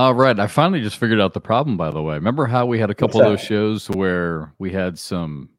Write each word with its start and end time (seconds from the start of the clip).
All 0.00 0.14
right. 0.14 0.40
I 0.40 0.46
finally 0.46 0.80
just 0.80 0.96
figured 0.96 1.20
out 1.20 1.34
the 1.34 1.42
problem, 1.42 1.76
by 1.76 1.90
the 1.90 2.00
way. 2.00 2.14
Remember 2.14 2.46
how 2.46 2.64
we 2.64 2.78
had 2.78 2.88
a 2.88 2.94
couple 2.94 3.20
of 3.20 3.26
those 3.26 3.42
shows 3.42 3.90
where 3.90 4.50
we 4.58 4.70
had 4.70 4.98
some 4.98 5.50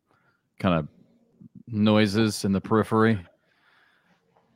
kind 0.57 0.79
of 0.79 0.87
noises 1.67 2.43
in 2.43 2.51
the 2.51 2.59
periphery? 2.59 3.23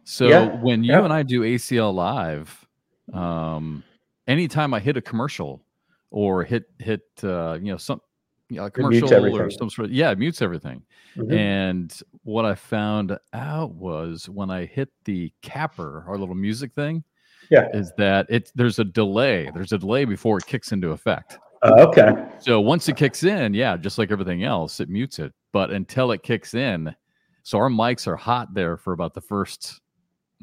So 0.04 0.28
Yeah, 0.28 0.46
when 0.60 0.84
you 0.84 0.93
yeah. 0.93 1.04
and 1.04 1.14
I 1.14 1.21
do 1.21 1.42
ACL 1.42 1.93
live, 1.93 2.68
um, 3.14 3.84
anytime 4.28 4.74
I 4.74 4.79
hit 4.79 4.98
a 4.98 5.02
commercial 5.04 5.64
or 6.10 6.43
hit 6.43 6.64
hit 6.79 7.04
uh, 7.24 7.60
you 7.62 7.71
know 7.71 7.78
some 7.78 8.02
you 8.50 8.57
know, 8.57 8.64
a 8.64 8.65
It 8.65 8.78
mutes 8.78 9.07
commercial 9.12 9.38
or 9.38 9.52
some 9.52 9.70
sort 9.70 9.86
of 9.86 9.92
yeah, 9.92 10.10
it 10.10 10.18
mutes 10.18 10.42
everything. 10.42 10.82
Mhm. 11.15 11.32
And 11.32 12.00
what 12.24 12.43
I 12.43 12.56
found 12.56 13.15
out 13.34 13.76
was 13.76 14.28
when 14.29 14.50
I 14.50 14.65
hit 14.65 14.90
the 15.04 15.32
capper, 15.43 16.04
our 16.07 16.18
little 16.18 16.34
music 16.34 16.74
thing, 16.74 17.04
Yeah. 17.50 17.68
is 17.74 17.92
that 17.98 18.26
it 18.30 18.52
there's 18.56 18.80
a 18.80 18.84
delay. 18.84 19.50
There's 19.54 19.72
a 19.72 19.78
delay 19.78 20.06
before 20.06 20.38
it 20.38 20.46
kicks 20.46 20.72
into 20.72 20.92
effect. 20.92 21.38
Uh, 21.62 21.88
okay. 21.88 22.14
So 22.40 22.62
once 22.62 22.88
it 22.90 22.96
kicks 22.96 23.24
in, 23.24 23.54
yeah, 23.54 23.78
just 23.78 23.98
like 23.98 24.12
everything 24.12 24.44
else, 24.44 24.80
it 24.80 24.90
mutes 24.90 25.20
it. 25.20 25.34
But 25.52 25.71
until 25.71 26.12
it 26.12 26.21
kicks 26.21 26.54
in, 26.54 26.96
so 27.44 27.58
our 27.58 27.70
mics 27.70 28.08
are 28.08 28.16
hot 28.16 28.54
there 28.54 28.78
for 28.78 28.94
about 28.94 29.14
the 29.14 29.21
first 29.21 29.82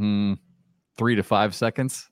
mm, 0.01 0.39
three 0.97 1.15
to 1.15 1.23
five 1.23 1.55
seconds 1.55 2.09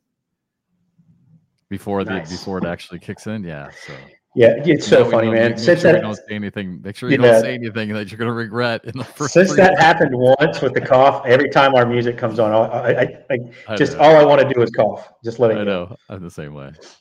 before 1.69 2.05
the 2.05 2.27
before 2.29 2.59
it 2.59 2.65
actually 2.65 2.99
kicks 2.99 3.27
in. 3.27 3.43
Yeah. 3.45 3.71
So 3.87 3.95
Yeah, 4.37 4.55
it's 4.65 4.87
so 4.87 5.11
funny, 5.11 5.29
man. 5.29 5.51
Make 5.51 5.59
Since 5.59 5.81
sure 5.83 5.93
that 5.93 6.03
don't 6.03 6.15
say 6.15 6.23
anything. 6.31 6.81
Make 6.83 6.95
sure 6.97 7.11
you 7.11 7.17
Yeah. 7.21 7.33
don't 7.33 7.41
say 7.43 7.55
anything 7.55 7.93
that 7.95 8.11
you're 8.13 8.19
going 8.19 8.29
to 8.29 8.33
regret 8.35 8.85
in 8.85 8.97
the 8.97 9.03
first. 9.17 9.35
since 9.35 9.51
that 9.57 9.77
seconds. 9.77 9.81
happened 9.81 10.11
once 10.15 10.61
with 10.63 10.75
the 10.75 10.81
cough, 10.81 11.27
every 11.27 11.51
time 11.51 11.75
our 11.75 11.85
music 11.85 12.17
comes 12.17 12.39
on, 12.39 12.53
I, 12.53 12.93
I, 12.93 13.03
I 13.29 13.39
I 13.69 13.77
just 13.77 13.95
know. 13.95 14.01
all 14.05 14.17
I 14.17 14.25
want 14.25 14.41
to 14.41 14.55
do 14.55 14.63
is 14.63 14.71
cough. 14.71 15.09
Just 15.25 15.41
let 15.41 15.51
it 15.51 15.55
I 15.59 15.65
go. 15.65 15.65
know. 15.65 15.97
I'm 16.09 16.23
the 16.23 16.31
same 16.31 16.55
way. 16.55 16.69
It's, 16.77 16.97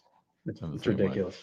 it's 0.47 0.59
same 0.59 0.72
way. 0.72 0.80
ridiculous. 1.03 1.38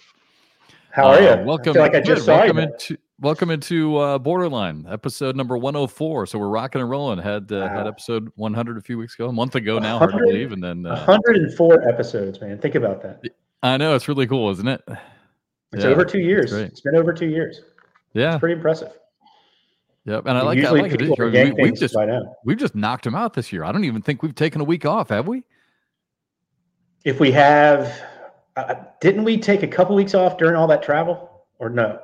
How 0.90 1.04
are 1.08 1.18
Uh, 1.18 1.40
you? 1.40 1.46
Welcome. 1.46 1.74
Like 1.76 1.94
I 1.94 2.00
just 2.00 2.24
saw 2.24 2.38
welcome 2.38 2.56
you. 2.58 2.62
into 2.64 2.96
welcome 3.20 3.50
into 3.50 3.96
uh, 3.98 4.18
BoarderLine 4.18 4.90
episode 4.92 5.36
number 5.36 5.56
104. 5.56 6.26
So 6.26 6.38
we're 6.40 6.48
rocking 6.48 6.80
and 6.80 6.90
rolling. 6.90 7.18
Had 7.20 7.52
uh, 7.52 7.68
had 7.68 7.86
episode 7.86 8.28
100 8.34 8.76
a 8.76 8.80
few 8.80 8.98
weeks 8.98 9.14
ago, 9.14 9.28
a 9.28 9.32
month 9.32 9.54
ago 9.54 9.78
now. 9.78 9.98
Hard 9.98 10.12
to 10.12 10.18
believe. 10.18 10.50
And 10.50 10.64
then 10.64 10.84
uh, 10.84 10.96
104 11.04 11.88
episodes, 11.88 12.40
man. 12.40 12.58
Think 12.58 12.74
about 12.74 13.02
that. 13.02 13.22
I 13.62 13.76
know 13.76 13.94
it's 13.94 14.08
really 14.08 14.26
cool, 14.26 14.50
isn't 14.50 14.66
it? 14.66 14.82
It's 15.72 15.84
Yeah, 15.84 15.91
over 15.91 16.05
two 16.05 16.20
years. 16.20 16.53
It's 16.53 16.81
been 16.81 16.97
over 16.97 17.12
two 17.12 17.27
years. 17.28 17.61
Yeah. 18.12 18.33
It's 18.33 18.41
pretty 18.41 18.55
impressive. 18.55 18.92
Yep. 20.06 20.27
And 20.27 20.39
I 20.39 20.42
like 20.42 20.64
I 20.64 20.70
like 20.70 20.92
it. 20.92 21.00
people 21.00 21.17
We, 21.19 21.33
yank 21.33 21.59
we've 21.59 21.75
just 21.75 21.95
by 21.95 22.06
now. 22.06 22.36
we've 22.45 22.56
just 22.56 22.77
knocked 22.77 23.05
them 23.05 23.17
out 23.17 23.34
this 23.34 23.53
year. 23.53 23.64
I 23.64 23.72
don't 23.72 23.84
even 23.84 24.03
think 24.03 24.22
we've 24.22 24.34
taken 24.34 24.61
a 24.61 24.64
week 24.64 24.87
off, 24.87 25.09
have 25.09 25.27
we? 25.27 25.42
If 27.05 27.19
we 27.19 27.33
have, 27.33 28.00
uh, 28.56 28.77
didn't 29.00 29.25
we 29.25 29.37
take 29.37 29.62
a 29.64 29.69
couple 29.69 29.97
weeks 29.97 30.14
off 30.14 30.39
during 30.39 30.55
all 30.55 30.69
that 30.69 30.83
travel, 30.83 31.44
or 31.59 31.69
no? 31.69 32.00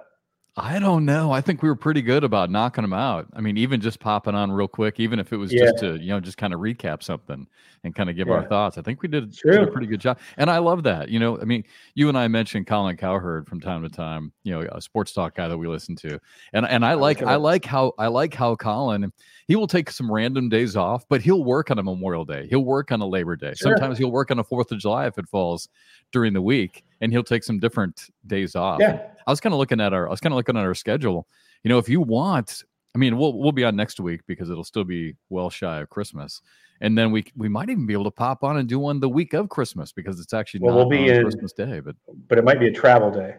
I 0.55 0.79
don't 0.79 1.07
know. 1.07 1.33
I 1.33 1.41
think 1.41 1.63
we 1.63 1.71
were 1.71 1.77
pretty 1.77 2.03
good 2.03 2.25
about 2.25 2.51
knocking 2.51 2.83
them 2.83 2.93
out. 2.93 3.27
I 3.33 3.41
mean, 3.41 3.57
even 3.57 3.81
just 3.81 4.01
popping 4.01 4.35
on 4.35 4.53
real 4.53 4.69
quick, 4.69 5.01
even 5.01 5.19
if 5.19 5.33
it 5.33 5.39
was 5.39 5.51
just 5.51 5.79
to, 5.79 5.97
you 5.99 6.09
know, 6.09 6.21
just 6.21 6.37
kind 6.37 6.53
of 6.53 6.61
recap 6.61 7.03
something 7.03 7.47
and 7.85 7.95
kind 7.95 8.11
of 8.11 8.17
give 8.17 8.29
our 8.29 8.47
thoughts. 8.47 8.77
I 8.77 8.83
think 8.83 9.01
we 9.01 9.09
did, 9.09 9.33
did 9.33 9.63
a 9.63 9.67
pretty 9.67 9.87
good 9.87 10.01
job. 10.01 10.19
And 10.37 10.51
I 10.51 10.59
love 10.59 10.83
that. 10.83 11.09
You 11.09 11.21
know, 11.21 11.41
I 11.41 11.45
mean, 11.45 11.65
you 11.95 12.11
and 12.11 12.19
I 12.19 12.29
mentioned 12.29 12.67
Colin 12.67 12.99
Cowherd 12.99 13.49
from 13.49 13.61
time 13.61 13.83
to 13.83 13.89
time, 13.89 14.31
you 14.45 14.53
know, 14.53 14.69
a 14.73 14.83
sports 14.83 15.15
talk 15.15 15.37
guy 15.37 15.49
that 15.49 15.57
we 15.57 15.67
listen 15.67 15.97
to. 15.97 16.21
And 16.53 16.67
and 16.67 16.85
I 16.85 16.95
like 16.95 17.23
I 17.23 17.37
like 17.37 17.65
how 17.65 17.95
I 17.99 18.09
like 18.09 18.35
how 18.35 18.55
Colin 18.55 19.11
he 19.49 19.57
will 19.57 19.67
take 19.67 19.91
some 19.91 20.11
random 20.11 20.49
days 20.49 20.77
off, 20.77 21.05
but 21.09 21.23
he'll 21.23 21.45
work 21.45 21.71
on 21.71 21.79
a 21.79 21.83
Memorial 21.83 22.25
Day. 22.25 22.47
He'll 22.49 22.65
work 22.65 22.93
on 22.93 23.01
a 23.01 23.07
Labor 23.07 23.37
Day. 23.37 23.55
Sure. 23.55 23.73
Sometimes 23.73 23.99
he'll 23.99 24.13
work 24.13 24.31
on 24.31 24.39
a 24.39 24.45
Fourth 24.45 24.71
of 24.71 24.79
July 24.79 25.07
if 25.07 25.19
it 25.19 25.29
falls 25.29 25.69
during 26.13 26.33
the 26.33 26.43
week, 26.43 26.85
and 27.01 27.11
he'll 27.11 27.25
take 27.25 27.43
some 27.43 27.59
different 27.59 28.11
days 28.27 28.55
off. 28.55 28.81
Yeah. 28.81 29.01
I 29.27 29.31
was 29.31 29.41
kind 29.41 29.53
of 29.53 29.59
looking 29.59 29.81
at 29.81 29.93
our 29.93 30.07
I 30.09 30.11
was 30.11 30.21
kind 30.21 30.33
of 30.33 30.37
looking 30.37 30.57
at 30.57 30.65
our 30.65 30.75
schedule. 30.75 31.27
You 31.65 31.69
know, 31.69 31.79
if 31.79 31.89
you 31.89 32.01
want, 32.01 32.65
I 32.95 32.99
mean, 32.99 33.17
we'll 33.17 33.39
we'll 33.39 33.53
be 33.53 33.65
on 33.65 33.77
next 33.77 34.01
week 34.01 34.21
because 34.27 34.51
it'll 34.51 34.65
still 34.65 34.85
be 34.85 35.15
well 35.31 35.51
shy 35.51 35.81
of 35.81 35.89
Christmas, 35.91 36.43
and 36.81 36.97
then 36.99 37.11
we 37.13 37.25
we 37.37 37.49
might 37.49 37.71
even 37.71 37.87
be 37.87 37.93
able 37.93 38.05
to 38.05 38.11
pop 38.11 38.43
on 38.45 38.57
and 38.59 38.69
do 38.69 38.79
one 38.79 39.01
the 39.01 39.09
week 39.09 39.33
of 39.35 39.49
Christmas 39.49 39.93
because 39.93 40.21
it's 40.21 40.35
actually 40.35 40.61
Well, 40.61 40.75
not 40.75 40.89
we'll 40.89 40.89
be 40.91 41.11
on 41.11 41.17
in- 41.17 41.23
Christmas 41.23 41.53
Day. 41.53 41.81
But 41.81 41.97
But 42.29 42.39
it 42.39 42.45
might 42.45 42.61
be 42.61 42.69
a 42.69 42.73
travel 42.73 43.11
day. 43.11 43.37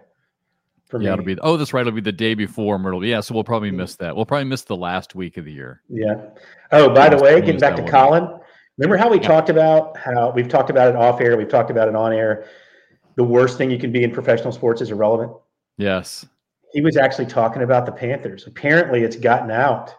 For 0.89 1.01
yeah, 1.01 1.09
me. 1.09 1.13
it'll 1.13 1.25
be 1.25 1.39
oh 1.41 1.57
that's 1.57 1.73
right, 1.73 1.81
it'll 1.81 1.91
be 1.93 2.01
the 2.01 2.11
day 2.11 2.33
before 2.35 2.77
Myrtle. 2.77 3.03
Yeah, 3.03 3.19
so 3.21 3.33
we'll 3.33 3.43
probably 3.43 3.71
miss 3.71 3.95
that. 3.97 4.15
We'll 4.15 4.25
probably 4.25 4.45
miss 4.45 4.61
the 4.63 4.75
last 4.75 5.15
week 5.15 5.37
of 5.37 5.45
the 5.45 5.51
year. 5.51 5.81
Yeah. 5.89 6.29
Oh, 6.71 6.93
by 6.93 7.09
the 7.09 7.17
way, 7.17 7.39
getting 7.41 7.59
back 7.59 7.75
to. 7.77 7.83
Colin, 7.83 8.27
remember 8.77 8.97
how 8.97 9.09
we 9.09 9.17
Yeah. 9.17 9.23
talked 9.27 9.49
about 9.49 9.97
how 9.97 10.31
we've 10.31 10.47
talked 10.49 10.69
about 10.69 10.89
it 10.89 10.95
off 10.95 11.19
air, 11.19 11.35
we've 11.35 11.49
talked 11.49 11.71
about 11.71 11.87
it 11.87 11.95
on 11.95 12.13
air. 12.13 12.45
The 13.15 13.23
worst 13.23 13.57
thing 13.57 13.69
you 13.71 13.77
can 13.79 13.91
be 13.91 14.03
in 14.03 14.11
professional 14.11 14.51
sports 14.51 14.81
is 14.81 14.91
irrelevant. 14.91 15.31
Yes. 15.77 16.25
He 16.71 16.81
was 16.81 16.97
actually 16.97 17.25
talking 17.27 17.61
about 17.61 17.85
the 17.85 17.91
Panthers. 17.91 18.47
Apparently, 18.47 19.03
it's 19.03 19.15
gotten 19.15 19.51
out 19.51 19.93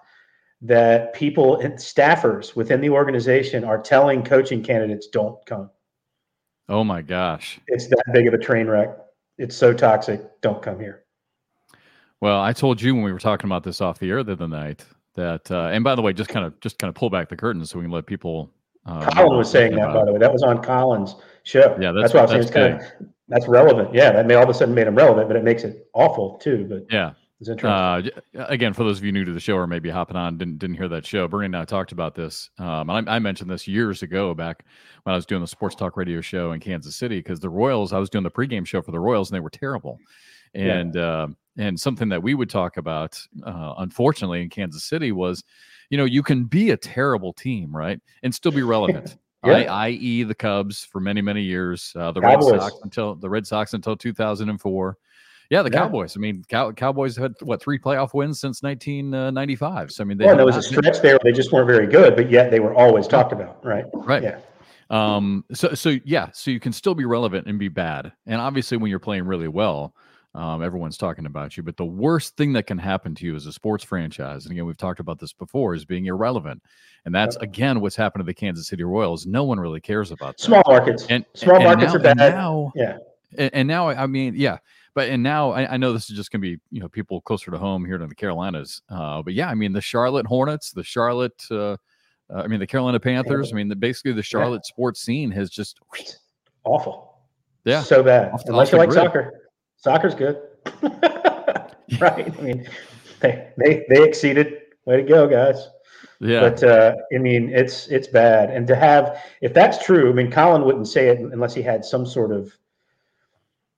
that 0.62 1.12
people 1.15 1.61
and 1.61 1.75
staffers 1.75 2.57
within 2.57 2.81
the 2.81 2.91
organization 2.91 3.65
are 3.65 3.81
telling 3.81 4.23
coaching 4.25 4.63
candidates, 4.63 5.09
don't 5.09 5.37
come. 5.47 5.71
Oh 6.69 6.83
my 6.83 7.03
gosh. 7.03 7.61
It's 7.69 7.87
that 7.89 8.05
big 8.13 8.27
of 8.27 8.34
a 8.34 8.39
train 8.39 8.67
wreck. 8.67 8.97
It's 9.37 9.55
so 9.57 9.73
toxic. 9.75 10.23
Don't 10.41 10.63
come 10.63 10.81
here. 10.81 11.05
Well, 12.21 12.41
I 12.41 12.53
told 12.55 12.81
you 12.81 12.95
when 12.95 13.05
we 13.05 13.13
were 13.13 13.19
talking 13.19 13.47
about 13.47 13.63
this 13.65 13.81
off 13.81 13.99
the 13.99 14.09
air 14.11 14.23
the 14.23 14.33
other 14.33 14.49
night 14.49 14.84
that, 15.15 15.51
uh, 15.51 15.69
and 15.73 15.84
by 15.84 15.95
the 15.95 16.01
way, 16.03 16.13
just 16.15 16.31
kind 16.31 16.47
of 16.47 16.59
just 16.61 16.79
kind 16.79 16.89
of 16.89 16.95
pull 16.95 17.11
back 17.11 17.29
the 17.29 17.37
curtain 17.37 17.67
so 17.67 17.79
we 17.79 17.84
can 17.84 17.93
let 17.93 18.07
people. 18.07 18.51
Uh, 18.87 19.05
Colin 19.11 19.37
was 19.37 19.51
saying 19.51 19.75
that, 19.77 19.93
by 19.93 20.05
the 20.05 20.13
way. 20.13 20.19
That 20.19 20.33
was 20.33 20.43
on 20.43 20.63
Colin's 20.63 21.17
show. 21.43 21.77
Yeah, 21.79 21.93
that's, 21.93 22.13
that's- 22.13 22.15
what 22.15 22.34
I 22.34 22.37
was 22.39 22.49
saying. 22.49 22.77
It's 22.77 22.91
kind 22.91 23.03
of 23.03 23.14
that's 23.29 23.49
relevant. 23.49 23.95
Yeah, 23.95 24.12
that 24.12 24.27
may 24.27 24.35
all 24.35 24.45
of 24.45 24.49
a 24.49 24.55
sudden 24.55 24.75
made 24.75 24.87
him 24.87 24.95
relevant, 24.95 25.29
but 25.29 25.37
it 25.37 25.45
makes 25.45 25.65
it 25.65 25.89
awful 25.95 26.39
too. 26.39 26.67
But 26.69 26.87
Yeah. 26.91 27.12
it's 27.41 27.49
interesting. 27.49 27.71
Uh, 28.41 28.47
again, 28.49 28.73
for 28.73 28.85
those 28.85 28.99
of 28.99 29.05
you 29.05 29.12
new 29.12 29.25
to 29.25 29.33
the 29.33 29.41
show 29.41 29.57
or 29.57 29.67
maybe 29.67 29.91
hopping 29.91 30.17
on, 30.17 30.39
didn't 30.39 30.59
didn't 30.59 30.77
hear 30.77 30.89
that 30.89 31.07
show. 31.07 31.27
Bernie 31.29 31.47
and 31.47 31.57
I 31.57 31.65
talked 31.65 31.93
about 31.93 32.15
this. 32.15 32.51
Um, 32.59 32.91
and 32.91 33.09
I, 33.09 33.17
I 33.17 33.19
mentioned 33.19 33.51
this 33.51 33.67
years 33.67 34.03
ago 34.03 34.34
back 34.34 34.65
when 35.03 35.13
I 35.13 35.17
was 35.17 35.27
doing 35.27 35.41
the 35.41 35.47
sports 35.49 35.75
talk 35.75 35.97
radio 35.97 36.21
show 36.21 36.53
in 36.53 36.61
Kansas 36.61 36.97
City 36.97 37.19
because 37.19 37.41
the 37.41 37.51
Royals. 37.51 37.93
I 37.93 37.99
was 37.99 38.11
doing 38.11 38.25
the 38.25 38.31
pregame 38.31 38.67
show 38.67 38.83
for 38.83 38.93
the 38.93 39.01
Royals 39.01 39.31
and 39.31 39.37
they 39.37 39.41
were 39.41 39.51
terrible. 39.51 39.99
Yeah. 40.55 40.75
And 40.79 40.97
uh, 40.97 41.27
and 41.57 41.79
something 41.79 42.09
that 42.11 42.23
we 42.23 42.34
would 42.34 42.51
talk 42.51 42.77
about, 42.77 43.19
uh, 43.45 43.75
unfortunately, 43.79 44.43
in 44.43 44.51
Kansas 44.51 44.84
City 44.84 45.13
was, 45.13 45.45
you 45.89 45.97
know, 45.99 46.05
you 46.05 46.23
can 46.23 46.45
be 46.45 46.71
a 46.71 46.77
terrible 46.77 47.33
team, 47.33 47.75
right, 47.75 48.01
and 48.23 48.34
still 48.34 48.53
be 48.53 48.63
relevant. 48.63 49.17
Yeah. 49.47 49.72
I, 49.72 49.87
i.e., 49.88 50.22
the 50.22 50.34
Cubs 50.34 50.84
for 50.84 51.00
many 51.00 51.21
many 51.21 51.43
years, 51.43 51.93
uh, 51.97 52.12
the 52.12 52.21
Red 52.21 52.43
Sox 52.43 52.75
until 52.82 53.15
the 53.15 53.28
Red 53.28 53.47
Sox 53.47 53.75
until 53.75 53.97
2004. 53.97 54.99
Yeah, 55.50 55.62
the 55.62 55.71
Yeah. 55.71 55.78
Cowboys. 55.78 56.16
I 56.16 56.21
mean, 56.21 56.43
Cow- 56.49 56.72
Cowboys 56.72 57.16
had 57.16 57.34
what 57.43 57.60
three 57.60 57.78
playoff 57.78 58.15
wins 58.15 58.41
since 58.41 58.62
1995. 58.62 59.93
So 59.93 60.03
I 60.03 60.06
mean, 60.06 60.19
they 60.19 60.27
have 60.27 60.37
there 60.37 60.47
was 60.47 60.56
a 60.56 60.62
stretch 60.62 61.00
there 61.03 61.19
they 61.22 61.33
just 61.33 61.53
weren't 61.53 61.66
very 61.66 61.87
good, 61.87 62.16
but 62.16 62.31
yet 62.31 62.50
they 62.50 62.60
were 62.60 62.75
always 62.75 63.06
talked 63.06 63.33
about, 63.33 63.65
right? 63.65 63.84
right. 63.93 64.22
Yeah. 64.22 64.38
Um. 64.91 65.44
So 65.53 65.75
so 65.75 65.97
yeah. 66.04 66.31
So 66.33 66.50
you 66.50 66.60
can 66.60 66.72
still 66.72 66.94
be 66.94 67.04
relevant 67.04 67.47
and 67.47 67.59
be 67.59 67.69
bad. 67.69 68.12
And 68.27 68.41
obviously, 68.41 68.77
when 68.78 68.91
you're 68.91 68.99
playing 68.99 69.25
really 69.25 69.49
well, 69.49 69.94
um, 70.34 70.62
everyone's 70.62 70.97
talking 70.97 71.27
about 71.27 71.56
you. 71.56 71.62
But 71.62 71.77
the 71.77 71.84
worst 71.84 72.37
thing 72.37 72.53
that 72.55 72.67
can 72.67 72.78
happen 72.78 73.15
to 73.17 73.25
you 73.27 73.37
as 73.37 73.47
a 73.47 73.53
sports 73.53 73.84
franchise, 73.84 74.45
and 74.45 74.53
again, 74.53 74.67
we've 74.67 74.77
talked 74.77 75.00
about 75.00 75.19
this 75.19 75.33
before, 75.33 75.75
is 75.75 75.84
being 75.84 76.06
irrelevant. 76.06 76.62
And 77.05 77.15
that's 77.15 77.37
again 77.37 77.81
what's 77.81 77.97
happened 77.97 78.21
to 78.22 78.27
the 78.27 78.34
Kansas 78.34 78.66
City 78.66 78.83
Royals. 78.84 79.27
No 79.27 79.45
one 79.45 79.60
really 79.60 79.81
cares 79.81 80.10
about 80.10 80.36
that. 80.39 80.42
Small 80.42 80.63
markets. 80.66 81.07
And 81.10 81.25
Small 81.34 81.57
and 81.57 81.65
markets 81.65 81.92
now- 81.92 81.98
are 81.98 82.03
bad. 82.03 82.16
now- 82.16 82.72
Yeah. 82.75 82.97
and, 83.39 83.51
and 83.54 83.69
now 83.69 83.89
I 83.91 84.07
mean, 84.07 84.34
yeah, 84.36 84.59
but 84.95 85.09
and 85.09 85.22
now 85.22 85.51
I, 85.51 85.75
I 85.75 85.77
know 85.77 85.92
this 85.92 86.09
is 86.10 86.16
just 86.16 86.31
gonna 86.33 86.41
be 86.42 86.59
you 86.71 86.81
know 86.81 86.89
people 86.89 87.21
closer 87.21 87.51
to 87.51 87.59
home 87.59 87.84
here 87.84 87.97
in 87.97 88.09
the 88.09 88.15
Carolinas. 88.15 88.81
Uh, 88.89 89.22
but 89.22 89.34
yeah, 89.34 89.48
I 89.48 89.54
mean 89.54 89.72
the 89.72 89.81
Charlotte 89.81 90.27
Hornets, 90.27 90.72
the 90.72 90.83
Charlotte, 90.84 91.45
uh, 91.51 91.72
uh, 91.72 91.77
I 92.31 92.47
mean 92.47 92.59
the 92.59 92.66
Carolina 92.66 92.98
Panthers. 92.98 93.53
I 93.53 93.57
mean 93.57 93.69
the, 93.69 93.77
basically 93.77 94.13
the 94.13 94.22
Charlotte 94.22 94.65
sports 94.65 95.01
scene 95.03 95.31
has 95.33 95.51
just 95.51 95.78
Awful. 96.65 97.19
yeah. 97.65 97.83
So 97.83 98.03
bad. 98.03 98.33
Off 98.33 98.42
Unless 98.47 98.69
off 98.69 98.72
you 98.72 98.78
like 98.78 98.89
grid. 98.89 99.04
soccer. 99.04 99.41
Soccer's 99.84 100.15
good. 100.15 100.41
right. 102.01 102.34
I 102.39 102.41
mean, 102.41 102.66
they, 103.21 103.51
they 103.59 103.84
they 103.91 104.03
exceeded. 104.03 104.63
Way 104.86 104.97
to 104.97 105.03
go, 105.03 105.27
guys. 105.27 105.69
Yeah, 106.21 106.41
But 106.41 106.63
uh, 106.63 106.95
I 107.15 107.19
mean, 107.19 107.51
it's 107.51 107.86
it's 107.89 108.07
bad. 108.07 108.51
And 108.51 108.66
to 108.69 108.77
have, 108.77 109.22
if 109.42 109.53
that's 109.53 109.84
true, 109.84 110.09
I 110.10 110.15
mean, 110.15 110.31
Colin 110.31 110.65
wouldn't 110.65 110.89
say 110.89 111.09
it 111.09 111.19
unless 111.21 111.54
he 111.54 111.60
had 111.60 111.84
some 111.84 112.07
sort 112.07 112.33
of 112.33 112.57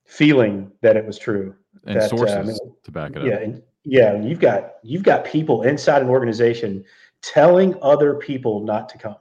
feeling 0.05 0.71
that 0.81 0.95
it 0.95 1.05
was 1.05 1.17
true. 1.17 1.53
and 1.85 1.97
that, 1.97 2.03
uh, 2.03 2.07
sources 2.07 2.35
I 2.37 2.43
mean, 2.43 2.57
to 2.83 2.91
back 2.91 3.11
it 3.11 3.17
up. 3.17 3.25
Yeah, 3.25 3.39
and 3.39 3.61
yeah, 3.83 4.13
and 4.13 4.29
you've 4.29 4.39
got 4.39 4.75
you've 4.83 5.03
got 5.03 5.25
people 5.25 5.63
inside 5.63 6.01
an 6.01 6.07
organization 6.09 6.85
telling 7.21 7.75
other 7.81 8.15
people 8.15 8.61
not 8.63 8.87
to 8.89 8.97
come. 8.97 9.17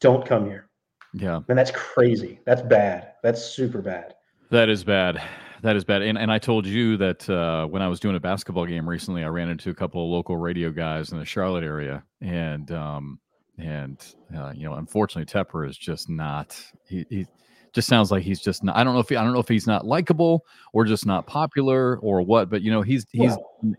Don't 0.00 0.24
come 0.24 0.46
here. 0.46 0.68
Yeah, 1.12 1.40
And 1.48 1.58
that's 1.58 1.72
crazy. 1.72 2.40
That's 2.44 2.62
bad. 2.62 3.14
That's 3.24 3.44
super 3.44 3.82
bad. 3.82 4.14
that 4.50 4.68
is 4.68 4.84
bad. 4.84 5.20
That 5.64 5.76
is 5.76 5.84
bad. 5.84 6.02
And 6.02 6.18
and 6.18 6.30
I 6.30 6.38
told 6.38 6.66
you 6.66 6.98
that 6.98 7.28
uh, 7.30 7.64
when 7.64 7.80
I 7.80 7.88
was 7.88 7.98
doing 7.98 8.16
a 8.16 8.20
basketball 8.20 8.66
game 8.66 8.86
recently, 8.86 9.24
I 9.24 9.28
ran 9.28 9.48
into 9.48 9.70
a 9.70 9.74
couple 9.74 10.04
of 10.04 10.10
local 10.10 10.36
radio 10.36 10.70
guys 10.70 11.10
in 11.10 11.18
the 11.18 11.24
Charlotte 11.24 11.64
area, 11.64 12.04
and 12.20 12.70
um, 12.70 13.18
and 13.56 13.98
uh, 14.36 14.52
you 14.54 14.68
know, 14.68 14.74
unfortunately, 14.74 15.24
Tepper 15.24 15.66
is 15.66 15.78
just 15.78 16.10
not. 16.10 16.54
He, 16.86 17.06
he 17.08 17.26
just 17.72 17.88
sounds 17.88 18.12
like 18.12 18.22
he's 18.22 18.42
just 18.42 18.62
not, 18.62 18.76
I 18.76 18.84
don't 18.84 18.92
know 18.92 19.00
if 19.00 19.08
he, 19.08 19.16
I 19.16 19.24
don't 19.24 19.32
know 19.32 19.40
if 19.40 19.48
he's 19.48 19.66
not 19.66 19.86
likable 19.86 20.44
or 20.74 20.84
just 20.84 21.06
not 21.06 21.26
popular 21.26 21.96
or 22.00 22.20
what, 22.20 22.50
but 22.50 22.60
you 22.60 22.70
know, 22.70 22.82
he's 22.82 23.06
he's 23.10 23.34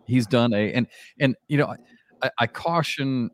he's 0.07 0.25
done 0.25 0.55
a 0.55 0.73
and 0.73 0.87
and 1.19 1.35
you 1.49 1.59
know, 1.59 1.75
I, 2.23 2.31
I 2.39 2.47
caution 2.47 3.29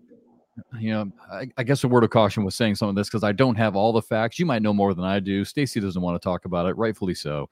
you 0.77 0.92
know, 0.92 1.12
I, 1.31 1.48
I, 1.57 1.63
guess 1.63 1.83
a 1.83 1.88
word 1.88 2.03
of 2.03 2.09
caution 2.09 2.44
was 2.44 2.56
saying 2.56 2.75
some 2.75 2.89
of 2.89 2.95
this 2.95 3.07
because 3.07 3.24
I 3.24 3.31
don't 3.31 3.56
have 3.56 3.75
all 3.75 3.94
the 3.94 4.01
facts. 4.01 4.38
You 4.38 4.45
might 4.45 4.62
know 4.62 4.74
more 4.74 4.94
than 4.94 5.06
I 5.06 5.19
do. 5.19 5.45
Stacy 5.45 5.80
doesn't 5.80 6.01
want 6.01 6.21
to 6.21 6.24
talk 6.24 6.44
about 6.44 6.68
it, 6.68 6.75
rightfully 6.77 7.15
so. 7.15 7.50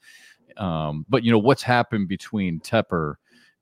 Um, 0.58 1.06
but 1.10 1.24
you 1.24 1.32
know 1.32 1.40
what's 1.40 1.64
happened 1.64 2.08
between 2.08 2.60
Tepper 2.60 3.16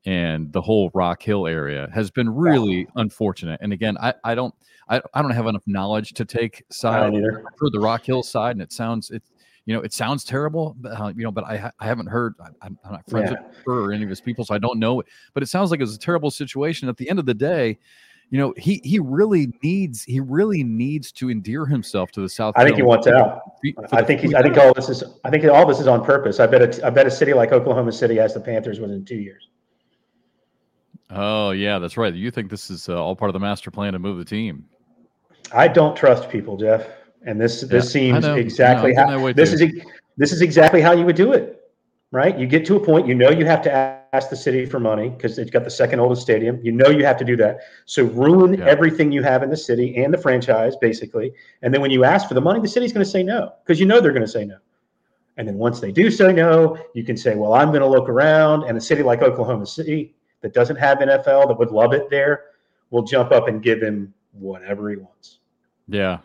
and 0.05 0.51
the 0.53 0.61
whole 0.61 0.89
Rock 0.93 1.21
Hill 1.21 1.47
area 1.47 1.89
has 1.93 2.09
been 2.09 2.29
really 2.29 2.79
yeah. 2.79 2.85
unfortunate. 2.95 3.59
And 3.61 3.73
again, 3.73 3.97
I, 3.99 4.13
I 4.23 4.35
don't 4.35 4.53
I, 4.89 5.01
I 5.13 5.21
don't 5.21 5.31
have 5.31 5.47
enough 5.47 5.63
knowledge 5.67 6.13
to 6.13 6.25
take 6.25 6.63
side 6.71 7.13
for 7.57 7.69
the 7.69 7.79
Rock 7.79 8.05
Hill 8.05 8.23
side, 8.23 8.51
and 8.51 8.61
it 8.61 8.71
sounds 8.71 9.11
it 9.11 9.23
you 9.65 9.73
know 9.73 9.81
it 9.81 9.93
sounds 9.93 10.23
terrible, 10.23 10.75
but, 10.79 10.99
uh, 10.99 11.11
you 11.15 11.23
know, 11.23 11.31
but 11.31 11.43
I 11.43 11.71
I 11.79 11.85
haven't 11.85 12.07
heard 12.07 12.35
I, 12.41 12.67
am 12.67 12.79
not 12.89 13.09
friends 13.09 13.31
yeah. 13.31 13.41
with 13.41 13.57
her 13.65 13.85
or 13.85 13.91
any 13.91 14.03
of 14.03 14.09
his 14.09 14.21
people, 14.21 14.45
so 14.45 14.55
I 14.55 14.59
don't 14.59 14.79
know. 14.79 15.03
But 15.33 15.43
it 15.43 15.47
sounds 15.47 15.71
like 15.71 15.81
it's 15.81 15.95
a 15.95 15.99
terrible 15.99 16.31
situation. 16.31 16.87
At 16.87 16.95
the 16.95 17.09
end 17.09 17.19
of 17.19 17.25
the 17.25 17.33
day, 17.33 17.77
you 18.29 18.37
know, 18.37 18.53
he 18.57 18.81
he 18.83 18.99
really 18.99 19.53
needs 19.63 20.03
he 20.03 20.19
really 20.19 20.63
needs 20.63 21.11
to 21.13 21.31
endear 21.31 21.65
himself 21.65 22.11
to 22.11 22.21
the 22.21 22.27
South. 22.27 22.55
I 22.57 22.65
think 22.65 22.75
he 22.75 22.83
wants 22.83 23.07
out. 23.07 23.41
I 23.93 24.03
think 24.03 24.21
he's. 24.21 24.33
I 24.33 24.41
think 24.41 24.57
all 24.57 24.73
this 24.73 24.89
is. 24.89 25.03
I 25.23 25.29
think 25.29 25.45
all 25.45 25.65
this 25.65 25.79
is 25.79 25.87
on 25.87 26.03
purpose. 26.03 26.39
I 26.39 26.47
bet. 26.47 26.61
A, 26.61 26.87
I 26.87 26.89
bet 26.89 27.07
a 27.07 27.11
city 27.11 27.33
like 27.33 27.53
Oklahoma 27.53 27.91
City 27.91 28.17
has 28.17 28.33
the 28.33 28.41
Panthers 28.41 28.81
within 28.81 29.05
two 29.05 29.15
years. 29.15 29.49
Oh 31.09 31.51
yeah, 31.51 31.79
that's 31.79 31.95
right. 31.95 32.13
You 32.13 32.29
think 32.29 32.49
this 32.49 32.69
is 32.69 32.89
uh, 32.89 33.01
all 33.01 33.15
part 33.15 33.29
of 33.29 33.33
the 33.33 33.39
master 33.39 33.71
plan 33.71 33.93
to 33.93 33.99
move 33.99 34.17
the 34.17 34.25
team? 34.25 34.65
I 35.53 35.69
don't 35.69 35.95
trust 35.95 36.29
people, 36.29 36.57
Jeff, 36.57 36.85
and 37.25 37.39
this 37.39 37.61
this 37.61 37.85
yeah, 37.85 38.19
seems 38.19 38.25
exactly 38.25 38.93
how 38.93 39.31
this 39.31 39.57
too. 39.57 39.65
is. 39.65 39.85
This 40.17 40.33
is 40.33 40.41
exactly 40.41 40.81
how 40.81 40.91
you 40.91 41.05
would 41.05 41.15
do 41.15 41.31
it 41.31 41.57
right? 42.11 42.37
You 42.37 42.47
get 42.47 42.65
to 42.67 42.75
a 42.75 42.79
point, 42.79 43.07
you 43.07 43.15
know, 43.15 43.29
you 43.29 43.45
have 43.45 43.61
to 43.63 44.01
ask 44.17 44.29
the 44.29 44.35
city 44.35 44.65
for 44.65 44.79
money 44.79 45.09
because 45.09 45.37
it's 45.37 45.51
got 45.51 45.63
the 45.63 45.69
second 45.69 45.99
oldest 45.99 46.23
stadium. 46.23 46.59
You 46.63 46.71
know, 46.71 46.89
you 46.89 47.05
have 47.05 47.17
to 47.17 47.25
do 47.25 47.37
that. 47.37 47.59
So 47.85 48.05
ruin 48.05 48.55
yeah. 48.55 48.65
everything 48.65 49.11
you 49.11 49.21
have 49.23 49.43
in 49.43 49.49
the 49.49 49.57
city 49.57 49.95
and 50.03 50.13
the 50.13 50.17
franchise, 50.17 50.75
basically. 50.75 51.31
And 51.61 51.73
then 51.73 51.81
when 51.81 51.91
you 51.91 52.03
ask 52.03 52.27
for 52.27 52.33
the 52.33 52.41
money, 52.41 52.59
the 52.59 52.67
city's 52.67 52.91
going 52.91 53.05
to 53.05 53.09
say 53.09 53.23
no 53.23 53.53
because 53.63 53.79
you 53.79 53.85
know 53.85 54.01
they're 54.01 54.11
going 54.11 54.25
to 54.25 54.31
say 54.31 54.45
no. 54.45 54.57
And 55.37 55.47
then 55.47 55.57
once 55.57 55.79
they 55.79 55.91
do 55.91 56.09
say 56.09 56.33
no, 56.33 56.77
you 56.95 57.03
can 57.03 57.15
say, 57.15 57.35
well, 57.35 57.53
I'm 57.53 57.69
going 57.69 57.81
to 57.81 57.87
look 57.87 58.09
around. 58.09 58.63
And 58.63 58.75
a 58.77 58.81
city 58.81 59.03
like 59.03 59.21
Oklahoma 59.21 59.67
City 59.67 60.15
that 60.41 60.53
doesn't 60.53 60.77
have 60.77 60.97
NFL, 60.97 61.47
that 61.47 61.59
would 61.59 61.71
love 61.71 61.93
it 61.93 62.09
there, 62.09 62.45
will 62.89 63.03
jump 63.03 63.31
up 63.31 63.47
and 63.47 63.61
give 63.61 63.81
him 63.81 64.13
whatever 64.31 64.89
he 64.89 64.97
wants. 64.97 65.39
Yeah. 65.87 66.19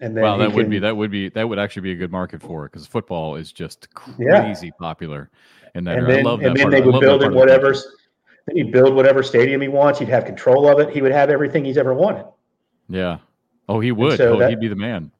And 0.00 0.16
then 0.16 0.24
wow, 0.24 0.36
that 0.38 0.48
can, 0.48 0.56
would 0.56 0.70
be 0.70 0.78
that 0.80 0.96
would 0.96 1.10
be 1.10 1.28
that 1.30 1.48
would 1.48 1.58
actually 1.58 1.82
be 1.82 1.92
a 1.92 1.96
good 1.96 2.10
market 2.10 2.42
for 2.42 2.66
it 2.66 2.72
because 2.72 2.86
football 2.86 3.36
is 3.36 3.52
just 3.52 3.92
crazy 3.94 4.66
yeah. 4.66 4.72
popular 4.78 5.30
in 5.74 5.84
that. 5.84 5.98
And 5.98 6.06
then, 6.08 6.26
and 6.26 6.56
then 6.56 6.70
they 6.70 6.80
would 6.80 7.00
build 7.00 7.22
it 7.22 7.32
whatever. 7.32 7.74
He'd 8.52 8.72
build 8.72 8.94
whatever 8.94 9.22
stadium 9.22 9.60
he 9.60 9.68
wants. 9.68 9.98
He'd 9.98 10.08
have 10.08 10.24
control 10.24 10.68
of 10.68 10.78
it. 10.78 10.92
He 10.92 11.00
would 11.00 11.12
have 11.12 11.30
everything 11.30 11.64
he's 11.64 11.78
ever 11.78 11.94
wanted. 11.94 12.26
Yeah. 12.88 13.18
Oh, 13.68 13.80
he 13.80 13.92
would. 13.92 14.18
So 14.18 14.34
oh, 14.34 14.38
that, 14.38 14.50
he'd 14.50 14.60
be 14.60 14.68
the 14.68 14.76
man. 14.76 15.10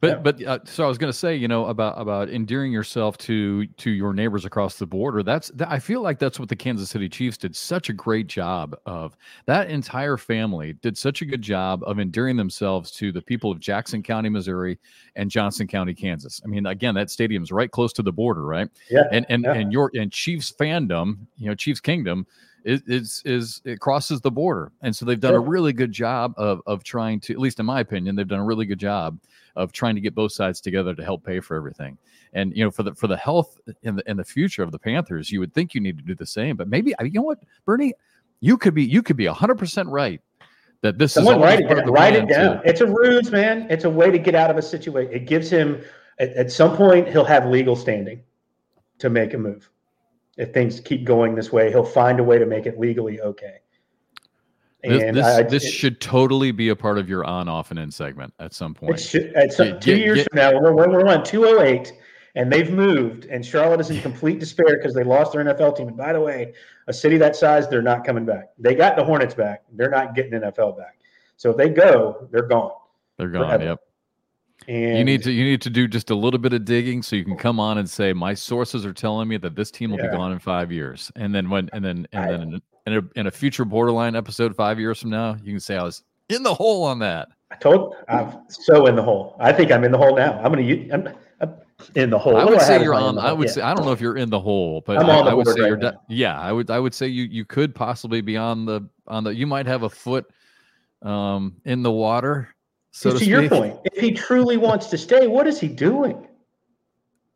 But 0.00 0.08
yeah. 0.08 0.16
but 0.16 0.42
uh, 0.42 0.58
so 0.64 0.84
I 0.84 0.88
was 0.88 0.96
going 0.96 1.12
to 1.12 1.18
say, 1.18 1.36
you 1.36 1.46
know, 1.46 1.66
about 1.66 2.00
about 2.00 2.30
endearing 2.30 2.72
yourself 2.72 3.18
to 3.18 3.66
to 3.66 3.90
your 3.90 4.14
neighbors 4.14 4.46
across 4.46 4.78
the 4.78 4.86
border. 4.86 5.22
That's 5.22 5.50
that, 5.50 5.70
I 5.70 5.78
feel 5.78 6.00
like 6.00 6.18
that's 6.18 6.38
what 6.38 6.48
the 6.48 6.56
Kansas 6.56 6.88
City 6.88 7.08
Chiefs 7.08 7.36
did 7.36 7.54
such 7.54 7.90
a 7.90 7.92
great 7.92 8.26
job 8.26 8.74
of. 8.86 9.14
That 9.44 9.68
entire 9.68 10.16
family 10.16 10.72
did 10.72 10.96
such 10.96 11.20
a 11.20 11.26
good 11.26 11.42
job 11.42 11.82
of 11.84 12.00
endearing 12.00 12.36
themselves 12.36 12.90
to 12.92 13.12
the 13.12 13.20
people 13.20 13.50
of 13.50 13.60
Jackson 13.60 14.02
County, 14.02 14.30
Missouri, 14.30 14.78
and 15.16 15.30
Johnson 15.30 15.66
County, 15.66 15.92
Kansas. 15.92 16.40
I 16.42 16.48
mean, 16.48 16.64
again, 16.64 16.94
that 16.94 17.10
stadium's 17.10 17.52
right 17.52 17.70
close 17.70 17.92
to 17.94 18.02
the 18.02 18.12
border, 18.12 18.46
right? 18.46 18.70
Yeah. 18.90 19.04
And 19.12 19.26
and 19.28 19.44
yeah. 19.44 19.52
and 19.52 19.70
your 19.70 19.90
and 19.92 20.10
Chiefs 20.10 20.50
fandom, 20.50 21.18
you 21.36 21.48
know, 21.48 21.54
Chiefs 21.54 21.80
Kingdom 21.80 22.26
is 22.64 22.82
is, 22.86 23.22
is 23.24 23.62
it 23.64 23.80
crosses 23.80 24.20
the 24.20 24.30
border, 24.30 24.72
and 24.82 24.94
so 24.94 25.04
they've 25.04 25.20
done 25.20 25.34
a 25.34 25.40
really 25.40 25.72
good 25.72 25.92
job 25.92 26.34
of 26.36 26.60
of 26.66 26.84
trying 26.84 27.20
to, 27.20 27.32
at 27.32 27.38
least 27.38 27.60
in 27.60 27.66
my 27.66 27.80
opinion, 27.80 28.16
they've 28.16 28.28
done 28.28 28.40
a 28.40 28.44
really 28.44 28.66
good 28.66 28.78
job 28.78 29.18
of 29.56 29.72
trying 29.72 29.94
to 29.94 30.00
get 30.00 30.14
both 30.14 30.32
sides 30.32 30.60
together 30.60 30.94
to 30.94 31.04
help 31.04 31.24
pay 31.24 31.40
for 31.40 31.56
everything. 31.56 31.98
And 32.32 32.56
you 32.56 32.64
know, 32.64 32.70
for 32.70 32.82
the 32.82 32.94
for 32.94 33.06
the 33.06 33.16
health 33.16 33.58
in 33.82 33.96
the 33.96 34.08
in 34.08 34.16
the 34.16 34.24
future 34.24 34.62
of 34.62 34.72
the 34.72 34.78
Panthers, 34.78 35.30
you 35.30 35.40
would 35.40 35.52
think 35.52 35.74
you 35.74 35.80
need 35.80 35.98
to 35.98 36.04
do 36.04 36.14
the 36.14 36.26
same. 36.26 36.56
But 36.56 36.68
maybe 36.68 36.94
uh, 36.96 37.04
you 37.04 37.12
know 37.12 37.22
what, 37.22 37.38
Bernie, 37.64 37.94
you 38.40 38.56
could 38.56 38.74
be 38.74 38.84
you 38.84 39.02
could 39.02 39.16
be 39.16 39.26
hundred 39.26 39.58
percent 39.58 39.88
right 39.88 40.20
that 40.82 40.98
this 40.98 41.14
Someone 41.14 41.36
is 41.36 41.42
write 41.42 41.60
it 41.60 41.68
down. 41.68 41.90
Write 41.90 42.14
it 42.14 42.28
down. 42.28 42.62
To, 42.62 42.68
it's 42.68 42.80
a 42.80 42.86
ruse, 42.86 43.30
man. 43.30 43.66
It's 43.70 43.84
a 43.84 43.90
way 43.90 44.10
to 44.10 44.18
get 44.18 44.34
out 44.34 44.50
of 44.50 44.56
a 44.56 44.62
situation. 44.62 45.12
It 45.12 45.26
gives 45.26 45.50
him 45.50 45.82
at, 46.18 46.30
at 46.30 46.52
some 46.52 46.76
point 46.76 47.08
he'll 47.08 47.24
have 47.24 47.46
legal 47.46 47.76
standing 47.76 48.22
to 48.98 49.10
make 49.10 49.34
a 49.34 49.38
move. 49.38 49.70
If 50.36 50.52
things 50.52 50.80
keep 50.80 51.04
going 51.04 51.34
this 51.34 51.52
way, 51.52 51.70
he'll 51.70 51.84
find 51.84 52.20
a 52.20 52.24
way 52.24 52.38
to 52.38 52.46
make 52.46 52.66
it 52.66 52.78
legally 52.78 53.20
okay. 53.20 53.58
And 54.82 55.16
this, 55.16 55.26
I, 55.26 55.42
this 55.42 55.64
it, 55.64 55.72
should 55.72 56.00
totally 56.00 56.52
be 56.52 56.70
a 56.70 56.76
part 56.76 56.96
of 56.96 57.08
your 57.08 57.24
on, 57.24 57.48
off, 57.48 57.70
and 57.70 57.78
in 57.78 57.90
segment 57.90 58.32
at 58.40 58.54
some 58.54 58.74
point. 58.74 58.98
Should, 58.98 59.34
at 59.34 59.52
some, 59.52 59.72
get, 59.72 59.80
two 59.82 59.96
get, 59.96 60.04
years 60.04 60.18
get, 60.18 60.28
from 60.30 60.36
now, 60.36 60.52
we're, 60.58 60.72
we're 60.72 61.06
on 61.06 61.22
208 61.22 61.92
and 62.34 62.50
they've 62.50 62.70
moved, 62.70 63.26
and 63.26 63.44
Charlotte 63.44 63.80
is 63.80 63.90
in 63.90 64.00
complete 64.02 64.38
despair 64.38 64.76
because 64.76 64.94
they 64.94 65.04
lost 65.04 65.32
their 65.32 65.44
NFL 65.44 65.76
team. 65.76 65.88
And 65.88 65.96
by 65.96 66.12
the 66.12 66.20
way, 66.20 66.54
a 66.86 66.92
city 66.92 67.18
that 67.18 67.36
size, 67.36 67.68
they're 67.68 67.82
not 67.82 68.04
coming 68.04 68.24
back. 68.24 68.50
They 68.58 68.74
got 68.74 68.96
the 68.96 69.04
Hornets 69.04 69.34
back. 69.34 69.64
They're 69.72 69.90
not 69.90 70.14
getting 70.14 70.32
NFL 70.32 70.78
back. 70.78 70.98
So 71.36 71.50
if 71.50 71.56
they 71.56 71.68
go, 71.68 72.28
they're 72.30 72.46
gone. 72.46 72.72
They're 73.18 73.28
gone. 73.28 73.46
Forever. 73.46 73.64
Yep. 73.64 73.80
And 74.68 74.98
you 74.98 75.04
need 75.04 75.22
to 75.22 75.32
you 75.32 75.44
need 75.44 75.62
to 75.62 75.70
do 75.70 75.88
just 75.88 76.10
a 76.10 76.14
little 76.14 76.38
bit 76.38 76.52
of 76.52 76.64
digging 76.64 77.02
so 77.02 77.16
you 77.16 77.24
can 77.24 77.36
come 77.36 77.58
on 77.58 77.78
and 77.78 77.88
say 77.88 78.12
my 78.12 78.34
sources 78.34 78.84
are 78.84 78.92
telling 78.92 79.26
me 79.26 79.36
that 79.38 79.56
this 79.56 79.70
team 79.70 79.90
will 79.90 79.98
yeah. 79.98 80.10
be 80.10 80.16
gone 80.16 80.32
in 80.32 80.38
five 80.38 80.70
years, 80.70 81.10
and 81.16 81.34
then 81.34 81.48
when 81.48 81.70
and 81.72 81.84
then 81.84 82.06
and 82.12 82.24
I, 82.24 82.36
then 82.36 82.62
in 82.86 82.96
a, 82.96 83.02
in 83.20 83.26
a 83.26 83.30
future 83.30 83.64
BoarderLine 83.64 84.16
episode 84.16 84.54
five 84.54 84.78
years 84.78 85.00
from 85.00 85.10
now, 85.10 85.36
you 85.42 85.52
can 85.52 85.60
say 85.60 85.76
I 85.76 85.82
was 85.82 86.02
in 86.28 86.42
the 86.42 86.54
hole 86.54 86.84
on 86.84 86.98
that. 87.00 87.28
I 87.50 87.56
told 87.56 87.96
I'm 88.08 88.38
so 88.48 88.86
in 88.86 88.96
the 88.96 89.02
hole. 89.02 89.36
I 89.40 89.52
think 89.52 89.72
I'm 89.72 89.82
in 89.84 89.92
the 89.92 89.98
hole 89.98 90.14
now. 90.14 90.38
I'm 90.42 90.52
gonna 90.52 90.62
I'm, 90.92 91.08
I'm 91.40 91.54
in 91.94 92.10
the 92.10 92.18
hole. 92.18 92.36
I 92.36 92.44
would 92.44 92.60
say 92.60 92.82
you're 92.82 92.94
on. 92.94 93.18
I 93.18 93.32
would 93.32 93.48
yeah. 93.48 93.54
say 93.54 93.60
I 93.62 93.74
don't 93.74 93.84
know 93.84 93.92
if 93.92 94.00
you're 94.00 94.16
in 94.16 94.30
the 94.30 94.40
hole, 94.40 94.82
but 94.86 94.98
I, 94.98 95.02
I, 95.02 95.34
would 95.34 95.48
say 95.48 95.62
right 95.62 95.80
you're. 95.82 95.92
Yeah, 96.08 96.38
I 96.38 96.52
would. 96.52 96.70
I 96.70 96.78
would 96.78 96.94
say 96.94 97.06
you 97.06 97.24
you 97.24 97.44
could 97.44 97.74
possibly 97.74 98.20
be 98.20 98.36
on 98.36 98.66
the 98.66 98.88
on 99.06 99.24
the. 99.24 99.34
You 99.34 99.46
might 99.46 99.66
have 99.66 99.82
a 99.82 99.90
foot 99.90 100.26
um 101.02 101.56
in 101.64 101.82
the 101.82 101.90
water. 101.90 102.54
So 102.92 103.12
to, 103.12 103.18
to 103.18 103.24
your 103.24 103.48
point, 103.48 103.78
if 103.84 104.00
he 104.00 104.12
truly 104.12 104.56
wants 104.56 104.86
to 104.88 104.98
stay, 104.98 105.26
what 105.26 105.46
is 105.46 105.60
he 105.60 105.68
doing? 105.68 106.26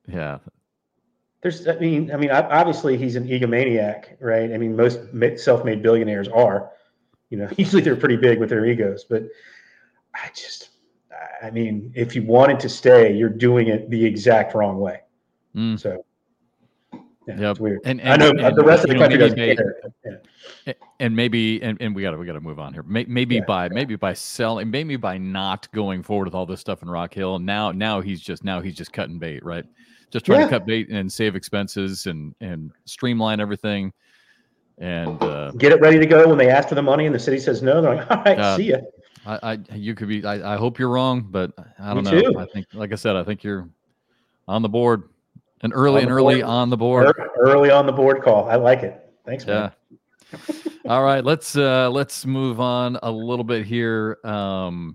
Yeah, 0.08 0.38
there's 1.44 1.68
i 1.68 1.76
mean 1.76 2.10
i 2.10 2.16
mean 2.16 2.30
obviously 2.30 2.96
he's 2.96 3.16
an 3.16 3.28
egomaniac 3.28 4.16
right? 4.18 4.50
I 4.52 4.58
mean 4.58 4.74
most 4.74 4.98
self-made 5.36 5.82
billionaires 5.82 6.26
are. 6.28 6.70
You 7.30 7.38
know 7.38 7.48
usually 7.56 7.82
they're 7.82 7.96
pretty 7.96 8.16
big 8.16 8.40
with 8.40 8.48
their 8.48 8.64
egos 8.66 9.04
but 9.04 9.24
i 10.14 10.30
just 10.34 10.70
i 11.42 11.50
mean 11.50 11.92
if 11.94 12.16
you 12.16 12.22
wanted 12.22 12.58
to 12.60 12.68
stay 12.68 13.14
you're 13.14 13.28
doing 13.28 13.68
it 13.68 13.90
the 13.90 14.04
exact 14.04 14.54
wrong 14.54 14.80
way. 14.80 15.00
Mm. 15.54 15.78
so 15.78 16.04
yeah, 17.26 17.40
yep. 17.40 17.58
weird. 17.58 17.80
And, 17.84 18.00
and, 18.00 18.10
I 18.10 18.16
know 18.16 18.30
and, 18.30 18.56
the 18.56 18.64
rest 18.64 18.84
of 18.84 18.90
the 18.90 18.96
country 18.96 19.18
doesn't 19.18 19.38
may, 19.38 19.56
care. 19.56 19.80
Yeah. 20.66 20.72
And 21.00 21.14
maybe, 21.14 21.62
and, 21.62 21.76
and 21.80 21.94
we 21.94 22.02
got 22.02 22.12
to 22.12 22.16
we 22.16 22.26
got 22.26 22.32
to 22.34 22.40
move 22.40 22.58
on 22.58 22.72
here. 22.72 22.82
Maybe 22.82 23.36
yeah, 23.36 23.40
by 23.46 23.68
maybe 23.68 23.96
by 23.96 24.12
selling, 24.12 24.70
maybe 24.70 24.96
by 24.96 25.18
not 25.18 25.70
going 25.72 26.02
forward 26.02 26.26
with 26.26 26.34
all 26.34 26.46
this 26.46 26.60
stuff 26.60 26.82
in 26.82 26.88
Rock 26.88 27.14
Hill. 27.14 27.38
Now, 27.38 27.72
now 27.72 28.00
he's 28.00 28.20
just 28.20 28.44
now 28.44 28.60
he's 28.60 28.74
just 28.74 28.92
cutting 28.92 29.18
bait, 29.18 29.44
right? 29.44 29.64
just 30.14 30.24
trying 30.24 30.38
yeah. 30.38 30.46
to 30.46 30.50
cut 30.50 30.64
bait 30.64 30.88
and 30.90 31.12
save 31.12 31.34
expenses 31.34 32.06
and 32.06 32.36
and 32.40 32.70
streamline 32.84 33.40
everything 33.40 33.92
and 34.78 35.20
uh, 35.24 35.50
get 35.52 35.72
it 35.72 35.80
ready 35.80 35.98
to 35.98 36.06
go 36.06 36.28
when 36.28 36.38
they 36.38 36.48
ask 36.48 36.68
for 36.68 36.76
the 36.76 36.82
money 36.82 37.06
and 37.06 37.14
the 37.14 37.18
city 37.18 37.38
says 37.38 37.62
no 37.62 37.82
they're 37.82 37.96
like 37.96 38.10
all 38.10 38.22
right 38.22 38.38
uh, 38.38 38.56
see 38.56 38.70
ya 38.70 38.76
I, 39.26 39.38
I 39.68 39.74
you 39.74 39.96
could 39.96 40.06
be 40.06 40.24
I, 40.24 40.54
I 40.54 40.56
hope 40.56 40.78
you're 40.78 40.88
wrong 40.88 41.26
but 41.28 41.50
i 41.80 41.92
don't 41.92 42.04
Me 42.04 42.12
know 42.12 42.32
too. 42.32 42.38
i 42.38 42.46
think 42.46 42.66
like 42.74 42.92
i 42.92 42.94
said 42.94 43.16
i 43.16 43.24
think 43.24 43.42
you're 43.42 43.68
on 44.46 44.62
the 44.62 44.68
board 44.68 45.08
and 45.64 45.72
early 45.74 46.02
and 46.02 46.10
early 46.10 46.36
board. 46.36 46.44
on 46.44 46.70
the 46.70 46.76
board 46.76 47.12
early 47.38 47.70
on 47.70 47.86
the 47.86 47.92
board 47.92 48.22
call 48.22 48.48
i 48.48 48.54
like 48.54 48.82
it 48.82 49.10
thanks 49.24 49.44
man. 49.46 49.72
yeah 49.90 50.38
all 50.88 51.02
right 51.02 51.24
let's 51.24 51.56
uh 51.56 51.90
let's 51.90 52.26
move 52.26 52.60
on 52.60 52.98
a 53.02 53.10
little 53.10 53.44
bit 53.44 53.64
here 53.66 54.18
um 54.24 54.94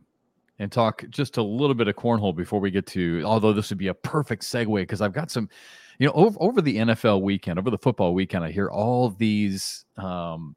and 0.59 0.71
talk 0.71 1.03
just 1.09 1.37
a 1.37 1.41
little 1.43 1.73
bit 1.73 1.87
of 1.87 1.95
cornhole 1.95 2.35
before 2.35 2.59
we 2.59 2.69
get 2.69 2.85
to 2.85 3.21
although 3.25 3.51
this 3.51 3.69
would 3.69 3.79
be 3.79 3.87
a 3.87 3.93
perfect 3.93 4.43
segue 4.43 4.75
because 4.75 5.01
I've 5.01 5.13
got 5.13 5.31
some 5.31 5.49
you 5.97 6.05
know 6.05 6.13
over, 6.13 6.37
over 6.39 6.61
the 6.61 6.77
NFL 6.77 7.21
weekend 7.21 7.57
over 7.57 7.71
the 7.71 7.77
football 7.77 8.13
weekend 8.13 8.45
I 8.45 8.51
hear 8.51 8.69
all 8.69 9.09
these 9.09 9.85
um 9.97 10.55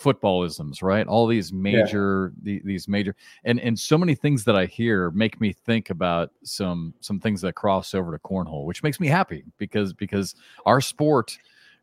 footballisms 0.00 0.82
right 0.82 1.06
all 1.06 1.26
these 1.26 1.52
major 1.52 2.32
yeah. 2.36 2.40
the, 2.42 2.62
these 2.64 2.86
major 2.88 3.16
and 3.44 3.60
and 3.60 3.78
so 3.78 3.98
many 3.98 4.14
things 4.14 4.44
that 4.44 4.56
I 4.56 4.66
hear 4.66 5.10
make 5.10 5.40
me 5.40 5.52
think 5.52 5.90
about 5.90 6.30
some 6.44 6.94
some 7.00 7.18
things 7.18 7.40
that 7.42 7.54
cross 7.54 7.94
over 7.94 8.12
to 8.12 8.18
cornhole 8.18 8.64
which 8.64 8.82
makes 8.82 9.00
me 9.00 9.08
happy 9.08 9.44
because 9.58 9.92
because 9.92 10.34
our 10.66 10.80
sport 10.80 11.36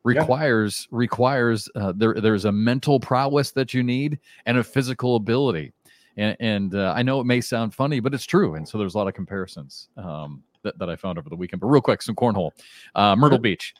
requires 0.03 0.87
yeah. 0.91 0.97
requires 0.97 1.69
uh, 1.75 1.93
there 1.95 2.13
there's 2.13 2.45
a 2.45 2.51
mental 2.51 2.99
prowess 2.99 3.51
that 3.51 3.73
you 3.73 3.83
need 3.83 4.19
and 4.45 4.57
a 4.57 4.63
physical 4.63 5.15
ability 5.15 5.73
and, 6.17 6.37
and 6.39 6.75
uh, 6.75 6.93
I 6.95 7.03
know 7.03 7.19
it 7.19 7.25
may 7.25 7.41
sound 7.41 7.73
funny, 7.73 7.99
but 7.99 8.13
it's 8.13 8.23
true. 8.23 8.55
And 8.55 8.65
so 8.65 8.77
there's 8.77 8.95
a 8.95 8.97
lot 8.97 9.09
of 9.09 9.13
comparisons. 9.13 9.89
Um, 9.97 10.43
that, 10.65 10.77
that 10.79 10.89
I 10.89 10.97
found 10.97 11.17
over 11.17 11.29
the 11.29 11.35
weekend. 11.35 11.61
But 11.61 11.67
real 11.67 11.81
quick, 11.81 12.01
some 12.01 12.15
cornhole, 12.15 12.51
uh, 12.95 13.15
Myrtle 13.15 13.37
Beach. 13.37 13.73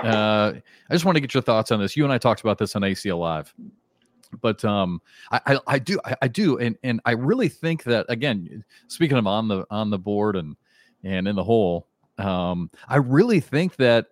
Uh, 0.00 0.52
I 0.90 0.94
just 0.94 1.04
want 1.04 1.16
to 1.16 1.20
get 1.20 1.32
your 1.34 1.42
thoughts 1.42 1.70
on 1.70 1.80
this. 1.80 1.96
You 1.96 2.04
and 2.04 2.12
I 2.12 2.18
talked 2.18 2.40
about 2.40 2.58
this 2.58 2.76
on 2.76 2.82
ACL 2.82 3.18
Live 3.18 3.54
but 4.40 4.64
um 4.64 5.00
I, 5.30 5.40
I, 5.46 5.58
I 5.66 5.78
do 5.78 6.00
I, 6.04 6.16
I, 6.22 6.28
do 6.28 6.58
and 6.58 6.76
and 6.82 7.00
I 7.04 7.12
really 7.12 7.48
think 7.48 7.84
that 7.84 8.06
again 8.08 8.64
speaking 8.88 9.16
of 9.16 9.26
on 9.26 9.48
the 9.48 9.64
on 9.70 9.90
the 9.90 9.98
board 9.98 10.36
and 10.36 10.56
and 11.04 11.28
in 11.28 11.36
the 11.36 11.44
hole 11.44 11.86
um 12.18 12.70
I 12.88 12.96
really 12.96 13.40
think 13.40 13.76
that 13.76 14.06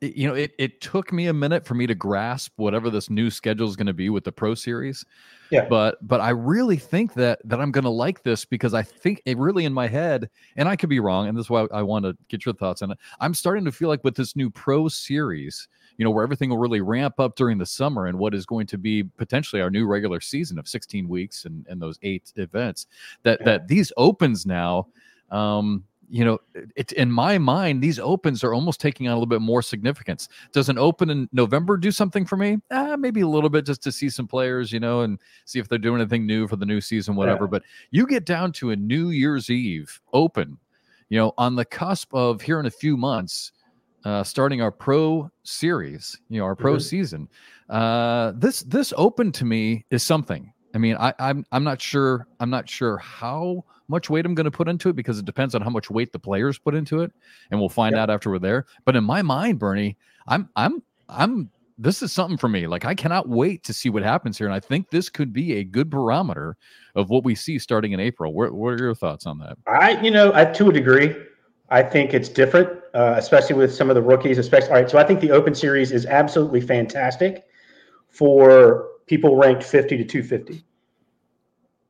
you 0.00 0.26
know, 0.26 0.34
it, 0.34 0.52
it 0.58 0.80
took 0.80 1.12
me 1.12 1.26
a 1.26 1.32
minute 1.32 1.66
for 1.66 1.74
me 1.74 1.86
to 1.86 1.94
grasp 1.94 2.52
whatever 2.56 2.88
this 2.88 3.10
new 3.10 3.30
schedule 3.30 3.68
is 3.68 3.76
going 3.76 3.86
to 3.86 3.92
be 3.92 4.08
with 4.08 4.24
the 4.24 4.32
Pro 4.32 4.54
Series. 4.54 5.04
Yeah. 5.50 5.66
But 5.68 5.98
but 6.06 6.20
I 6.20 6.30
really 6.30 6.76
think 6.76 7.12
that 7.14 7.40
that 7.44 7.60
I'm 7.60 7.70
going 7.70 7.84
to 7.84 7.90
like 7.90 8.22
this 8.22 8.44
because 8.44 8.72
I 8.72 8.82
think 8.82 9.20
it 9.26 9.36
really 9.36 9.66
in 9.66 9.74
my 9.74 9.88
head, 9.88 10.30
and 10.56 10.68
I 10.68 10.76
could 10.76 10.88
be 10.88 11.00
wrong, 11.00 11.28
and 11.28 11.36
this 11.36 11.46
is 11.46 11.50
why 11.50 11.66
I 11.72 11.82
want 11.82 12.04
to 12.06 12.16
get 12.28 12.46
your 12.46 12.54
thoughts 12.54 12.82
on 12.82 12.92
it. 12.92 12.98
I'm 13.20 13.34
starting 13.34 13.64
to 13.66 13.72
feel 13.72 13.88
like 13.88 14.02
with 14.02 14.14
this 14.14 14.36
new 14.36 14.48
Pro 14.48 14.88
Series, 14.88 15.68
you 15.98 16.04
know, 16.04 16.10
where 16.10 16.24
everything 16.24 16.50
will 16.50 16.58
really 16.58 16.80
ramp 16.80 17.18
up 17.18 17.36
during 17.36 17.58
the 17.58 17.66
summer 17.66 18.06
and 18.06 18.18
what 18.18 18.34
is 18.34 18.46
going 18.46 18.66
to 18.68 18.78
be 18.78 19.02
potentially 19.02 19.60
our 19.60 19.70
new 19.70 19.86
regular 19.86 20.20
season 20.20 20.58
of 20.58 20.66
16 20.66 21.08
weeks 21.08 21.44
and, 21.44 21.66
and 21.68 21.82
those 21.82 21.98
eight 22.02 22.32
events, 22.36 22.86
that 23.24 23.40
yeah. 23.40 23.44
that 23.44 23.68
these 23.68 23.92
opens 23.98 24.46
now. 24.46 24.86
Um, 25.30 25.84
you 26.10 26.24
know, 26.24 26.38
it's 26.74 26.92
in 26.94 27.10
my 27.10 27.38
mind, 27.38 27.80
these 27.80 28.00
opens 28.00 28.42
are 28.42 28.52
almost 28.52 28.80
taking 28.80 29.06
on 29.06 29.12
a 29.12 29.14
little 29.14 29.26
bit 29.26 29.40
more 29.40 29.62
significance. 29.62 30.28
Does 30.52 30.68
an 30.68 30.76
open 30.76 31.08
in 31.08 31.28
November 31.32 31.76
do 31.76 31.92
something 31.92 32.26
for 32.26 32.36
me? 32.36 32.58
Uh, 32.70 32.96
maybe 32.98 33.20
a 33.20 33.28
little 33.28 33.48
bit 33.48 33.64
just 33.64 33.82
to 33.84 33.92
see 33.92 34.10
some 34.10 34.26
players, 34.26 34.72
you 34.72 34.80
know, 34.80 35.02
and 35.02 35.20
see 35.44 35.60
if 35.60 35.68
they're 35.68 35.78
doing 35.78 36.00
anything 36.00 36.26
new 36.26 36.48
for 36.48 36.56
the 36.56 36.66
new 36.66 36.80
season, 36.80 37.14
whatever. 37.14 37.44
Yeah. 37.44 37.50
But 37.50 37.62
you 37.92 38.06
get 38.06 38.26
down 38.26 38.50
to 38.52 38.70
a 38.70 38.76
New 38.76 39.10
Year's 39.10 39.50
Eve 39.50 40.00
open, 40.12 40.58
you 41.10 41.18
know, 41.18 41.32
on 41.38 41.54
the 41.54 41.64
cusp 41.64 42.12
of 42.12 42.42
here 42.42 42.58
in 42.58 42.66
a 42.66 42.70
few 42.70 42.96
months, 42.96 43.52
uh, 44.04 44.24
starting 44.24 44.60
our 44.62 44.72
pro 44.72 45.30
series, 45.44 46.18
you 46.28 46.40
know, 46.40 46.44
our 46.44 46.56
pro 46.56 46.72
mm-hmm. 46.72 46.80
season. 46.80 47.28
Uh, 47.68 48.32
this 48.34 48.62
this 48.62 48.92
open 48.96 49.30
to 49.30 49.44
me 49.44 49.84
is 49.90 50.02
something. 50.02 50.52
I 50.74 50.78
mean, 50.78 50.96
I, 50.96 51.14
I'm 51.20 51.44
I'm 51.52 51.62
not 51.62 51.80
sure. 51.80 52.26
I'm 52.40 52.50
not 52.50 52.68
sure 52.68 52.98
how 52.98 53.64
much 53.90 54.08
weight 54.08 54.24
I'm 54.24 54.34
going 54.34 54.44
to 54.44 54.50
put 54.50 54.68
into 54.68 54.88
it 54.88 54.96
because 54.96 55.18
it 55.18 55.24
depends 55.26 55.54
on 55.54 55.60
how 55.60 55.70
much 55.70 55.90
weight 55.90 56.12
the 56.12 56.18
players 56.18 56.58
put 56.58 56.74
into 56.74 57.02
it, 57.02 57.12
and 57.50 57.60
we'll 57.60 57.68
find 57.68 57.94
yep. 57.94 58.04
out 58.04 58.10
after 58.10 58.30
we're 58.30 58.38
there. 58.38 58.66
But 58.84 58.96
in 58.96 59.04
my 59.04 59.20
mind, 59.20 59.58
Bernie, 59.58 59.98
I'm 60.28 60.48
I'm 60.56 60.82
I'm 61.08 61.50
this 61.76 62.02
is 62.02 62.12
something 62.12 62.36
for 62.36 62.48
me. 62.48 62.66
Like 62.66 62.84
I 62.84 62.94
cannot 62.94 63.28
wait 63.28 63.64
to 63.64 63.72
see 63.72 63.90
what 63.90 64.02
happens 64.02 64.38
here, 64.38 64.46
and 64.46 64.54
I 64.54 64.60
think 64.60 64.90
this 64.90 65.08
could 65.08 65.32
be 65.32 65.54
a 65.54 65.64
good 65.64 65.90
barometer 65.90 66.56
of 66.94 67.10
what 67.10 67.24
we 67.24 67.34
see 67.34 67.58
starting 67.58 67.92
in 67.92 68.00
April. 68.00 68.32
What, 68.32 68.52
what 68.52 68.74
are 68.74 68.78
your 68.78 68.94
thoughts 68.94 69.26
on 69.26 69.38
that? 69.38 69.56
I, 69.66 70.00
you 70.00 70.10
know, 70.10 70.32
I, 70.34 70.44
to 70.44 70.68
a 70.68 70.72
degree, 70.72 71.16
I 71.70 71.82
think 71.82 72.12
it's 72.12 72.28
different, 72.28 72.68
uh, 72.94 73.14
especially 73.16 73.56
with 73.56 73.74
some 73.74 73.88
of 73.88 73.94
the 73.94 74.02
rookies. 74.02 74.38
Especially, 74.38 74.68
all 74.68 74.74
right. 74.74 74.90
So 74.90 74.98
I 74.98 75.04
think 75.04 75.20
the 75.20 75.30
Open 75.30 75.54
Series 75.54 75.90
is 75.90 76.06
absolutely 76.06 76.60
fantastic 76.60 77.46
for 78.08 78.88
people 79.06 79.36
ranked 79.36 79.62
50 79.62 79.96
to 79.96 80.04
250. 80.04 80.64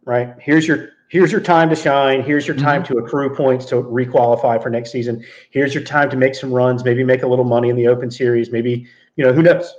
Right. 0.05 0.35
Here's 0.41 0.69
your 0.69 0.91
here's 1.11 1.33
your 1.33 1.41
time 1.41 1.69
to 1.69 1.77
shine. 1.77 2.23
Here's 2.23 2.47
your 2.47 2.57
time 2.57 2.83
mm-hmm. 2.83 2.95
to 2.95 3.01
accrue 3.01 3.35
points 3.35 3.67
to 3.67 3.77
requalify 3.77 4.63
for 4.63 4.71
next 4.71 4.91
season. 4.93 5.23
Here's 5.51 5.75
your 5.75 5.83
time 5.83 6.09
to 6.09 6.17
make 6.17 6.35
some 6.35 6.53
runs, 6.53 6.85
maybe 6.85 7.05
make 7.05 7.25
a 7.25 7.27
little 7.27 7.45
money 7.45 7.69
in 7.69 7.77
the 7.77 7.89
open 7.89 8.11
series. 8.11 8.51
Maybe, 8.51 8.87
you 9.17 9.25
know, 9.25 9.33
who 9.33 9.43
knows? 9.43 9.75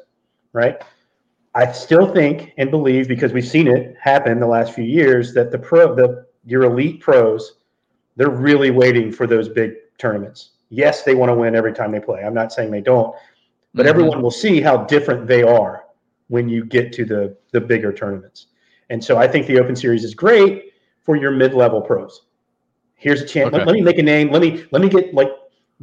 Right. 0.54 0.82
I 1.56 1.72
still 1.72 2.14
think 2.14 2.54
and 2.58 2.70
believe 2.70 3.08
because 3.08 3.34
we've 3.34 3.48
seen 3.48 3.68
it 3.68 3.96
happen 4.00 4.40
the 4.40 4.48
last 4.48 4.74
few 4.74 4.84
years 4.84 5.34
that 5.34 5.52
the 5.52 5.58
pro 5.58 5.96
the 5.96 6.26
your 6.46 6.64
elite 6.64 7.00
pros, 7.00 7.60
they're 8.18 8.30
really 8.30 8.72
waiting 8.72 9.12
for 9.12 9.26
those 9.26 9.48
big 9.48 9.74
tournaments. 9.98 10.52
Yes, 10.70 11.04
they 11.04 11.16
want 11.16 11.30
to 11.30 11.36
win 11.36 11.56
every 11.56 11.74
time 11.74 11.92
they 11.92 12.00
play. 12.00 12.24
I'm 12.24 12.34
not 12.34 12.52
saying 12.52 12.72
they 12.72 12.82
don't, 12.82 13.16
but 13.74 13.84
mm-hmm. 13.84 13.90
everyone 13.90 14.22
will 14.22 14.32
see 14.32 14.62
how 14.62 14.84
different 14.86 15.28
they 15.28 15.44
are 15.44 15.86
when 16.28 16.50
you 16.50 16.66
get 16.66 16.92
to 16.94 17.06
the 17.06 17.38
the 17.52 17.62
bigger 17.62 17.94
tournaments. 17.94 18.48
And 18.90 19.02
so 19.02 19.18
I 19.18 19.28
think 19.28 19.48
the 19.48 19.60
Open 19.60 19.76
Series 19.78 20.04
is 20.04 20.14
great 20.14 20.71
for 21.04 21.16
your 21.16 21.32
mid-level 21.32 21.82
pros. 21.82 22.24
Here's 22.96 23.22
a 23.22 23.26
chance. 23.26 23.48
Okay. 23.48 23.58
Let, 23.58 23.68
let, 23.68 23.74
me 23.74 23.82
make 23.82 23.98
a 23.98 24.04
name. 24.04 24.32
Let 24.32 24.42
me 24.42 24.66
let 24.72 24.82
me 24.82 24.90
get 24.90 25.14
like 25.14 25.32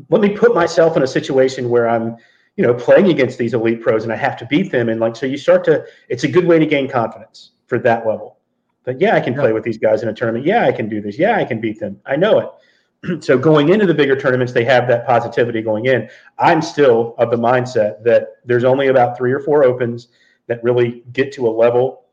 let 0.08 0.20
me 0.20 0.30
put 0.30 0.54
myself 0.54 0.96
in 0.96 1.02
a 1.02 1.06
situation 1.06 1.68
where 1.68 1.88
I'm, 1.88 2.16
you 2.56 2.64
know, 2.64 2.74
playing 2.74 3.08
against 3.08 3.38
these 3.38 3.54
elite 3.54 3.82
pros 3.82 4.04
and 4.04 4.12
I 4.12 4.16
have 4.16 4.36
to 4.38 4.46
beat 4.46 4.70
them. 4.70 4.88
And 4.88 5.00
like 5.00 5.16
so 5.16 5.26
you 5.26 5.36
start 5.36 5.64
to 5.64 5.84
it's 6.08 6.24
a 6.24 6.28
good 6.28 6.46
way 6.46 6.60
to 6.60 6.66
gain 6.66 6.88
confidence 6.88 7.52
for 7.66 7.78
that 7.80 8.06
level. 8.06 8.38
But 8.84 9.00
yeah, 9.00 9.16
I 9.16 9.20
can 9.20 9.34
play 9.34 9.52
with 9.52 9.64
these 9.64 9.78
guys 9.78 10.02
in 10.02 10.08
a 10.08 10.14
tournament. 10.14 10.46
Yeah, 10.46 10.64
I 10.64 10.72
can 10.72 10.88
do 10.88 11.00
this. 11.00 11.18
Yeah, 11.18 11.36
I 11.36 11.44
can 11.44 11.60
beat 11.60 11.80
them. 11.80 12.00
I 12.06 12.16
know 12.16 12.38
it. 12.38 13.22
so 13.24 13.36
going 13.36 13.68
into 13.68 13.86
the 13.86 13.94
bigger 13.94 14.16
tournaments, 14.16 14.52
they 14.52 14.64
have 14.64 14.88
that 14.88 15.06
positivity 15.06 15.60
going 15.60 15.86
in. 15.86 16.08
I'm 16.38 16.62
still 16.62 17.14
of 17.18 17.30
the 17.30 17.36
mindset 17.36 18.02
that 18.04 18.36
there's 18.44 18.64
only 18.64 18.88
about 18.88 19.16
three 19.16 19.32
or 19.32 19.40
four 19.40 19.64
opens 19.64 20.08
that 20.46 20.62
really 20.64 21.02
get 21.12 21.32
to 21.32 21.46
a 21.46 21.50
level 21.50 22.04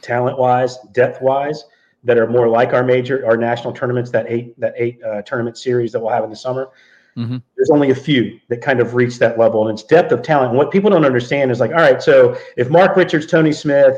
talent 0.00 0.38
wise, 0.38 0.78
depth 0.92 1.20
wise, 1.20 1.64
that 2.04 2.18
are 2.18 2.26
more 2.26 2.48
like 2.48 2.72
our 2.72 2.82
major, 2.82 3.26
our 3.26 3.36
national 3.36 3.72
tournaments, 3.72 4.10
that 4.10 4.26
eight 4.28 4.58
that 4.58 4.74
eight 4.76 5.02
uh, 5.02 5.22
tournament 5.22 5.58
series 5.58 5.92
that 5.92 6.00
we'll 6.00 6.10
have 6.10 6.24
in 6.24 6.30
the 6.30 6.36
summer. 6.36 6.70
Mm-hmm. 7.16 7.38
There's 7.56 7.70
only 7.70 7.90
a 7.90 7.94
few 7.94 8.40
that 8.48 8.62
kind 8.62 8.80
of 8.80 8.94
reach 8.94 9.18
that 9.18 9.38
level, 9.38 9.68
and 9.68 9.78
it's 9.78 9.86
depth 9.86 10.12
of 10.12 10.22
talent. 10.22 10.50
And 10.50 10.58
what 10.58 10.70
people 10.70 10.90
don't 10.90 11.04
understand 11.04 11.50
is 11.50 11.60
like, 11.60 11.70
all 11.70 11.78
right, 11.78 12.02
so 12.02 12.36
if 12.56 12.70
Mark 12.70 12.96
Richards, 12.96 13.26
Tony 13.26 13.52
Smith, 13.52 13.96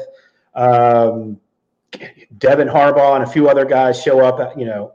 um, 0.55 1.39
Devin 2.39 2.69
Harbaugh, 2.69 3.17
and 3.17 3.25
a 3.25 3.27
few 3.27 3.49
other 3.49 3.65
guys 3.65 4.01
show 4.03 4.25
up, 4.25 4.59
you 4.59 4.65
know, 4.65 4.93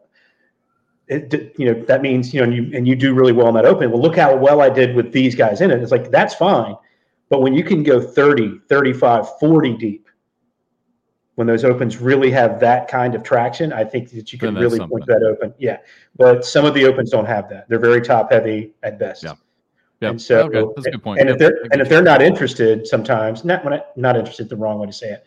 it, 1.07 1.53
you 1.57 1.71
know 1.71 1.85
that 1.85 2.01
means 2.01 2.33
you 2.33 2.41
know 2.41 2.43
and 2.43 2.53
you 2.53 2.77
and 2.77 2.87
you 2.87 2.95
do 2.95 3.13
really 3.13 3.31
well 3.31 3.47
in 3.47 3.55
that 3.55 3.65
open. 3.65 3.91
Well, 3.91 4.01
look 4.01 4.17
how 4.17 4.35
well 4.35 4.61
I 4.61 4.69
did 4.69 4.95
with 4.95 5.13
these 5.13 5.35
guys 5.35 5.61
in 5.61 5.71
it. 5.71 5.81
It's 5.81 5.91
like 5.91 6.11
that's 6.11 6.33
fine, 6.33 6.75
but 7.29 7.41
when 7.41 7.53
you 7.53 7.63
can 7.63 7.81
go 7.81 8.01
30, 8.01 8.59
35, 8.67 9.39
40 9.39 9.77
deep 9.77 10.06
when 11.37 11.45
those 11.45 11.63
opens 11.63 11.97
really 11.97 12.31
have 12.31 12.59
that 12.59 12.87
kind 12.87 13.13
of 13.13 13.21
traction, 13.21 13.71
I 13.71 13.83
think 13.83 14.09
that 14.09 14.33
you 14.33 14.39
can 14.39 14.55
really 14.55 14.79
point 14.79 15.05
that 15.05 15.21
open. 15.21 15.53
Yeah. 15.59 15.77
But 16.15 16.43
some 16.43 16.65
of 16.65 16.73
the 16.73 16.83
opens 16.85 17.11
don't 17.11 17.27
have 17.27 17.47
that. 17.49 17.69
They're 17.69 17.77
very 17.77 18.01
top 18.01 18.31
heavy 18.31 18.73
at 18.81 18.97
best. 18.97 19.21
Yeah. 19.23 19.35
Yeah. 20.01 20.09
And 20.09 20.19
so, 20.21 20.45
okay. 20.45 20.63
That's 20.75 20.87
a 20.87 20.91
good 20.91 21.03
point. 21.03 21.19
And, 21.19 21.29
if 21.29 21.37
they're 21.37 21.59
and 21.71 21.79
if 21.79 21.89
they're 21.89 22.01
not 22.01 22.23
interested, 22.23 22.87
sometimes 22.87 23.45
not 23.45 23.63
when 23.63 23.75
I, 23.75 23.83
not 23.95 24.17
interested, 24.17 24.49
the 24.49 24.55
wrong 24.55 24.79
way 24.79 24.87
to 24.87 24.93
say 24.93 25.11
it. 25.11 25.25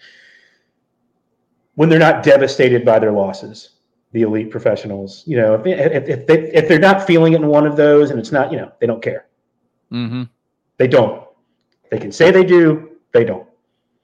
When 1.77 1.89
they're 1.89 2.01
not 2.01 2.25
devastated 2.25 2.85
by 2.85 2.99
their 2.99 3.13
losses, 3.13 3.77
the 4.11 4.23
elite 4.23 4.51
professionals, 4.51 5.23
you 5.27 5.37
know, 5.37 5.55
if 5.55 5.65
if, 5.65 6.09
if 6.09 6.27
they 6.27 6.53
if 6.53 6.67
they're 6.67 6.81
not 6.81 7.07
feeling 7.07 7.35
it 7.35 7.41
in 7.41 7.47
one 7.47 7.69
of 7.69 7.77
those, 7.77 8.11
and 8.11 8.19
it's 8.19 8.33
not, 8.33 8.51
you 8.51 8.59
know, 8.59 8.73
they 8.81 8.87
don't 8.89 9.01
care. 9.01 9.27
Mm-hmm. 9.93 10.25
They 10.77 10.89
don't. 10.89 11.25
They 11.93 12.01
can 12.01 12.11
say 12.11 12.33
they 12.33 12.45
do. 12.45 12.97
They 13.13 13.25
don't. 13.25 13.47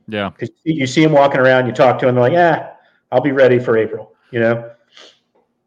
Yeah. 0.08 0.30
Because 0.30 0.50
you 0.64 0.86
see 0.86 1.02
them 1.02 1.12
walking 1.12 1.40
around, 1.40 1.66
you 1.66 1.72
talk 1.72 1.98
to 2.00 2.06
them, 2.06 2.14
they're 2.14 2.25
like, 2.25 2.32
yeah, 2.32 2.72
I'll 3.12 3.20
be 3.20 3.32
ready 3.32 3.58
for 3.58 3.76
April, 3.76 4.12
you 4.30 4.40
know? 4.40 4.70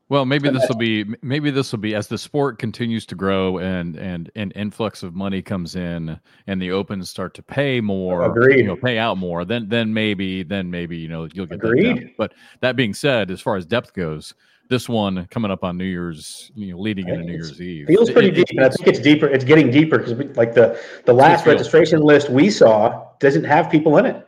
Well, 0.09 0.25
maybe 0.25 0.49
this 0.49 0.67
will 0.67 0.75
be 0.75 1.05
maybe 1.21 1.51
this 1.51 1.71
will 1.71 1.79
be 1.79 1.93
as 1.93 2.07
the 2.07 2.17
sport 2.17 2.57
continues 2.57 3.05
to 3.05 3.15
grow 3.15 3.59
and 3.59 3.95
and 3.95 4.31
an 4.35 4.49
influx 4.51 5.03
of 5.03 5.13
money 5.13 5.43
comes 5.43 5.75
in 5.75 6.19
and 6.47 6.59
the 6.59 6.71
opens 6.71 7.11
start 7.11 7.35
to 7.35 7.43
pay 7.43 7.79
more, 7.79 8.23
Agreed. 8.23 8.57
you 8.57 8.63
know, 8.65 8.75
pay 8.75 8.97
out 8.97 9.19
more. 9.19 9.45
Then 9.45 9.69
then 9.69 9.93
maybe 9.93 10.41
then 10.41 10.71
maybe 10.71 10.97
you 10.97 11.09
know 11.09 11.27
you'll 11.31 11.45
get 11.45 11.63
Agreed. 11.63 11.97
that. 11.97 12.17
But 12.17 12.33
that 12.61 12.75
being 12.75 12.95
said, 12.95 13.29
as 13.29 13.39
far 13.39 13.55
as 13.55 13.67
depth 13.67 13.93
goes, 13.93 14.33
this 14.67 14.89
one 14.89 15.27
coming 15.29 15.51
up 15.51 15.63
on 15.63 15.77
New 15.77 15.85
Year's, 15.85 16.51
you 16.55 16.71
know, 16.71 16.79
leading 16.79 17.07
into 17.07 17.23
New 17.23 17.33
Year's 17.33 17.61
Eve. 17.61 17.85
Feels 17.85 18.09
pretty 18.09 18.29
it, 18.29 18.35
deep. 18.35 18.47
It, 18.51 18.59
I 18.59 18.69
think 18.69 18.87
it's 18.87 18.99
deeper. 18.99 19.27
It's 19.27 19.43
getting 19.43 19.69
deeper 19.69 19.99
because 19.99 20.13
like 20.35 20.55
the 20.55 20.79
the 21.05 21.13
last 21.13 21.45
registration 21.45 22.01
list 22.01 22.29
we 22.29 22.49
saw 22.49 23.05
doesn't 23.19 23.43
have 23.43 23.69
people 23.69 23.97
in 23.97 24.07
it. 24.07 24.27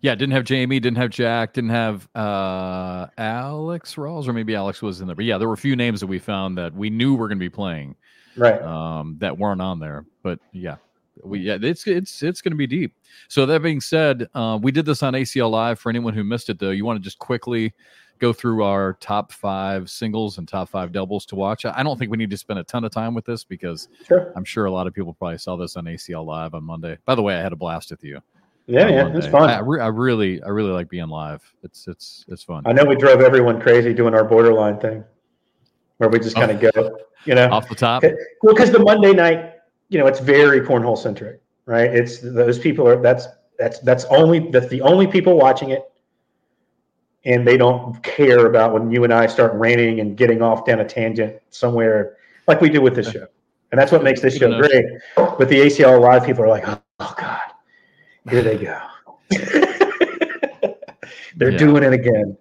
Yeah, 0.00 0.14
didn't 0.14 0.32
have 0.32 0.44
Jamie, 0.44 0.80
didn't 0.80 0.98
have 0.98 1.10
Jack, 1.10 1.52
didn't 1.54 1.70
have 1.70 2.08
uh, 2.14 3.06
Alex 3.18 3.94
Rawls, 3.94 4.28
or 4.28 4.32
maybe 4.32 4.54
Alex 4.54 4.82
was 4.82 5.00
in 5.00 5.06
there. 5.06 5.16
But 5.16 5.24
yeah, 5.24 5.38
there 5.38 5.48
were 5.48 5.54
a 5.54 5.58
few 5.58 5.76
names 5.76 6.00
that 6.00 6.06
we 6.06 6.18
found 6.18 6.58
that 6.58 6.74
we 6.74 6.90
knew 6.90 7.14
were 7.14 7.28
going 7.28 7.38
to 7.38 7.44
be 7.44 7.50
playing, 7.50 7.96
right? 8.36 8.60
Um, 8.62 9.16
that 9.20 9.36
weren't 9.36 9.62
on 9.62 9.78
there. 9.78 10.04
But 10.22 10.40
yeah, 10.52 10.76
we 11.22 11.40
yeah, 11.40 11.58
it's 11.60 11.86
it's 11.86 12.22
it's 12.22 12.40
going 12.40 12.52
to 12.52 12.56
be 12.56 12.66
deep. 12.66 12.94
So 13.28 13.46
that 13.46 13.62
being 13.62 13.80
said, 13.80 14.28
uh, 14.34 14.58
we 14.60 14.72
did 14.72 14.86
this 14.86 15.02
on 15.02 15.14
ACL 15.14 15.50
Live. 15.50 15.78
For 15.78 15.90
anyone 15.90 16.14
who 16.14 16.24
missed 16.24 16.48
it, 16.48 16.58
though, 16.58 16.70
you 16.70 16.84
want 16.84 16.98
to 16.98 17.02
just 17.02 17.18
quickly 17.18 17.72
go 18.18 18.32
through 18.32 18.62
our 18.62 18.92
top 19.00 19.32
five 19.32 19.90
singles 19.90 20.38
and 20.38 20.46
top 20.46 20.68
five 20.68 20.92
doubles 20.92 21.26
to 21.26 21.34
watch. 21.34 21.64
I 21.64 21.82
don't 21.82 21.98
think 21.98 22.10
we 22.10 22.16
need 22.16 22.30
to 22.30 22.36
spend 22.36 22.60
a 22.60 22.64
ton 22.64 22.84
of 22.84 22.92
time 22.92 23.14
with 23.14 23.24
this 23.24 23.42
because 23.42 23.88
sure. 24.06 24.32
I'm 24.36 24.44
sure 24.44 24.66
a 24.66 24.70
lot 24.70 24.86
of 24.86 24.94
people 24.94 25.12
probably 25.12 25.38
saw 25.38 25.56
this 25.56 25.76
on 25.76 25.86
ACL 25.86 26.24
Live 26.24 26.54
on 26.54 26.62
Monday. 26.62 26.98
By 27.04 27.16
the 27.16 27.22
way, 27.22 27.34
I 27.34 27.42
had 27.42 27.52
a 27.52 27.56
blast 27.56 27.90
with 27.90 28.04
you. 28.04 28.20
Yeah, 28.66 28.88
yeah, 28.88 29.16
it's 29.16 29.26
fun. 29.26 29.50
I, 29.50 29.58
re- 29.58 29.80
I, 29.80 29.88
really, 29.88 30.42
I 30.42 30.48
really 30.48 30.70
like 30.70 30.88
being 30.88 31.08
live. 31.08 31.42
It's 31.62 31.88
it's 31.88 32.24
it's 32.28 32.42
fun. 32.44 32.62
I 32.64 32.72
know 32.72 32.84
we 32.84 32.94
drove 32.94 33.20
everyone 33.20 33.60
crazy 33.60 33.92
doing 33.92 34.14
our 34.14 34.24
BoarderLine 34.24 34.80
thing, 34.80 35.02
where 35.98 36.08
we 36.08 36.18
just 36.20 36.36
kind 36.36 36.50
of 36.50 36.60
go, 36.72 36.96
you 37.24 37.34
know, 37.34 37.50
off 37.50 37.68
the 37.68 37.74
top. 37.74 38.02
Well, 38.42 38.54
because 38.54 38.70
the 38.70 38.78
Monday 38.78 39.12
night, 39.12 39.54
you 39.88 39.98
know, 39.98 40.06
it's 40.06 40.20
very 40.20 40.60
cornhole 40.60 40.96
centric, 40.96 41.40
right? 41.66 41.92
It's 41.92 42.20
those 42.20 42.58
people 42.58 42.86
are 42.86 43.02
that's 43.02 43.26
that's 43.58 43.80
that's 43.80 44.04
only 44.06 44.50
that's 44.50 44.68
the 44.68 44.80
only 44.82 45.06
people 45.08 45.36
watching 45.36 45.70
it. 45.70 45.82
and 47.24 47.46
they 47.46 47.56
don't 47.56 48.02
care 48.02 48.46
about 48.46 48.72
when 48.72 48.90
you 48.90 49.04
and 49.04 49.12
I 49.12 49.26
start 49.26 49.52
raining 49.54 50.00
and 50.00 50.16
getting 50.16 50.42
off 50.42 50.64
down 50.64 50.80
a 50.80 50.84
tangent 50.84 51.36
somewhere 51.50 52.16
like 52.48 52.60
we 52.60 52.68
do 52.68 52.80
with 52.80 52.94
this 52.94 53.10
show. 53.10 53.26
And 53.70 53.80
that's 53.80 53.92
what 53.92 54.02
makes 54.02 54.20
this 54.20 54.36
show 54.36 54.56
great. 54.58 54.84
With 55.38 55.48
the 55.48 55.60
ACL 55.60 56.00
Live, 56.00 56.24
people 56.24 56.44
are 56.44 56.48
like, 56.48 56.68
oh, 56.68 56.82
oh 57.00 57.14
God, 57.16 57.40
here 58.30 58.42
they 58.42 58.56
go. 58.56 58.80
They're 61.36 61.50
yeah. 61.50 61.58
doing 61.58 61.82
it 61.82 61.92
again. 61.92 62.36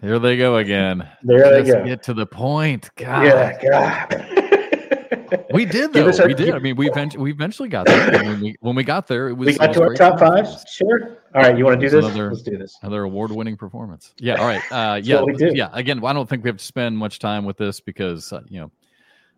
Here 0.00 0.18
they 0.18 0.36
go 0.36 0.56
again. 0.56 1.08
There 1.22 1.62
they 1.62 1.70
go. 1.70 1.84
Get 1.84 2.02
to 2.04 2.14
the 2.14 2.26
point. 2.26 2.90
God. 2.96 3.24
Yeah, 3.24 3.60
God. 3.70 5.48
we 5.52 5.64
did 5.64 5.92
though. 5.92 6.10
Our, 6.10 6.26
we 6.26 6.34
did. 6.34 6.54
I 6.54 6.58
mean, 6.58 6.76
we 6.76 6.88
eventually 6.88 7.22
we 7.22 7.30
eventually 7.32 7.68
got 7.68 7.86
there. 7.86 8.24
when 8.24 8.40
we 8.40 8.56
when 8.60 8.76
we 8.76 8.84
got 8.84 9.06
there, 9.08 9.28
it 9.28 9.34
was. 9.34 9.46
We 9.46 9.58
got 9.58 9.72
to 9.74 9.82
our 9.82 9.94
top 9.94 10.20
five. 10.20 10.46
Sure. 10.68 11.18
All 11.34 11.42
right. 11.42 11.58
You 11.58 11.64
want 11.64 11.80
to 11.80 11.86
do 11.86 11.90
this? 11.90 12.04
Another, 12.04 12.30
Let's 12.30 12.42
do 12.42 12.56
this. 12.56 12.76
Another 12.82 13.02
award-winning 13.02 13.56
performance. 13.56 14.14
Yeah. 14.18 14.36
All 14.36 14.46
right. 14.46 14.62
Uh, 14.70 15.00
yeah. 15.02 15.22
Yeah. 15.38 15.70
Again, 15.72 16.04
I 16.04 16.12
don't 16.12 16.28
think 16.28 16.44
we 16.44 16.48
have 16.48 16.58
to 16.58 16.64
spend 16.64 16.96
much 16.96 17.18
time 17.18 17.44
with 17.44 17.56
this 17.56 17.80
because 17.80 18.32
uh, 18.32 18.42
you 18.48 18.60
know 18.60 18.70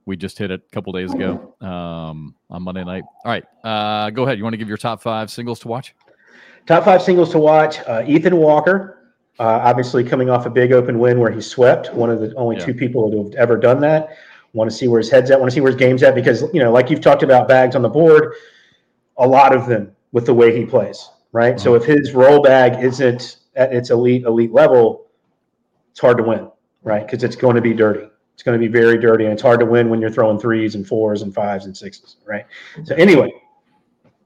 we 0.07 0.16
just 0.16 0.38
hit 0.38 0.50
it 0.50 0.62
a 0.66 0.75
couple 0.75 0.92
days 0.92 1.12
ago 1.12 1.54
um, 1.61 2.35
on 2.49 2.62
Monday 2.62 2.85
night. 2.85 3.04
All 3.25 3.30
right. 3.30 3.45
Uh, 3.62 4.11
go 4.11 4.25
ahead. 4.25 4.38
You 4.38 4.45
want 4.45 4.54
to 4.54 4.59
give 4.59 4.69
your 4.69 4.76
top 4.76 5.02
five 5.02 5.30
singles 5.30 5.61
to 5.61 5.69
watch? 5.69 5.95
Top 6.66 6.85
five 6.85 7.02
singles 7.02 7.30
to 7.33 7.38
watch. 7.38 7.78
Uh, 7.87 8.04
Ethan 8.07 8.37
Walker 8.37 9.00
uh, 9.40 9.59
obviously, 9.64 10.04
coming 10.04 10.28
off 10.28 10.45
a 10.45 10.50
big 10.50 10.71
open 10.71 10.99
win 10.99 11.19
where 11.19 11.30
he 11.30 11.40
swept, 11.40 11.95
one 11.95 12.11
of 12.11 12.21
the 12.21 12.35
only 12.35 12.57
yeah. 12.57 12.66
two 12.66 12.75
people 12.75 13.11
who 13.11 13.25
have 13.25 13.35
ever 13.37 13.57
done 13.57 13.80
that. 13.80 14.11
Want 14.52 14.71
to 14.71 14.76
see 14.76 14.87
where 14.87 15.00
his 15.00 15.11
head's 15.11 15.30
at. 15.30 15.40
Want 15.40 15.50
to 15.50 15.54
see 15.54 15.62
where 15.62 15.73
his 15.73 15.78
game's 15.80 16.02
at 16.02 16.14
because 16.14 16.42
you 16.52 16.61
know, 16.61 16.71
like 16.71 16.90
you've 16.90 17.00
talked 17.00 17.23
about 17.23 17.49
bags 17.49 17.75
on 17.75 17.80
the 17.80 17.88
board, 17.88 18.35
a 19.16 19.26
lot 19.26 19.57
of 19.57 19.66
them 19.66 19.97
with 20.12 20.26
the 20.26 20.35
way 20.35 20.54
he 20.54 20.66
plays, 20.66 21.09
right? 21.33 21.54
Mm-hmm. 21.54 21.62
So 21.62 21.75
if 21.75 21.85
his 21.87 22.12
roll 22.12 22.42
bag 22.42 22.85
isn't 22.85 23.38
at 23.57 23.73
its 23.73 23.88
elite 23.88 24.25
elite 24.25 24.52
level, 24.52 25.07
it's 25.90 26.00
hard 26.00 26.19
to 26.19 26.23
win, 26.23 26.50
right? 26.83 27.07
Because 27.07 27.25
it's 27.25 27.37
going 27.37 27.57
to 27.57 27.62
be 27.62 27.73
dirty. 27.73 28.10
It's 28.41 28.45
going 28.47 28.59
to 28.59 28.67
be 28.67 28.73
very 28.73 28.97
dirty, 28.97 29.25
and 29.25 29.35
it's 29.35 29.43
hard 29.43 29.61
to 29.61 29.67
win 29.67 29.91
when 29.91 30.01
you're 30.01 30.11
throwing 30.11 30.39
threes 30.39 30.75
and 30.75 30.89
fours 30.89 31.21
and 31.21 31.35
fives 31.35 31.67
and 31.67 31.77
sixes, 31.77 32.17
right? 32.25 32.47
So 32.85 32.95
anyway, 32.95 33.31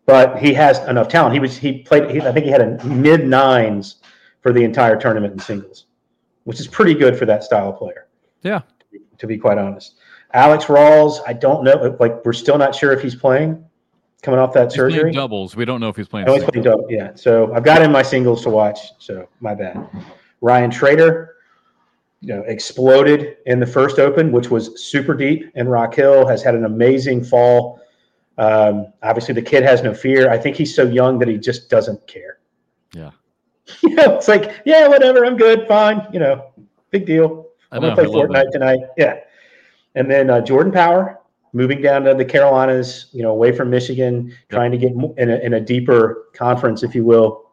but 0.07 0.39
he 0.39 0.55
has 0.55 0.79
enough 0.87 1.09
talent. 1.09 1.35
He 1.35 1.41
was 1.41 1.59
he 1.59 1.83
played. 1.83 2.09
He, 2.09 2.21
I 2.21 2.31
think 2.31 2.45
he 2.45 2.53
had 2.53 2.61
a 2.61 2.85
mid 2.85 3.27
nines 3.27 3.97
for 4.41 4.53
the 4.53 4.63
entire 4.63 4.97
tournament 4.97 5.33
in 5.33 5.41
singles, 5.41 5.87
which 6.45 6.61
is 6.61 6.69
pretty 6.69 6.95
good 6.95 7.19
for 7.19 7.27
that 7.27 7.43
style 7.43 7.71
of 7.71 7.77
player. 7.77 8.07
Yeah. 8.43 8.61
To 9.19 9.27
be 9.27 9.37
quite 9.37 9.59
honest. 9.59 9.97
Alex 10.33 10.67
Rawls, 10.67 11.19
I 11.27 11.33
don't 11.33 11.65
know. 11.65 11.97
Like, 11.99 12.25
we're 12.25 12.35
still 12.35 12.57
not 12.57 12.73
sure 12.73 12.93
if 12.93 13.03
he's 13.03 13.17
playing 13.17 13.65
coming 14.23 14.39
off 14.39 14.53
that 14.53 14.67
he's 14.67 14.75
surgery. 14.75 15.11
doubles. 15.11 15.57
We 15.57 15.65
don't 15.65 15.81
know 15.81 15.89
if 15.89 15.97
he's 15.97 16.07
playing. 16.07 16.29
Oh, 16.29 16.35
he's 16.35 16.45
playing 16.45 16.63
double. 16.63 16.87
Yeah. 16.89 17.17
So 17.17 17.53
I've 17.53 17.65
got 17.65 17.83
in 17.83 17.91
my 17.91 18.03
singles 18.03 18.45
to 18.45 18.51
watch. 18.51 18.79
So 18.99 19.29
my 19.41 19.57
bad. 19.57 19.89
Ryan 20.41 20.71
Trader, 20.71 21.34
you 22.25 22.35
know, 22.35 22.43
exploded 22.47 23.37
in 23.45 23.61
the 23.61 23.67
first 23.67 23.99
open, 23.99 24.33
which 24.33 24.51
was 24.51 24.83
super 24.83 25.15
deep. 25.15 25.51
And 25.55 25.71
Rock 25.71 25.95
Hill 25.95 26.27
has 26.27 26.43
had 26.43 26.55
an 26.55 26.65
amazing 26.65 27.23
fall. 27.23 27.83
Um, 28.39 28.93
obviously, 29.03 29.35
the 29.35 29.43
kid 29.43 29.63
has 29.63 29.83
no 29.83 29.93
fear. 29.93 30.31
I 30.31 30.39
think 30.39 30.57
he's 30.57 30.75
so 30.75 30.85
young 30.85 31.19
that 31.19 31.29
he 31.29 31.37
just 31.37 31.69
doesn't 31.69 32.07
care. 32.07 32.39
Yeah. 32.93 33.11
you 33.83 33.91
know, 33.91 34.17
it's 34.17 34.27
like, 34.27 34.63
yeah, 34.65 34.89
whatever, 34.89 35.25
I'm 35.27 35.37
good, 35.37 35.69
fine, 35.69 36.07
you 36.13 36.19
know, 36.19 36.53
big 36.91 37.05
deal. 37.05 37.49
I'm 37.71 37.83
gonna 37.83 37.95
play 37.95 38.07
Fortnite 38.07 38.51
tonight. 38.53 38.81
Yeah. 38.97 39.21
And 39.95 40.11
then 40.11 40.31
uh, 40.31 40.41
Jordan 40.41 40.73
Power 40.73 41.21
moving 41.53 41.83
down 41.83 42.05
to 42.05 42.15
the 42.15 42.25
Carolinas, 42.25 43.07
you 43.13 43.23
know, 43.23 43.31
away 43.31 43.53
from 43.53 43.69
Michigan, 43.69 44.29
yep. 44.29 44.37
trying 44.49 44.73
to 44.73 44.79
get 44.79 44.93
in 44.93 45.31
a, 45.31 45.37
in 45.37 45.55
a 45.55 45.61
deeper 45.61 46.29
conference, 46.35 46.83
if 46.83 46.95
you 46.95 47.05
will. 47.05 47.51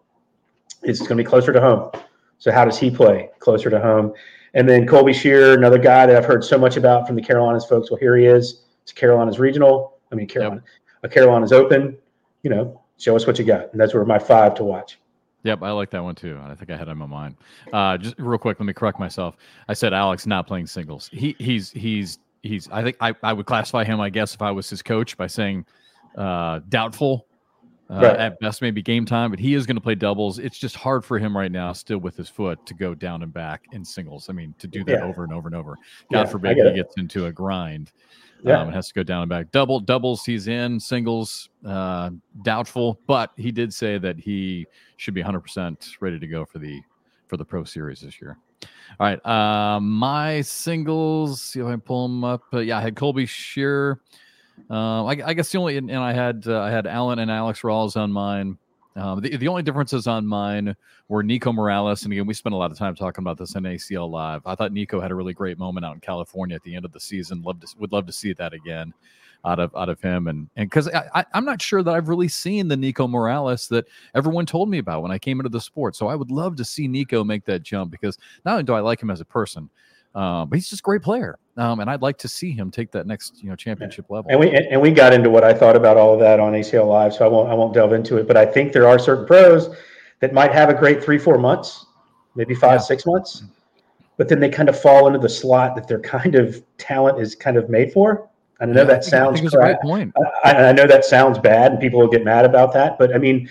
It's 0.81 0.99
going 0.99 1.09
to 1.09 1.23
be 1.23 1.23
closer 1.23 1.51
to 1.51 1.61
home. 1.61 1.91
So 2.39 2.51
how 2.51 2.65
does 2.65 2.79
he 2.79 2.89
play 2.89 3.29
closer 3.39 3.69
to 3.69 3.79
home? 3.79 4.13
And 4.53 4.67
then 4.67 4.85
Colby 4.85 5.13
Shear, 5.13 5.53
another 5.53 5.77
guy 5.77 6.05
that 6.05 6.15
I've 6.15 6.25
heard 6.25 6.43
so 6.43 6.57
much 6.57 6.77
about 6.77 7.07
from 7.07 7.15
the 7.15 7.21
Carolinas 7.21 7.65
folks. 7.65 7.89
Well, 7.89 7.99
here 7.99 8.17
he 8.17 8.25
is. 8.25 8.63
It's 8.83 8.91
Carolinas 8.91 9.39
regional. 9.39 9.97
I 10.11 10.15
mean, 10.15 10.27
Carolina, 10.27 10.61
yep. 10.63 10.93
a 11.03 11.09
Carolinas 11.09 11.51
open. 11.51 11.97
You 12.43 12.49
know, 12.49 12.81
show 12.97 13.15
us 13.15 13.25
what 13.25 13.39
you 13.39 13.45
got. 13.45 13.71
And 13.71 13.79
that's 13.79 13.93
where 13.93 14.03
my 14.03 14.19
five 14.19 14.55
to 14.55 14.63
watch. 14.63 14.97
Yep, 15.43 15.63
I 15.63 15.71
like 15.71 15.89
that 15.91 16.03
one 16.03 16.15
too. 16.15 16.39
I 16.43 16.53
think 16.53 16.69
I 16.69 16.77
had 16.77 16.87
him 16.87 17.01
on 17.01 17.09
mine. 17.09 17.35
Uh, 17.73 17.97
just 17.97 18.15
real 18.19 18.37
quick, 18.37 18.59
let 18.59 18.65
me 18.65 18.73
correct 18.73 18.99
myself. 18.99 19.37
I 19.67 19.73
said 19.73 19.93
Alex 19.93 20.27
not 20.27 20.45
playing 20.47 20.67
singles. 20.67 21.09
He 21.11 21.35
he's 21.39 21.71
he's 21.71 22.19
he's. 22.43 22.69
I 22.71 22.83
think 22.83 22.97
I, 22.99 23.15
I 23.23 23.33
would 23.33 23.45
classify 23.45 23.83
him, 23.83 23.99
I 23.99 24.09
guess, 24.09 24.35
if 24.35 24.41
I 24.41 24.51
was 24.51 24.69
his 24.69 24.83
coach, 24.83 25.17
by 25.17 25.27
saying 25.27 25.65
uh, 26.15 26.59
doubtful. 26.69 27.25
Uh, 27.91 27.95
right. 27.95 28.17
At 28.17 28.39
best, 28.39 28.61
maybe 28.61 28.81
game 28.81 29.05
time, 29.05 29.31
but 29.31 29.39
he 29.39 29.53
is 29.53 29.65
going 29.65 29.75
to 29.75 29.81
play 29.81 29.95
doubles. 29.95 30.39
It's 30.39 30.57
just 30.57 30.77
hard 30.77 31.03
for 31.03 31.19
him 31.19 31.35
right 31.35 31.51
now, 31.51 31.73
still 31.73 31.97
with 31.97 32.15
his 32.15 32.29
foot, 32.29 32.65
to 32.65 32.73
go 32.73 32.95
down 32.95 33.21
and 33.21 33.33
back 33.33 33.65
in 33.73 33.83
singles. 33.83 34.29
I 34.29 34.33
mean, 34.33 34.55
to 34.59 34.67
do 34.67 34.85
that 34.85 34.99
yeah. 34.99 35.03
over 35.03 35.25
and 35.25 35.33
over 35.33 35.49
and 35.49 35.55
over. 35.55 35.75
God 36.11 36.21
yeah, 36.21 36.25
forbid 36.25 36.57
he 36.57 36.73
gets 36.73 36.95
into 36.95 37.25
a 37.25 37.33
grind. 37.33 37.91
Yeah. 38.43 38.61
Um, 38.61 38.69
it 38.69 38.71
has 38.71 38.87
to 38.87 38.93
go 38.93 39.03
down 39.03 39.23
and 39.23 39.29
back. 39.29 39.51
Double 39.51 39.81
doubles, 39.81 40.23
he's 40.23 40.47
in. 40.47 40.79
Singles, 40.79 41.49
uh, 41.65 42.11
doubtful. 42.43 42.97
But 43.07 43.31
he 43.35 43.51
did 43.51 43.73
say 43.73 43.97
that 43.97 44.17
he 44.17 44.67
should 44.95 45.13
be 45.13 45.21
100 45.21 45.41
percent 45.41 45.89
ready 45.99 46.17
to 46.17 46.27
go 46.27 46.45
for 46.45 46.59
the 46.59 46.81
for 47.27 47.35
the 47.35 47.45
Pro 47.45 47.65
Series 47.65 47.99
this 47.99 48.21
year. 48.21 48.37
All 48.99 49.07
right, 49.07 49.25
uh, 49.25 49.79
my 49.81 50.41
singles. 50.41 51.41
See 51.41 51.59
if 51.59 51.65
I 51.65 51.75
pull 51.75 52.07
them 52.07 52.23
up. 52.23 52.43
Uh, 52.53 52.59
yeah, 52.59 52.77
I 52.77 52.81
had 52.81 52.95
Colby 52.95 53.25
Shear. 53.25 53.99
Uh, 54.69 55.05
I, 55.05 55.27
I, 55.27 55.33
guess 55.33 55.51
the 55.51 55.57
only 55.57 55.77
and 55.77 55.91
I 55.91 56.13
had 56.13 56.43
uh, 56.47 56.61
I 56.61 56.69
had 56.69 56.87
Allen 56.87 57.19
and 57.19 57.29
Alex 57.29 57.61
Rawls 57.61 57.95
on 57.95 58.11
mine. 58.11 58.57
Um, 58.95 59.21
the, 59.21 59.37
the 59.37 59.47
only 59.47 59.63
differences 59.63 60.05
on 60.05 60.25
mine 60.27 60.75
were 61.07 61.23
Nico 61.23 61.53
Morales, 61.53 62.03
and 62.03 62.11
again, 62.11 62.25
we 62.25 62.33
spent 62.33 62.53
a 62.53 62.57
lot 62.57 62.71
of 62.71 62.77
time 62.77 62.93
talking 62.93 63.23
about 63.23 63.37
this 63.37 63.55
in 63.55 63.63
ACL 63.63 64.09
Live. 64.09 64.41
I 64.45 64.55
thought 64.55 64.73
Nico 64.73 64.99
had 64.99 65.11
a 65.11 65.15
really 65.15 65.33
great 65.33 65.57
moment 65.57 65.85
out 65.85 65.95
in 65.95 66.01
California 66.01 66.55
at 66.55 66.63
the 66.63 66.75
end 66.75 66.83
of 66.83 66.91
the 66.91 66.99
season. 66.99 67.41
Love 67.41 67.61
to 67.61 67.67
would 67.79 67.93
love 67.93 68.05
to 68.07 68.13
see 68.13 68.33
that 68.33 68.53
again 68.53 68.93
out 69.45 69.59
of 69.59 69.75
out 69.75 69.89
of 69.89 70.01
him, 70.01 70.27
and 70.27 70.49
and 70.55 70.69
because 70.69 70.89
I, 70.89 71.25
am 71.33 71.45
not 71.45 71.61
sure 71.61 71.83
that 71.83 71.93
I've 71.93 72.09
really 72.09 72.27
seen 72.27 72.67
the 72.67 72.77
Nico 72.77 73.07
Morales 73.07 73.67
that 73.69 73.87
everyone 74.13 74.45
told 74.45 74.69
me 74.69 74.77
about 74.77 75.01
when 75.01 75.11
I 75.11 75.17
came 75.17 75.39
into 75.39 75.49
the 75.49 75.61
sport. 75.61 75.95
So 75.95 76.07
I 76.07 76.15
would 76.15 76.31
love 76.31 76.55
to 76.57 76.65
see 76.65 76.87
Nico 76.87 77.23
make 77.23 77.45
that 77.45 77.63
jump 77.63 77.91
because 77.91 78.17
not 78.45 78.53
only 78.53 78.63
do 78.63 78.73
I 78.73 78.81
like 78.81 79.01
him 79.01 79.09
as 79.09 79.21
a 79.21 79.25
person, 79.25 79.69
uh, 80.15 80.45
but 80.45 80.55
he's 80.55 80.69
just 80.69 80.81
a 80.81 80.83
great 80.83 81.01
player. 81.01 81.39
Um, 81.57 81.81
and 81.81 81.89
I'd 81.89 82.01
like 82.01 82.17
to 82.19 82.27
see 82.27 82.51
him 82.51 82.71
take 82.71 82.91
that 82.91 83.05
next, 83.05 83.43
you 83.43 83.49
know, 83.49 83.55
championship 83.55 84.09
level. 84.09 84.31
And 84.31 84.39
we 84.39 84.51
and 84.51 84.81
we 84.81 84.91
got 84.91 85.13
into 85.13 85.29
what 85.29 85.43
I 85.43 85.53
thought 85.53 85.75
about 85.75 85.97
all 85.97 86.13
of 86.13 86.19
that 86.21 86.39
on 86.39 86.53
ACL 86.53 86.87
Live, 86.87 87.13
so 87.13 87.25
I 87.25 87.27
won't 87.27 87.49
I 87.49 87.53
won't 87.53 87.73
delve 87.73 87.93
into 87.93 88.17
it. 88.17 88.27
But 88.27 88.37
I 88.37 88.45
think 88.45 88.71
there 88.71 88.87
are 88.87 88.97
certain 88.97 89.25
pros 89.25 89.75
that 90.21 90.33
might 90.33 90.51
have 90.51 90.69
a 90.69 90.73
great 90.73 91.03
three 91.03 91.17
four 91.17 91.37
months, 91.37 91.85
maybe 92.35 92.55
five 92.55 92.79
yeah. 92.79 92.85
six 92.85 93.05
months, 93.05 93.43
but 94.15 94.29
then 94.29 94.39
they 94.39 94.49
kind 94.49 94.69
of 94.69 94.79
fall 94.79 95.07
into 95.07 95.19
the 95.19 95.29
slot 95.29 95.75
that 95.75 95.87
their 95.87 95.99
kind 95.99 96.35
of 96.35 96.63
talent 96.77 97.19
is 97.19 97.35
kind 97.35 97.57
of 97.57 97.69
made 97.69 97.91
for. 97.91 98.29
I 98.61 98.65
know 98.65 98.81
yeah, 98.81 98.83
that 98.85 99.03
sounds 99.03 99.41
crap. 99.49 99.81
Point. 99.81 100.13
I, 100.45 100.53
I 100.53 100.71
know 100.71 100.87
that 100.87 101.03
sounds 101.03 101.37
bad, 101.37 101.71
and 101.71 101.81
people 101.81 101.99
will 101.99 102.07
get 102.07 102.23
mad 102.23 102.45
about 102.45 102.71
that. 102.73 102.97
But 102.97 103.13
I 103.13 103.17
mean, 103.17 103.49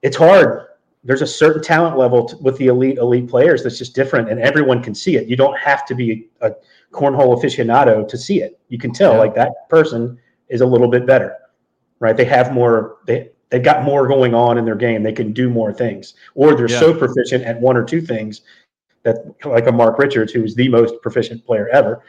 it's 0.00 0.16
hard 0.16 0.67
there's 1.08 1.22
a 1.22 1.26
certain 1.26 1.62
talent 1.62 1.98
level 1.98 2.28
t- 2.28 2.36
with 2.40 2.56
the 2.58 2.66
elite 2.68 2.98
elite 2.98 3.28
players 3.28 3.64
that's 3.64 3.78
just 3.78 3.96
different 3.96 4.28
and 4.30 4.38
everyone 4.38 4.80
can 4.82 4.94
see 4.94 5.16
it. 5.16 5.26
You 5.26 5.34
don't 5.34 5.58
have 5.58 5.84
to 5.86 5.94
be 5.96 6.28
a 6.42 6.52
cornhole 6.92 7.36
aficionado 7.36 8.06
to 8.06 8.16
see 8.16 8.40
it. 8.40 8.60
You 8.68 8.78
can 8.78 8.92
tell 8.92 9.14
yeah. 9.14 9.18
like 9.18 9.34
that 9.34 9.68
person 9.68 10.16
is 10.48 10.60
a 10.60 10.66
little 10.66 10.88
bit 10.88 11.04
better 11.04 11.36
right? 12.00 12.16
They 12.16 12.24
have 12.26 12.52
more 12.52 12.98
they 13.06 13.30
they've 13.50 13.62
got 13.62 13.84
more 13.84 14.06
going 14.06 14.34
on 14.34 14.58
in 14.58 14.64
their 14.64 14.76
game. 14.76 15.02
They 15.02 15.12
can 15.12 15.32
do 15.32 15.48
more 15.48 15.72
things. 15.72 16.14
Or 16.34 16.54
they're 16.54 16.70
yeah. 16.70 16.80
so 16.80 16.94
proficient 16.94 17.44
at 17.44 17.60
one 17.60 17.76
or 17.76 17.84
two 17.84 18.00
things 18.00 18.42
that 19.02 19.16
like 19.44 19.66
a 19.66 19.72
mark 19.72 19.98
richards 19.98 20.32
who's 20.32 20.54
the 20.54 20.68
most 20.68 21.00
proficient 21.02 21.44
player 21.46 21.68
ever 21.68 22.02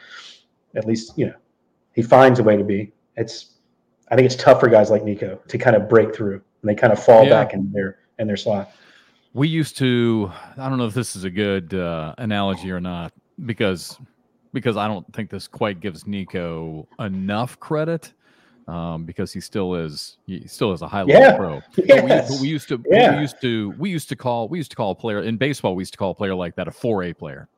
at 0.76 0.86
least 0.86 1.16
you 1.16 1.26
know 1.26 1.34
he 1.94 2.02
finds 2.02 2.38
a 2.38 2.42
way 2.42 2.56
to 2.56 2.64
be. 2.64 2.92
It's 3.16 3.56
i 4.10 4.16
think 4.16 4.26
it's 4.26 4.36
tough 4.36 4.60
for 4.60 4.68
guys 4.68 4.90
like 4.90 5.04
nico 5.04 5.40
to 5.46 5.58
kind 5.58 5.76
of 5.76 5.88
break 5.88 6.14
through 6.14 6.34
and 6.34 6.68
they 6.68 6.74
kind 6.74 6.92
of 6.92 7.02
fall 7.02 7.24
yeah. 7.24 7.30
back 7.30 7.54
in 7.54 7.70
their 7.72 7.98
in 8.18 8.26
their 8.26 8.36
slot 8.36 8.72
we 9.32 9.48
used 9.48 9.76
to 9.76 10.30
i 10.56 10.68
don't 10.68 10.78
know 10.78 10.86
if 10.86 10.94
this 10.94 11.16
is 11.16 11.24
a 11.24 11.30
good 11.30 11.74
uh, 11.74 12.14
analogy 12.18 12.70
or 12.70 12.80
not 12.80 13.12
because 13.46 13.98
because 14.52 14.76
i 14.76 14.86
don't 14.86 15.10
think 15.14 15.30
this 15.30 15.46
quite 15.46 15.80
gives 15.80 16.06
nico 16.06 16.86
enough 16.98 17.58
credit 17.60 18.12
um, 18.68 19.04
because 19.04 19.32
he 19.32 19.40
still 19.40 19.74
is 19.74 20.18
he 20.26 20.46
still 20.46 20.72
is 20.72 20.82
a 20.82 20.86
high 20.86 21.02
level 21.02 21.22
yeah. 21.22 21.36
pro. 21.36 21.54
Yes. 21.54 21.64
But, 21.88 22.04
we, 22.04 22.08
but 22.08 22.40
we 22.40 22.48
used 22.48 22.68
to 22.68 22.80
yeah. 22.88 23.16
we 23.16 23.22
used 23.22 23.40
to 23.40 23.74
we 23.78 23.90
used 23.90 24.08
to 24.10 24.16
call 24.16 24.48
we 24.48 24.58
used 24.58 24.70
to 24.70 24.76
call 24.76 24.92
a 24.92 24.94
player 24.94 25.22
in 25.22 25.36
baseball 25.36 25.74
we 25.74 25.80
used 25.80 25.92
to 25.94 25.98
call 25.98 26.12
a 26.12 26.14
player 26.14 26.36
like 26.36 26.54
that 26.54 26.68
a 26.68 26.70
4A 26.70 27.18
player 27.18 27.48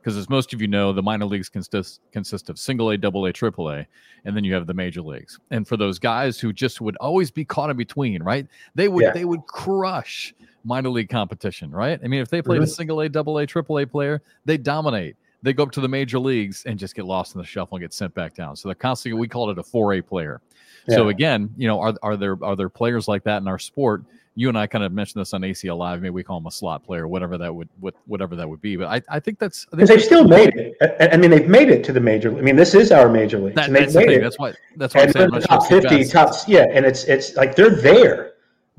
because 0.00 0.16
as 0.16 0.30
most 0.30 0.54
of 0.54 0.60
you 0.60 0.68
know, 0.68 0.92
the 0.92 1.02
minor 1.02 1.26
leagues 1.26 1.48
consist 1.48 2.00
consist 2.12 2.48
of 2.48 2.58
single 2.58 2.90
A, 2.90 2.96
double 2.96 3.26
A, 3.26 3.32
triple 3.32 3.70
A, 3.70 3.86
and 4.24 4.36
then 4.36 4.44
you 4.44 4.54
have 4.54 4.66
the 4.66 4.74
major 4.74 5.02
leagues. 5.02 5.38
And 5.50 5.66
for 5.68 5.76
those 5.76 5.98
guys 5.98 6.38
who 6.38 6.52
just 6.52 6.80
would 6.80 6.96
always 6.96 7.30
be 7.30 7.44
caught 7.44 7.70
in 7.70 7.76
between, 7.76 8.22
right? 8.22 8.46
They 8.74 8.88
would 8.88 9.04
yeah. 9.04 9.12
they 9.12 9.24
would 9.24 9.46
crush 9.46 10.34
minor 10.64 10.90
league 10.90 11.08
competition, 11.08 11.70
right? 11.70 12.00
I 12.02 12.08
mean, 12.08 12.20
if 12.20 12.28
they 12.28 12.42
played 12.42 12.56
mm-hmm. 12.56 12.64
a 12.64 12.68
single 12.68 13.00
A, 13.00 13.08
double 13.08 13.38
A, 13.38 13.46
triple 13.46 13.78
A 13.78 13.86
player, 13.86 14.22
they 14.44 14.56
dominate. 14.56 15.16
they 15.42 15.52
go 15.52 15.62
up 15.62 15.72
to 15.72 15.80
the 15.80 15.88
major 15.88 16.18
leagues 16.18 16.64
and 16.66 16.78
just 16.78 16.94
get 16.94 17.04
lost 17.04 17.34
in 17.34 17.40
the 17.40 17.46
shuffle 17.46 17.76
and 17.76 17.82
get 17.82 17.92
sent 17.92 18.14
back 18.14 18.34
down. 18.34 18.56
So 18.56 18.68
they're 18.68 18.74
constantly 18.74 19.18
we 19.18 19.28
call 19.28 19.50
it 19.50 19.58
a 19.58 19.62
4A 19.62 20.06
player. 20.06 20.40
Yeah. 20.86 20.96
So 20.96 21.08
again, 21.08 21.50
you 21.56 21.68
know, 21.68 21.80
are 21.80 21.94
are 22.02 22.16
there 22.16 22.36
are 22.42 22.56
there 22.56 22.68
players 22.68 23.08
like 23.08 23.24
that 23.24 23.42
in 23.42 23.48
our 23.48 23.58
sport? 23.58 24.02
You 24.36 24.48
and 24.48 24.56
I 24.56 24.66
kind 24.66 24.84
of 24.84 24.92
mentioned 24.92 25.20
this 25.20 25.34
on 25.34 25.42
ACL 25.42 25.76
Live. 25.76 26.00
Maybe 26.00 26.10
we 26.10 26.22
call 26.22 26.38
him 26.38 26.46
a 26.46 26.50
slot 26.50 26.84
player, 26.84 27.08
whatever 27.08 27.36
that 27.36 27.54
would 27.54 27.68
what, 27.80 27.94
whatever 28.06 28.36
that 28.36 28.48
would 28.48 28.60
be. 28.60 28.76
But 28.76 28.86
I, 28.86 29.16
I 29.16 29.20
think 29.20 29.38
that's 29.38 29.66
because 29.66 29.88
they've 29.88 30.02
still 30.02 30.26
made 30.26 30.54
it. 30.54 30.76
I 31.12 31.16
mean, 31.16 31.30
they've 31.30 31.48
made 31.48 31.68
it 31.68 31.84
to 31.84 31.92
the 31.92 32.00
major. 32.00 32.36
I 32.36 32.40
mean, 32.40 32.56
this 32.56 32.74
is 32.74 32.92
our 32.92 33.08
major 33.08 33.38
league. 33.38 33.54
That, 33.56 33.70
that's 33.72 33.92
the 33.92 34.00
thing. 34.00 34.10
It. 34.12 34.20
That's 34.20 34.38
why. 34.38 34.54
That's 34.76 34.94
why 34.94 35.02
I'm 35.02 35.12
saying 35.12 35.30
top 35.42 35.66
fifty, 35.66 36.04
top 36.04 36.32
yeah, 36.46 36.66
and 36.72 36.86
it's 36.86 37.04
it's 37.04 37.34
like 37.36 37.56
they're 37.56 37.70
there. 37.74 38.29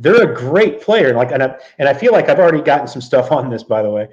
They're 0.01 0.31
a 0.31 0.35
great 0.35 0.81
player. 0.81 1.13
Like, 1.13 1.31
and 1.31 1.43
I 1.43 1.55
and 1.77 1.87
I 1.87 1.93
feel 1.93 2.11
like 2.11 2.29
I've 2.29 2.39
already 2.39 2.61
gotten 2.61 2.87
some 2.87 3.01
stuff 3.01 3.31
on 3.31 3.49
this. 3.49 3.63
By 3.63 3.81
the 3.81 3.89
way, 3.89 4.09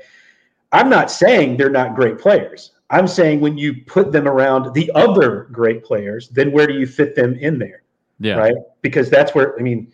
I'm 0.73 0.89
not 0.89 1.11
saying 1.11 1.57
they're 1.57 1.71
not 1.71 1.95
great 1.95 2.19
players. 2.19 2.73
I'm 2.91 3.07
saying 3.07 3.41
when 3.41 3.59
you 3.59 3.83
put 3.87 4.13
them 4.13 4.27
around 4.27 4.73
the 4.75 4.91
other 4.95 5.49
great 5.53 5.85
players, 5.85 6.29
then 6.29 6.53
where 6.53 6.67
do 6.67 6.75
you 6.75 6.87
fit 6.87 7.15
them 7.15 7.35
in 7.35 7.59
there? 7.59 7.83
Yeah. 8.19 8.37
Right. 8.37 8.55
Because 8.83 9.11
that's 9.11 9.35
where, 9.35 9.59
I 9.59 9.63
mean, 9.63 9.93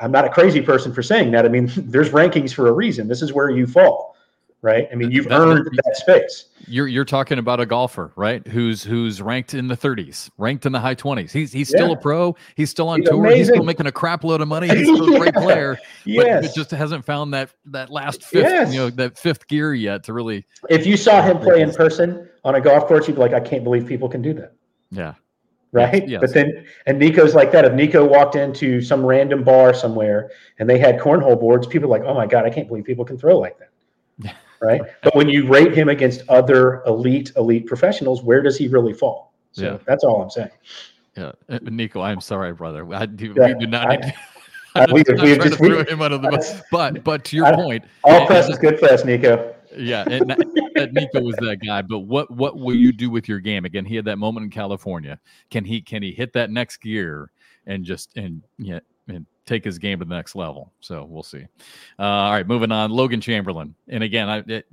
I'm 0.00 0.10
not 0.10 0.24
a 0.24 0.28
crazy 0.28 0.60
person 0.60 0.92
for 0.92 1.02
saying 1.02 1.30
that. 1.32 1.44
I 1.44 1.48
mean, 1.48 1.70
there's 1.76 2.10
rankings 2.10 2.52
for 2.52 2.68
a 2.68 2.72
reason. 2.72 3.08
This 3.08 3.22
is 3.22 3.32
where 3.32 3.50
you 3.50 3.66
fall 3.66 4.16
right? 4.64 4.88
I 4.90 4.94
mean, 4.94 5.10
you've 5.10 5.28
that, 5.28 5.38
earned 5.38 5.66
that 5.66 5.96
space. 5.96 6.46
You're 6.66 6.88
you're 6.88 7.04
talking 7.04 7.38
about 7.38 7.60
a 7.60 7.66
golfer, 7.66 8.10
right? 8.16 8.44
Who's 8.48 8.82
who's 8.82 9.20
ranked 9.20 9.52
in 9.52 9.68
the 9.68 9.76
30s, 9.76 10.30
ranked 10.38 10.64
in 10.64 10.72
the 10.72 10.80
high 10.80 10.94
20s. 10.94 11.30
He's 11.30 11.52
he's 11.52 11.68
still 11.68 11.88
yeah. 11.88 11.94
a 11.94 12.00
pro. 12.00 12.34
He's 12.56 12.70
still 12.70 12.88
on 12.88 13.00
he's 13.00 13.10
tour. 13.10 13.20
Amazing. 13.20 13.38
He's 13.38 13.48
still 13.48 13.62
making 13.62 13.86
a 13.86 13.92
crap 13.92 14.24
load 14.24 14.40
of 14.40 14.48
money. 14.48 14.68
He's 14.74 14.88
still 14.88 15.10
yeah. 15.10 15.16
a 15.16 15.20
great 15.20 15.34
player. 15.34 15.78
Yes. 16.06 16.24
But, 16.24 16.42
but, 16.42 16.54
just 16.54 16.70
hasn't 16.70 17.04
found 17.04 17.34
that 17.34 17.50
that 17.66 17.90
last 17.90 18.24
fifth, 18.24 18.44
yes. 18.44 18.72
you 18.72 18.80
know, 18.80 18.90
that 18.90 19.18
fifth 19.18 19.46
gear 19.46 19.74
yet 19.74 20.02
to 20.04 20.14
really. 20.14 20.46
If 20.70 20.86
you 20.86 20.96
saw 20.96 21.20
him 21.22 21.38
play 21.38 21.60
in 21.60 21.70
person 21.72 22.26
on 22.42 22.54
a 22.54 22.60
golf 22.60 22.86
course, 22.86 23.06
you'd 23.06 23.14
be 23.14 23.20
like, 23.20 23.34
I 23.34 23.40
can't 23.40 23.64
believe 23.64 23.86
people 23.86 24.08
can 24.08 24.22
do 24.22 24.32
that. 24.34 24.54
Yeah. 24.90 25.14
Right. 25.72 26.08
Yes. 26.08 26.20
But 26.20 26.32
then, 26.32 26.64
and 26.86 26.98
Nico's 27.00 27.34
like 27.34 27.50
that. 27.52 27.64
If 27.64 27.74
Nico 27.74 28.06
walked 28.06 28.36
into 28.36 28.80
some 28.80 29.04
random 29.04 29.42
bar 29.42 29.74
somewhere 29.74 30.30
and 30.58 30.70
they 30.70 30.78
had 30.78 31.00
cornhole 31.00 31.38
boards, 31.38 31.66
people 31.66 31.92
are 31.92 31.98
like, 31.98 32.08
oh 32.08 32.14
my 32.14 32.26
God, 32.26 32.44
I 32.44 32.50
can't 32.50 32.68
believe 32.68 32.84
people 32.84 33.04
can 33.04 33.18
throw 33.18 33.38
like 33.38 33.58
that 33.58 33.70
right? 34.60 34.82
But 35.02 35.14
when 35.14 35.28
you 35.28 35.46
rate 35.46 35.74
him 35.74 35.88
against 35.88 36.22
other 36.28 36.82
elite 36.86 37.32
elite 37.36 37.66
professionals, 37.66 38.22
where 38.22 38.42
does 38.42 38.56
he 38.56 38.68
really 38.68 38.92
fall? 38.92 39.32
So 39.52 39.62
yeah. 39.64 39.78
that's 39.86 40.04
all 40.04 40.22
I'm 40.22 40.30
saying. 40.30 40.50
Yeah, 41.16 41.32
uh, 41.48 41.58
Nico, 41.62 42.00
I'm 42.00 42.20
sorry, 42.20 42.52
brother. 42.52 42.92
I 42.92 43.06
do, 43.06 43.34
yeah, 43.36 43.48
we 43.48 43.54
do 43.54 43.66
not. 43.66 43.88
I, 43.88 44.14
I, 44.74 44.86
we, 44.92 45.04
we 45.08 45.38
just 45.38 45.58
threw 45.58 45.84
him 45.84 46.02
under 46.02 46.18
the 46.18 46.28
bus. 46.28 46.60
But 46.72 47.04
but 47.04 47.24
to 47.26 47.36
your 47.36 47.46
I, 47.46 47.54
point, 47.54 47.84
all 48.02 48.26
press 48.26 48.48
is 48.48 48.58
good 48.58 48.78
press, 48.78 49.04
Nico. 49.04 49.54
Yeah, 49.76 50.04
and, 50.08 50.30
and 50.76 50.92
Nico 50.92 51.20
was 51.20 51.36
that 51.36 51.58
guy. 51.64 51.82
But 51.82 52.00
what 52.00 52.30
what 52.30 52.58
will 52.58 52.74
you 52.74 52.92
do 52.92 53.10
with 53.10 53.28
your 53.28 53.38
game? 53.38 53.64
Again, 53.64 53.84
he 53.84 53.94
had 53.94 54.04
that 54.06 54.18
moment 54.18 54.44
in 54.44 54.50
California. 54.50 55.20
Can 55.50 55.64
he 55.64 55.80
can 55.80 56.02
he 56.02 56.10
hit 56.10 56.32
that 56.32 56.50
next 56.50 56.78
gear 56.78 57.30
and 57.66 57.84
just 57.84 58.16
and 58.16 58.42
yeah 58.58 58.80
take 59.46 59.64
his 59.64 59.78
game 59.78 59.98
to 59.98 60.04
the 60.04 60.14
next 60.14 60.34
level. 60.34 60.72
So 60.80 61.04
we'll 61.04 61.22
see. 61.22 61.46
Uh, 61.98 62.02
all 62.02 62.32
right, 62.32 62.46
moving 62.46 62.72
on. 62.72 62.90
Logan 62.90 63.20
Chamberlain, 63.20 63.74
and 63.88 64.02
again, 64.02 64.28
I 64.28 64.38
it, 64.46 64.66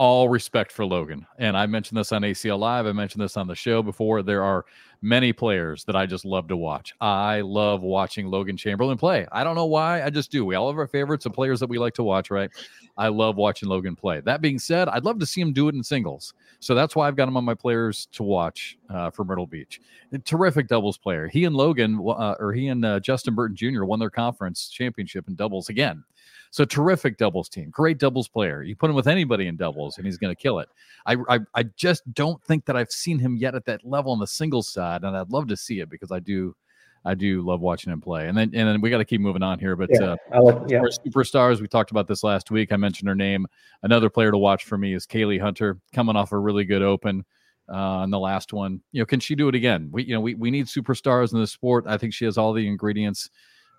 all 0.00 0.30
respect 0.30 0.72
for 0.72 0.86
Logan, 0.86 1.26
and 1.38 1.56
I 1.56 1.66
mentioned 1.66 1.98
this 1.98 2.10
on 2.10 2.22
ACL 2.22 2.58
Live. 2.58 2.86
I 2.86 2.92
mentioned 2.92 3.22
this 3.22 3.36
on 3.36 3.46
the 3.46 3.54
show 3.54 3.82
before. 3.82 4.22
There 4.22 4.42
are 4.42 4.64
many 5.02 5.30
players 5.32 5.84
that 5.84 5.94
I 5.94 6.06
just 6.06 6.24
love 6.24 6.48
to 6.48 6.56
watch. 6.56 6.94
I 7.02 7.42
love 7.42 7.82
watching 7.82 8.26
Logan 8.26 8.56
Chamberlain 8.56 8.96
play. 8.96 9.26
I 9.30 9.44
don't 9.44 9.56
know 9.56 9.66
why, 9.66 10.02
I 10.02 10.08
just 10.08 10.30
do. 10.30 10.46
We 10.46 10.54
all 10.54 10.70
have 10.70 10.78
our 10.78 10.86
favorites 10.86 11.26
of 11.26 11.34
players 11.34 11.60
that 11.60 11.68
we 11.68 11.78
like 11.78 11.92
to 11.94 12.02
watch, 12.02 12.30
right? 12.30 12.50
I 12.96 13.08
love 13.08 13.36
watching 13.36 13.68
Logan 13.68 13.96
play. 13.96 14.20
That 14.20 14.40
being 14.40 14.58
said, 14.58 14.88
I'd 14.88 15.04
love 15.04 15.18
to 15.20 15.26
see 15.26 15.40
him 15.40 15.52
do 15.52 15.68
it 15.68 15.74
in 15.74 15.82
singles. 15.82 16.34
So 16.58 16.74
that's 16.74 16.94
why 16.94 17.08
I've 17.08 17.16
got 17.16 17.28
him 17.28 17.36
on 17.36 17.44
my 17.44 17.54
players 17.54 18.06
to 18.12 18.22
watch 18.22 18.78
uh, 18.90 19.10
for 19.10 19.24
Myrtle 19.24 19.46
Beach. 19.46 19.80
A 20.12 20.18
terrific 20.18 20.68
doubles 20.68 20.98
player. 20.98 21.28
He 21.28 21.44
and 21.44 21.56
Logan, 21.56 21.96
uh, 21.96 22.34
or 22.38 22.52
he 22.52 22.68
and 22.68 22.84
uh, 22.84 23.00
Justin 23.00 23.34
Burton 23.34 23.56
Jr. 23.56 23.84
won 23.84 23.98
their 23.98 24.10
conference 24.10 24.68
championship 24.68 25.28
in 25.28 25.34
doubles 25.34 25.68
again. 25.68 26.04
So 26.50 26.64
terrific 26.64 27.16
doubles 27.16 27.48
team, 27.48 27.70
great 27.70 27.98
doubles 27.98 28.26
player. 28.26 28.62
You 28.62 28.74
put 28.74 28.90
him 28.90 28.96
with 28.96 29.06
anybody 29.06 29.46
in 29.46 29.56
doubles, 29.56 29.96
and 29.96 30.04
he's 30.04 30.18
going 30.18 30.34
to 30.34 30.40
kill 30.40 30.58
it. 30.58 30.68
I, 31.06 31.16
I 31.28 31.38
I 31.54 31.62
just 31.76 32.12
don't 32.12 32.42
think 32.42 32.64
that 32.66 32.76
I've 32.76 32.90
seen 32.90 33.20
him 33.20 33.36
yet 33.36 33.54
at 33.54 33.64
that 33.66 33.84
level 33.84 34.10
on 34.10 34.18
the 34.18 34.26
singles 34.26 34.68
side, 34.68 35.04
and 35.04 35.16
I'd 35.16 35.30
love 35.30 35.46
to 35.48 35.56
see 35.56 35.78
it 35.78 35.88
because 35.88 36.10
I 36.10 36.18
do 36.18 36.56
I 37.04 37.14
do 37.14 37.40
love 37.42 37.60
watching 37.60 37.92
him 37.92 38.00
play. 38.00 38.28
And 38.28 38.36
then 38.36 38.50
and 38.54 38.68
then 38.68 38.80
we 38.80 38.90
got 38.90 38.98
to 38.98 39.04
keep 39.04 39.20
moving 39.20 39.42
on 39.42 39.58
here. 39.58 39.74
But 39.74 39.90
yeah, 39.92 40.16
uh, 40.34 40.42
like, 40.42 40.70
yeah. 40.70 40.82
superstars, 41.06 41.60
we 41.60 41.68
talked 41.68 41.90
about 41.90 42.06
this 42.06 42.22
last 42.22 42.50
week. 42.50 42.72
I 42.72 42.76
mentioned 42.76 43.08
her 43.08 43.14
name. 43.14 43.46
Another 43.82 44.10
player 44.10 44.30
to 44.30 44.38
watch 44.38 44.64
for 44.64 44.76
me 44.76 44.94
is 44.94 45.06
Kaylee 45.06 45.40
Hunter, 45.40 45.78
coming 45.94 46.16
off 46.16 46.32
a 46.32 46.38
really 46.38 46.64
good 46.64 46.82
open. 46.82 47.24
Uh, 47.72 48.02
in 48.02 48.10
the 48.10 48.18
last 48.18 48.52
one, 48.52 48.80
you 48.90 49.00
know, 49.00 49.06
can 49.06 49.20
she 49.20 49.36
do 49.36 49.46
it 49.46 49.54
again? 49.54 49.88
We, 49.92 50.02
you 50.02 50.12
know, 50.12 50.20
we, 50.20 50.34
we 50.34 50.50
need 50.50 50.66
superstars 50.66 51.32
in 51.32 51.38
the 51.38 51.46
sport. 51.46 51.84
I 51.86 51.96
think 51.98 52.12
she 52.12 52.24
has 52.24 52.36
all 52.36 52.52
the 52.52 52.66
ingredients. 52.66 53.30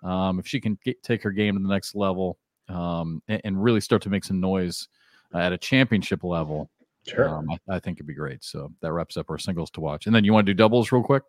Um, 0.02 0.40
if 0.40 0.48
she 0.48 0.62
can 0.62 0.80
get, 0.86 1.04
take 1.04 1.22
her 1.24 1.32
game 1.32 1.58
to 1.58 1.62
the 1.62 1.68
next 1.68 1.94
level 1.94 2.38
um, 2.70 3.22
and, 3.28 3.42
and, 3.44 3.62
really 3.62 3.82
start 3.82 4.02
to 4.04 4.10
make 4.10 4.24
some 4.24 4.40
noise 4.40 4.88
uh, 5.34 5.40
at 5.40 5.52
a 5.52 5.58
championship 5.58 6.24
level, 6.24 6.70
sure, 7.06 7.28
um, 7.28 7.50
I, 7.52 7.76
I, 7.76 7.80
think 7.80 7.98
it'd 7.98 8.08
be 8.08 8.14
great. 8.14 8.46
So 8.46 8.72
that 8.82 8.94
wraps 8.94 9.18
up 9.18 9.30
our 9.30 9.38
singles 9.38 9.70
to 9.72 9.82
watch. 9.82 10.06
And 10.06 10.16
then 10.16 10.24
you 10.24 10.32
want 10.32 10.48
to 10.48 10.54
do 10.54 10.58
doubles 10.58 10.92
real 10.92 11.04
quick? 11.04 11.24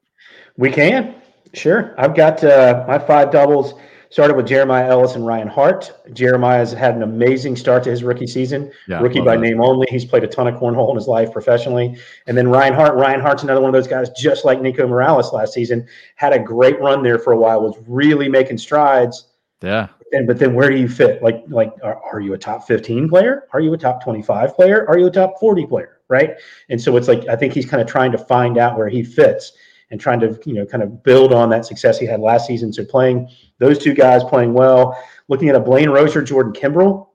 We 0.56 0.70
can. 0.70 1.16
Sure. 1.54 1.94
I've 1.98 2.14
got 2.14 2.42
uh, 2.42 2.84
my 2.86 2.98
five 2.98 3.30
doubles. 3.30 3.74
Started 4.12 4.36
with 4.36 4.46
Jeremiah 4.46 4.90
Ellis 4.90 5.14
and 5.14 5.26
Ryan 5.26 5.48
Hart. 5.48 5.90
Jeremiah 6.12 6.58
has 6.58 6.70
had 6.70 6.94
an 6.94 7.02
amazing 7.02 7.56
start 7.56 7.82
to 7.84 7.90
his 7.90 8.04
rookie 8.04 8.26
season. 8.26 8.70
Yeah, 8.86 9.00
rookie 9.00 9.20
by 9.20 9.36
that. 9.36 9.40
name 9.40 9.62
only. 9.62 9.86
He's 9.88 10.04
played 10.04 10.22
a 10.22 10.26
ton 10.26 10.46
of 10.46 10.56
cornhole 10.56 10.90
in 10.90 10.96
his 10.96 11.08
life 11.08 11.32
professionally. 11.32 11.96
And 12.26 12.36
then 12.36 12.48
Ryan 12.48 12.74
Hart. 12.74 12.94
Ryan 12.94 13.20
Hart's 13.20 13.42
another 13.42 13.62
one 13.62 13.70
of 13.70 13.72
those 13.72 13.88
guys, 13.88 14.10
just 14.10 14.44
like 14.44 14.60
Nico 14.60 14.86
Morales 14.86 15.32
last 15.32 15.54
season. 15.54 15.88
Had 16.16 16.34
a 16.34 16.38
great 16.38 16.78
run 16.78 17.02
there 17.02 17.18
for 17.18 17.32
a 17.32 17.38
while. 17.38 17.62
Was 17.62 17.78
really 17.86 18.28
making 18.28 18.58
strides. 18.58 19.28
Yeah. 19.62 19.88
And 20.12 20.26
but 20.26 20.38
then 20.38 20.52
where 20.52 20.68
do 20.68 20.76
you 20.76 20.90
fit? 20.90 21.22
Like 21.22 21.42
like 21.48 21.72
are, 21.82 21.98
are 22.04 22.20
you 22.20 22.34
a 22.34 22.38
top 22.38 22.66
15 22.66 23.08
player? 23.08 23.48
Are 23.54 23.60
you 23.60 23.72
a 23.72 23.78
top 23.78 24.04
25 24.04 24.54
player? 24.54 24.86
Are 24.88 24.98
you 24.98 25.06
a 25.06 25.10
top 25.10 25.40
40 25.40 25.64
player? 25.64 26.00
Right. 26.08 26.32
And 26.68 26.78
so 26.78 26.98
it's 26.98 27.08
like 27.08 27.26
I 27.28 27.36
think 27.36 27.54
he's 27.54 27.64
kind 27.64 27.80
of 27.80 27.88
trying 27.88 28.12
to 28.12 28.18
find 28.18 28.58
out 28.58 28.76
where 28.76 28.90
he 28.90 29.02
fits 29.02 29.52
and 29.92 30.00
trying 30.00 30.18
to 30.18 30.36
you 30.44 30.54
know 30.54 30.66
kind 30.66 30.82
of 30.82 31.02
build 31.04 31.32
on 31.32 31.50
that 31.50 31.64
success 31.64 31.98
he 31.98 32.06
had 32.06 32.18
last 32.18 32.46
season. 32.46 32.72
So 32.72 32.84
playing 32.84 33.28
those 33.58 33.78
two 33.78 33.94
guys 33.94 34.24
playing 34.24 34.54
well. 34.54 34.98
Looking 35.28 35.50
at 35.50 35.54
a 35.54 35.60
Blaine 35.60 35.88
Roser, 35.88 36.26
Jordan 36.26 36.52
Kimbrell, 36.52 37.08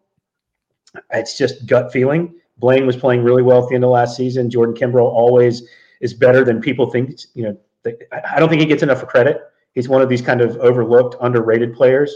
it's 1.11 1.37
just 1.37 1.65
gut 1.65 1.91
feeling. 1.91 2.35
Blaine 2.59 2.87
was 2.87 2.95
playing 2.95 3.23
really 3.23 3.43
well 3.43 3.61
at 3.61 3.69
the 3.69 3.75
end 3.75 3.83
of 3.83 3.89
last 3.89 4.15
season. 4.15 4.49
Jordan 4.49 4.75
Kimbrell 4.75 5.11
always 5.11 5.67
is 5.99 6.13
better 6.13 6.45
than 6.45 6.61
people 6.61 6.89
think. 6.89 7.19
You 7.33 7.43
know, 7.43 7.93
I 8.11 8.39
don't 8.39 8.47
think 8.47 8.61
he 8.61 8.67
gets 8.67 8.83
enough 8.83 9.05
credit. 9.07 9.41
He's 9.73 9.89
one 9.89 10.01
of 10.01 10.09
these 10.09 10.21
kind 10.21 10.41
of 10.41 10.55
overlooked, 10.57 11.15
underrated 11.19 11.75
players 11.75 12.15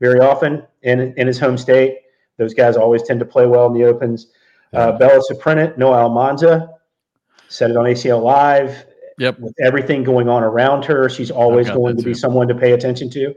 very 0.00 0.20
often 0.20 0.62
in 0.82 1.14
in 1.16 1.26
his 1.26 1.38
home 1.38 1.56
state. 1.56 2.00
Those 2.36 2.52
guys 2.52 2.76
always 2.76 3.02
tend 3.02 3.20
to 3.20 3.26
play 3.26 3.46
well 3.46 3.66
in 3.66 3.72
the 3.72 3.84
opens. 3.84 4.28
Uh, 4.72 4.92
Bella 4.92 5.22
Suprinit, 5.30 5.78
Noah 5.78 5.98
Almanza, 5.98 6.74
said 7.48 7.70
it 7.70 7.76
on 7.76 7.84
ACL 7.84 8.22
Live. 8.22 8.86
Yep. 9.18 9.38
With 9.38 9.54
everything 9.60 10.02
going 10.02 10.28
on 10.28 10.42
around 10.42 10.84
her, 10.86 11.08
she's 11.08 11.30
always 11.30 11.68
going 11.70 11.96
to 11.96 12.02
be 12.02 12.14
someone 12.14 12.48
to 12.48 12.54
pay 12.54 12.72
attention 12.72 13.10
to. 13.10 13.34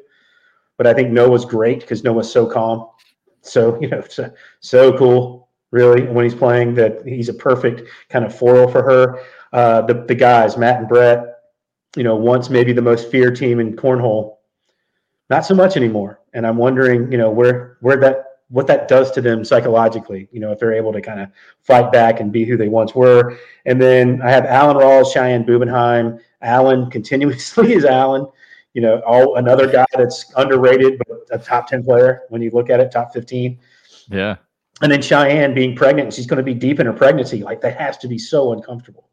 But 0.78 0.88
I 0.88 0.94
think 0.94 1.12
Noah's 1.12 1.46
great 1.46 1.82
because 1.82 2.04
Noah's 2.04 2.32
so 2.32 2.46
calm, 2.46 2.88
so 3.42 3.78
you 3.82 3.88
know, 3.88 4.04
so, 4.10 4.32
so 4.60 4.98
cool. 4.98 5.50
Really, 5.72 6.04
when 6.04 6.24
he's 6.24 6.36
playing, 6.36 6.76
that 6.76 7.06
he's 7.06 7.28
a 7.28 7.34
perfect 7.34 7.90
kind 8.10 8.24
of 8.24 8.34
foil 8.36 8.70
for 8.70 8.82
her. 8.84 9.20
Uh, 9.52 9.82
the 9.82 10.06
the 10.08 10.16
guys, 10.16 10.58
Matt 10.58 10.80
and 10.80 10.88
Brett, 10.88 11.26
you 11.96 12.04
know, 12.04 12.16
once 12.16 12.50
maybe 12.50 12.72
the 12.72 12.82
most 12.82 13.12
feared 13.12 13.36
team 13.36 13.60
in 13.60 13.76
cornhole, 13.76 14.38
not 15.30 15.46
so 15.46 15.54
much 15.54 15.76
anymore. 15.76 16.22
And 16.34 16.48
I'm 16.48 16.58
wondering, 16.58 17.12
you 17.12 17.18
know, 17.18 17.30
where 17.30 17.78
where 17.82 17.98
that 17.98 18.27
what 18.50 18.68
that 18.68 18.88
does 18.88 19.12
to 19.12 19.22
them 19.22 19.44
psychologically, 19.44 20.30
you 20.32 20.40
know, 20.40 20.52
if 20.52 20.60
they're 20.60 20.74
able 20.74 20.94
to 20.94 21.02
kind 21.02 21.20
of 21.20 21.30
fight 21.62 21.92
back 21.92 22.20
and 22.20 22.32
be 22.32 22.46
who 22.46 22.56
they 22.56 22.70
once 22.70 22.96
were. 22.96 23.38
And 23.66 23.82
then 23.82 24.22
I 24.22 24.32
have 24.32 24.46
Alan 24.46 24.78
Rawls, 24.78 25.12
Cheyenne 25.14 25.44
Bubenheim. 25.44 26.20
Alan 26.42 26.90
continuously 26.92 27.74
is 27.74 27.84
Alan, 27.84 28.26
you 28.74 28.82
know, 28.82 29.02
all 29.06 29.36
another 29.36 29.70
guy 29.70 29.86
that's 29.96 30.32
underrated, 30.38 31.00
but 31.00 31.18
a 31.32 31.38
top 31.38 31.68
10 31.68 31.84
player 31.84 32.22
when 32.30 32.42
you 32.42 32.50
look 32.52 32.70
at 32.70 32.80
it, 32.80 32.92
top 32.92 33.14
15. 33.14 33.60
Yeah. 34.10 34.38
And 34.82 34.92
then 34.92 35.02
Cheyenne 35.02 35.54
being 35.54 35.76
pregnant, 35.76 36.14
she's 36.14 36.28
going 36.28 36.38
to 36.38 36.44
be 36.44 36.54
deep 36.54 36.80
in 36.80 36.86
her 36.86 36.94
pregnancy. 36.94 37.44
Like 37.44 37.60
that 37.62 37.78
has 37.78 37.98
to 37.98 38.08
be 38.08 38.18
so 38.18 38.54
uncomfortable. 38.54 39.10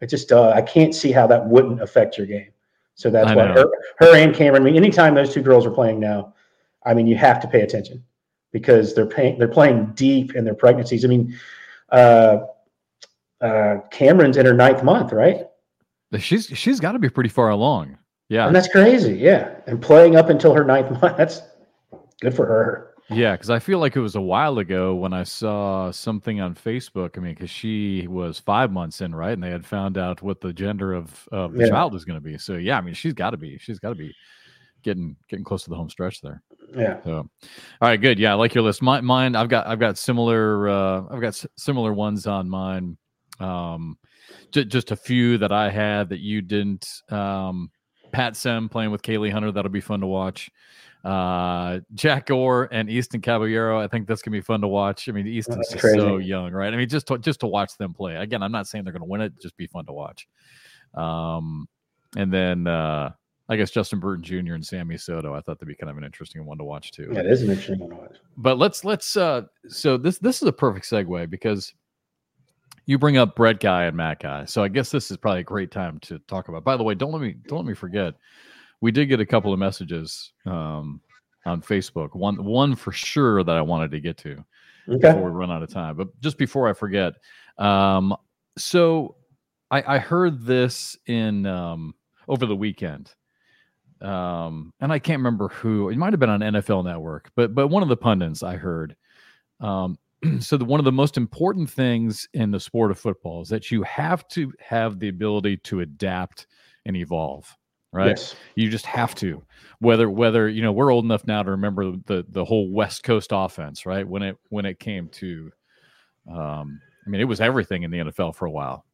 It 0.00 0.08
just, 0.08 0.32
uh, 0.32 0.50
I 0.50 0.62
can't 0.62 0.94
see 0.94 1.12
how 1.12 1.26
that 1.26 1.46
wouldn't 1.46 1.82
affect 1.82 2.16
your 2.16 2.26
game. 2.26 2.50
So 2.94 3.10
that's 3.10 3.34
why 3.34 3.48
her, 3.48 3.66
her 3.98 4.16
and 4.16 4.32
Cameron, 4.32 4.62
I 4.62 4.66
mean, 4.66 4.76
anytime 4.76 5.14
those 5.14 5.34
two 5.34 5.42
girls 5.42 5.66
are 5.66 5.70
playing 5.70 5.98
now, 5.98 6.32
I 6.86 6.94
mean, 6.94 7.08
you 7.08 7.16
have 7.16 7.40
to 7.40 7.48
pay 7.48 7.62
attention 7.62 8.04
because 8.54 8.94
they're 8.94 9.04
paying 9.04 9.36
they're 9.36 9.48
playing 9.48 9.92
deep 9.96 10.34
in 10.34 10.44
their 10.44 10.54
pregnancies. 10.54 11.04
I 11.04 11.08
mean, 11.08 11.36
uh, 11.90 12.38
uh, 13.42 13.78
Cameron's 13.90 14.38
in 14.38 14.46
her 14.46 14.54
ninth 14.54 14.82
month, 14.82 15.12
right? 15.12 15.48
She's 16.18 16.46
she's 16.46 16.80
got 16.80 16.92
to 16.92 17.00
be 17.00 17.10
pretty 17.10 17.28
far 17.28 17.50
along. 17.50 17.98
Yeah, 18.30 18.46
and 18.46 18.56
that's 18.56 18.68
crazy. 18.68 19.14
Yeah, 19.14 19.56
and 19.66 19.82
playing 19.82 20.16
up 20.16 20.30
until 20.30 20.54
her 20.54 20.64
ninth 20.64 20.90
month, 21.02 21.16
that's 21.18 21.42
good 22.20 22.34
for 22.34 22.46
her. 22.46 22.94
Yeah, 23.10 23.32
because 23.32 23.50
I 23.50 23.58
feel 23.58 23.80
like 23.80 23.96
it 23.96 24.00
was 24.00 24.14
a 24.14 24.20
while 24.20 24.58
ago 24.58 24.94
when 24.94 25.12
I 25.12 25.24
saw 25.24 25.90
something 25.90 26.40
on 26.40 26.54
Facebook. 26.54 27.18
I 27.18 27.20
mean, 27.20 27.34
because 27.34 27.50
she 27.50 28.06
was 28.06 28.38
five 28.38 28.70
months 28.70 29.00
in, 29.00 29.14
right, 29.14 29.32
and 29.32 29.42
they 29.42 29.50
had 29.50 29.66
found 29.66 29.98
out 29.98 30.22
what 30.22 30.40
the 30.40 30.52
gender 30.52 30.94
of, 30.94 31.28
of 31.30 31.52
the 31.52 31.64
yeah. 31.64 31.70
child 31.70 31.92
was 31.92 32.04
going 32.04 32.16
to 32.16 32.24
be. 32.24 32.38
So 32.38 32.54
yeah, 32.54 32.78
I 32.78 32.80
mean, 32.80 32.94
she's 32.94 33.12
got 33.12 33.30
to 33.30 33.36
be, 33.36 33.58
she's 33.58 33.80
got 33.80 33.90
to 33.90 33.94
be 33.96 34.14
getting 34.84 35.16
getting 35.28 35.44
close 35.44 35.64
to 35.64 35.70
the 35.70 35.76
home 35.76 35.90
stretch 35.90 36.20
there. 36.20 36.40
Yeah. 36.76 37.02
So, 37.04 37.16
all 37.18 37.28
right, 37.80 38.00
good. 38.00 38.18
Yeah, 38.18 38.32
I 38.32 38.34
like 38.34 38.54
your 38.54 38.64
list. 38.64 38.82
My, 38.82 39.00
mine, 39.00 39.36
I've 39.36 39.48
got 39.48 39.66
I've 39.66 39.78
got 39.80 39.98
similar 39.98 40.68
uh, 40.68 41.02
I've 41.10 41.20
got 41.20 41.28
s- 41.28 41.46
similar 41.56 41.92
ones 41.92 42.26
on 42.26 42.48
mine. 42.48 42.96
Um, 43.40 43.98
j- 44.52 44.64
just 44.64 44.90
a 44.90 44.96
few 44.96 45.38
that 45.38 45.52
I 45.52 45.70
had 45.70 46.08
that 46.08 46.20
you 46.20 46.40
didn't. 46.42 46.86
Um, 47.10 47.70
Pat 48.12 48.36
Sem 48.36 48.68
playing 48.68 48.90
with 48.92 49.02
Kaylee 49.02 49.30
Hunter. 49.32 49.52
That'll 49.52 49.70
be 49.70 49.80
fun 49.80 50.00
to 50.00 50.06
watch. 50.06 50.50
Uh, 51.04 51.80
Jack 51.94 52.26
Gore 52.26 52.68
and 52.72 52.88
Easton 52.88 53.20
Caballero. 53.20 53.78
I 53.78 53.88
think 53.88 54.06
that's 54.08 54.22
gonna 54.22 54.36
be 54.36 54.40
fun 54.40 54.60
to 54.62 54.68
watch. 54.68 55.08
I 55.08 55.12
mean, 55.12 55.26
Easton's 55.26 55.68
just 55.68 55.82
so 56.00 56.16
young, 56.16 56.52
right? 56.52 56.72
I 56.72 56.76
mean, 56.76 56.88
just 56.88 57.06
to, 57.08 57.18
just 57.18 57.40
to 57.40 57.46
watch 57.46 57.76
them 57.76 57.92
play. 57.92 58.16
Again, 58.16 58.42
I'm 58.42 58.52
not 58.52 58.66
saying 58.66 58.84
they're 58.84 58.92
gonna 58.92 59.04
win 59.04 59.20
it. 59.20 59.32
Just 59.42 59.56
be 59.56 59.66
fun 59.66 59.84
to 59.86 59.92
watch. 59.92 60.26
Um, 60.94 61.68
and 62.16 62.32
then 62.32 62.66
uh, 62.66 63.10
I 63.48 63.56
guess 63.56 63.70
Justin 63.70 64.00
Burton 64.00 64.24
Jr. 64.24 64.54
and 64.54 64.64
Sammy 64.64 64.96
Soto. 64.96 65.34
I 65.34 65.40
thought 65.40 65.58
that'd 65.58 65.68
be 65.68 65.74
kind 65.74 65.90
of 65.90 65.98
an 65.98 66.04
interesting 66.04 66.46
one 66.46 66.58
to 66.58 66.64
watch 66.64 66.92
too. 66.92 67.10
Yeah, 67.12 67.20
it 67.20 67.26
is 67.26 67.42
an 67.42 67.50
interesting 67.50 67.78
one 67.78 67.90
to 67.90 67.96
watch. 67.96 68.16
But 68.36 68.58
let's 68.58 68.84
let's 68.84 69.16
uh 69.16 69.42
so 69.68 69.96
this 69.96 70.18
this 70.18 70.40
is 70.40 70.48
a 70.48 70.52
perfect 70.52 70.86
segue 70.86 71.28
because 71.28 71.74
you 72.86 72.98
bring 72.98 73.16
up 73.16 73.36
Brett 73.36 73.60
Guy 73.60 73.84
and 73.84 73.96
Matt 73.96 74.20
Guy. 74.20 74.44
So 74.44 74.62
I 74.62 74.68
guess 74.68 74.90
this 74.90 75.10
is 75.10 75.16
probably 75.16 75.40
a 75.40 75.44
great 75.44 75.70
time 75.70 75.98
to 76.00 76.18
talk 76.20 76.48
about. 76.48 76.64
By 76.64 76.76
the 76.76 76.84
way, 76.84 76.94
don't 76.94 77.12
let 77.12 77.20
me 77.20 77.34
don't 77.46 77.58
let 77.58 77.66
me 77.66 77.74
forget 77.74 78.14
we 78.80 78.92
did 78.92 79.06
get 79.06 79.18
a 79.18 79.26
couple 79.26 79.50
of 79.50 79.58
messages 79.58 80.32
um, 80.44 81.00
on 81.46 81.62
Facebook. 81.62 82.14
One 82.14 82.44
one 82.44 82.76
for 82.76 82.92
sure 82.92 83.42
that 83.42 83.56
I 83.56 83.62
wanted 83.62 83.90
to 83.92 84.00
get 84.00 84.18
to 84.18 84.44
okay. 84.88 85.12
before 85.12 85.24
we 85.24 85.30
run 85.30 85.50
out 85.50 85.62
of 85.62 85.70
time. 85.70 85.96
But 85.96 86.08
just 86.20 86.36
before 86.36 86.68
I 86.68 86.74
forget, 86.74 87.14
um, 87.56 88.14
so 88.58 89.16
I, 89.70 89.94
I, 89.94 89.98
heard 89.98 90.44
this 90.44 90.98
in 91.06 91.46
um, 91.46 91.94
over 92.28 92.44
the 92.46 92.54
weekend, 92.54 93.14
um, 94.04 94.72
and 94.80 94.92
I 94.92 94.98
can't 94.98 95.18
remember 95.18 95.48
who. 95.48 95.88
It 95.88 95.96
might 95.96 96.12
have 96.12 96.20
been 96.20 96.30
on 96.30 96.40
NFL 96.40 96.84
Network, 96.84 97.30
but 97.34 97.54
but 97.54 97.68
one 97.68 97.82
of 97.82 97.88
the 97.88 97.96
pundits 97.96 98.42
I 98.42 98.56
heard. 98.56 98.96
Um, 99.60 99.98
so 100.40 100.56
the, 100.56 100.64
one 100.64 100.80
of 100.80 100.84
the 100.84 100.92
most 100.92 101.16
important 101.16 101.70
things 101.70 102.28
in 102.34 102.50
the 102.50 102.60
sport 102.60 102.90
of 102.90 102.98
football 102.98 103.42
is 103.42 103.48
that 103.48 103.70
you 103.70 103.82
have 103.82 104.26
to 104.28 104.52
have 104.58 104.98
the 104.98 105.08
ability 105.08 105.58
to 105.58 105.80
adapt 105.80 106.46
and 106.86 106.96
evolve 106.96 107.56
right? 107.94 108.08
Yes. 108.08 108.34
You 108.56 108.68
just 108.68 108.84
have 108.86 109.14
to. 109.16 109.42
Whether 109.78 110.10
whether 110.10 110.48
you 110.48 110.60
know 110.60 110.72
we're 110.72 110.92
old 110.92 111.04
enough 111.04 111.26
now 111.26 111.42
to 111.42 111.52
remember 111.52 111.92
the 112.04 112.26
the 112.28 112.44
whole 112.44 112.70
West 112.70 113.04
Coast 113.04 113.30
offense, 113.32 113.86
right? 113.86 114.06
When 114.06 114.22
it 114.22 114.36
when 114.50 114.66
it 114.66 114.78
came 114.78 115.08
to, 115.10 115.50
um, 116.30 116.80
I 117.06 117.10
mean, 117.10 117.20
it 117.20 117.24
was 117.24 117.40
everything 117.40 117.84
in 117.84 117.90
the 117.90 117.98
NFL 117.98 118.34
for 118.34 118.46
a 118.46 118.50
while. 118.50 118.84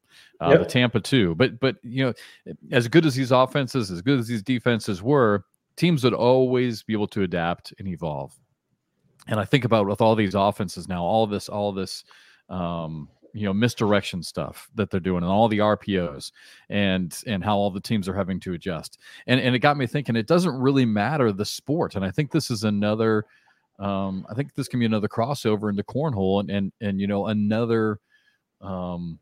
Uh, 0.40 0.50
yep. 0.50 0.60
The 0.60 0.66
Tampa 0.66 1.00
2, 1.00 1.34
but 1.34 1.60
but 1.60 1.76
you 1.82 2.04
know, 2.04 2.54
as 2.72 2.88
good 2.88 3.04
as 3.04 3.14
these 3.14 3.30
offenses, 3.30 3.90
as 3.90 4.00
good 4.02 4.18
as 4.18 4.26
these 4.26 4.42
defenses 4.42 5.02
were, 5.02 5.44
teams 5.76 6.02
would 6.04 6.14
always 6.14 6.82
be 6.82 6.92
able 6.92 7.08
to 7.08 7.22
adapt 7.22 7.74
and 7.78 7.86
evolve. 7.86 8.34
And 9.28 9.38
I 9.38 9.44
think 9.44 9.64
about 9.64 9.86
with 9.86 10.00
all 10.00 10.16
these 10.16 10.34
offenses 10.34 10.88
now, 10.88 11.02
all 11.04 11.26
this, 11.26 11.48
all 11.48 11.72
this, 11.72 12.04
um, 12.48 13.08
you 13.32 13.44
know 13.44 13.52
misdirection 13.52 14.22
stuff 14.22 14.68
that 14.74 14.90
they're 14.90 15.00
doing 15.00 15.22
and 15.22 15.32
all 15.32 15.48
the 15.48 15.58
RPOs 15.58 16.32
and 16.68 17.16
and 17.26 17.44
how 17.44 17.56
all 17.56 17.70
the 17.70 17.80
teams 17.80 18.08
are 18.08 18.14
having 18.14 18.40
to 18.40 18.54
adjust. 18.54 18.98
And 19.26 19.40
and 19.40 19.54
it 19.54 19.60
got 19.60 19.76
me 19.76 19.86
thinking 19.86 20.16
it 20.16 20.26
doesn't 20.26 20.54
really 20.54 20.84
matter 20.84 21.32
the 21.32 21.44
sport. 21.44 21.94
And 21.94 22.04
I 22.04 22.10
think 22.10 22.30
this 22.30 22.50
is 22.50 22.64
another 22.64 23.24
um 23.78 24.26
I 24.30 24.34
think 24.34 24.54
this 24.54 24.68
can 24.68 24.80
be 24.80 24.86
another 24.86 25.08
crossover 25.08 25.70
into 25.70 25.82
cornhole 25.82 26.40
and 26.40 26.50
and 26.50 26.72
and 26.80 27.00
you 27.00 27.06
know 27.06 27.26
another 27.26 27.98
um 28.60 29.18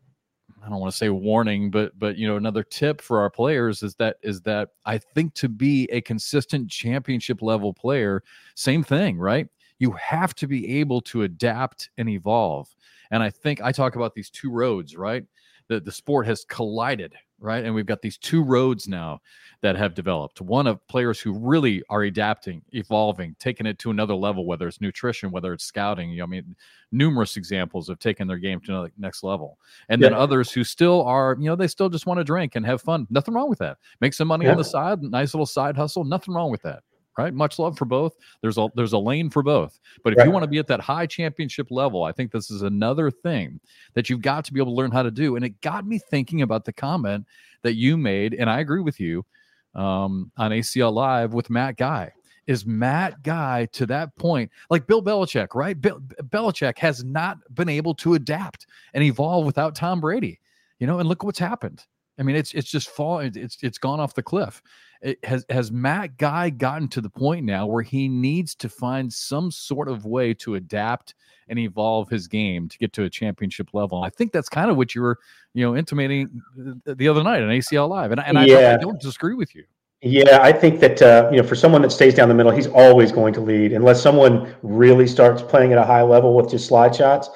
I 0.65 0.69
don't 0.69 0.81
want 0.81 0.93
to 0.93 0.97
say 0.97 1.09
warning, 1.09 1.71
but 1.71 1.99
but 1.99 2.17
you 2.17 2.27
know 2.27 2.37
another 2.37 2.63
tip 2.63 3.01
for 3.01 3.21
our 3.21 3.31
players 3.31 3.83
is 3.83 3.95
that 3.97 4.17
is 4.23 4.41
that 4.43 4.71
I 4.85 4.99
think 4.99 5.35
to 5.35 5.49
be 5.49 5.89
a 5.91 6.01
consistent 6.01 6.71
championship 6.71 7.43
level 7.43 7.73
player, 7.73 8.23
same 8.55 8.83
thing, 8.83 9.19
right? 9.19 9.49
You 9.79 9.93
have 9.93 10.35
to 10.37 10.47
be 10.47 10.79
able 10.81 11.01
to 11.03 11.23
adapt 11.23 11.91
and 11.99 12.09
evolve. 12.09 12.69
And 13.11 13.23
I 13.23 13.31
think 13.31 13.61
I 13.63 13.73
talk 13.73 13.97
about 13.97 14.15
these 14.15 14.31
two 14.31 14.51
roads, 14.51 14.97
right? 14.97 15.25
That 15.69 15.85
the 15.85 15.93
sport 15.93 16.27
has 16.27 16.45
collided, 16.45 17.15
right? 17.41 17.65
And 17.65 17.75
we've 17.75 17.87
got 17.87 18.03
these 18.03 18.19
two 18.19 18.43
roads 18.43 18.89
now 18.89 19.21
that 19.61 19.77
have 19.77 19.95
developed. 19.95 20.41
One 20.41 20.67
of 20.67 20.87
players 20.89 21.21
who 21.21 21.33
really 21.33 21.83
are 21.89 22.03
adapting, 22.03 22.63
evolving, 22.73 23.35
taking 23.39 23.67
it 23.67 23.79
to 23.81 23.91
another 23.91 24.15
level, 24.15 24.47
whether 24.47 24.69
it's 24.69 24.81
nutrition, 24.81 25.31
whether 25.31 25.53
it's 25.53 25.65
scouting. 25.65 26.11
You 26.11 26.19
know, 26.19 26.25
I 26.25 26.27
mean, 26.27 26.57
numerous 26.93 27.37
examples 27.37 27.89
of 27.89 27.99
taking 27.99 28.27
their 28.27 28.39
game 28.39 28.61
to 28.61 28.73
the 28.73 28.93
next 28.99 29.23
level. 29.23 29.59
And 29.89 30.01
yeah. 30.01 30.11
then 30.11 30.19
others 30.19 30.53
who 30.53 30.65
still 30.65 31.03
are, 31.05 31.37
you 31.39 31.47
know, 31.47 31.57
they 31.57 31.69
still 31.69 31.89
just 31.89 32.07
want 32.07 32.19
to 32.19 32.25
drink 32.25 32.57
and 32.57 32.65
have 32.67 32.83
fun. 32.83 33.07
Nothing 33.11 33.35
wrong 33.35 33.51
with 33.51 33.59
that. 33.59 33.79
Make 34.01 34.15
some 34.15 34.29
money 34.29 34.45
yeah. 34.45 34.53
on 34.53 34.59
the 34.59 34.65
side, 34.65 35.03
nice 35.03 35.35
little 35.35 35.47
side 35.47 35.77
hustle. 35.77 36.05
Nothing 36.05 36.35
wrong 36.35 36.51
with 36.51 36.63
that 36.63 36.83
right? 37.19 37.35
Much 37.35 37.59
love 37.59 37.77
for 37.77 37.85
both. 37.85 38.17
There's 38.41 38.57
a 38.57 38.69
there's 38.75 38.93
a 38.95 38.99
lane 38.99 39.29
for 39.29 39.43
both. 39.43 39.79
But 40.05 40.13
if 40.13 40.19
right. 40.19 40.27
you 40.27 40.31
want 40.31 40.45
to 40.45 40.49
be 40.49 40.59
at 40.59 40.69
that 40.69 40.81
high 40.81 41.07
championship 41.07 41.67
level, 41.71 42.05
I 42.05 42.13
think 42.13 42.31
this 42.31 42.51
is 42.51 42.63
another 42.63 43.11
thing 43.11 43.61
that 43.95 44.09
you've 44.09 44.23
got 44.23 44.45
to 44.47 44.53
be 44.53 44.61
able 44.61 44.73
to 44.73 44.77
learn 44.77 44.93
how 44.93 45.03
to 45.03 45.11
do. 45.11 45.37
And 45.37 45.45
it 45.45 45.61
got 45.61 45.87
me 45.87 45.99
thinking 45.99 46.43
about 46.43 46.65
the 46.65 46.73
comment 46.73 47.27
that 47.63 47.75
you 47.75 47.99
made, 47.99 48.35
and 48.35 48.49
I 48.49 48.61
agree 48.61 48.81
with 48.81 49.01
you 49.01 49.27
um, 49.75 50.31
on 50.37 50.53
ACL 50.53 50.93
Live 50.93 51.35
with 51.35 51.51
Matt 51.51 51.77
Guy. 51.77 52.13
Is 52.47 52.65
Matt 52.65 53.23
Guy 53.23 53.67
to 53.73 53.85
that 53.87 54.17
point, 54.17 54.51
like 54.71 54.87
Bill 54.87 55.03
Belichick, 55.03 55.55
right? 55.55 55.79
Bill 55.79 56.01
Belichick 56.31 56.79
has 56.79 57.05
not 57.05 57.37
been 57.55 57.69
able 57.69 57.95
to 57.97 58.15
adapt 58.15 58.67
and 58.95 59.05
evolve 59.05 59.45
without 59.45 59.75
Tom 59.75 60.01
Brady, 60.01 60.41
you 60.79 60.87
know, 60.87 60.99
and 60.99 61.09
look 61.09 61.25
what's 61.25 61.39
happened. 61.39 61.85
I 62.19 62.23
mean, 62.23 62.37
it's 62.37 62.53
it's 62.53 62.71
just 62.71 62.91
fall. 62.91 63.21
It's 63.21 63.59
it's 63.63 63.79
gone 63.79 64.01
off 64.01 64.15
the 64.15 64.23
cliff. 64.23 64.63
It 65.01 65.25
has 65.25 65.47
has 65.49 65.71
Matt 65.71 66.17
Guy 66.17 66.51
gotten 66.51 66.89
to 66.89 67.01
the 67.01 67.11
point 67.11 67.47
now 67.47 67.67
where 67.67 67.83
he 67.83 68.09
needs 68.09 68.55
to 68.57 68.69
find 68.69 69.13
some 69.13 69.51
sort 69.51 69.89
of 69.89 70.05
way 70.05 70.35
to 70.35 70.57
adapt 70.57 71.15
and 71.49 71.59
evolve 71.59 72.09
his 72.09 72.27
game 72.27 72.69
to 72.69 72.79
get 72.79 72.93
to 72.95 73.05
a 73.05 73.11
championship 73.11 73.73
level. 73.73 74.03
I 74.03 74.11
think 74.11 74.33
that's 74.33 74.49
kind 74.49 74.71
of 74.71 74.77
what 74.77 74.95
you 74.95 75.03
were, 75.03 75.19
you 75.55 75.65
know, 75.65 75.77
intimating 75.77 76.43
the 76.85 77.09
other 77.09 77.23
night 77.23 77.43
on 77.43 77.49
ACL 77.49 77.89
Live, 77.89 78.11
and, 78.11 78.21
and 78.21 78.39
I, 78.39 78.45
yeah. 78.45 78.75
I 78.75 78.83
don't 78.83 79.01
disagree 79.01 79.35
with 79.35 79.55
you. 79.55 79.65
Yeah, 80.01 80.41
I 80.43 80.53
think 80.53 80.81
that 80.81 81.01
uh, 81.01 81.29
you 81.31 81.41
know, 81.41 81.47
for 81.47 81.55
someone 81.55 81.83
that 81.83 81.91
stays 81.91 82.15
down 82.15 82.29
the 82.29 82.35
middle, 82.35 82.53
he's 82.53 82.69
always 82.69 83.13
going 83.13 83.35
to 83.35 83.41
lead 83.41 83.73
unless 83.73 84.03
someone 84.03 84.55
really 84.63 85.07
starts 85.07 85.43
playing 85.43 85.73
at 85.73 85.79
a 85.79 85.85
high 85.85 86.03
level 86.03 86.35
with 86.35 86.51
just 86.51 86.67
slide 86.67 86.95
shots. 86.95 87.31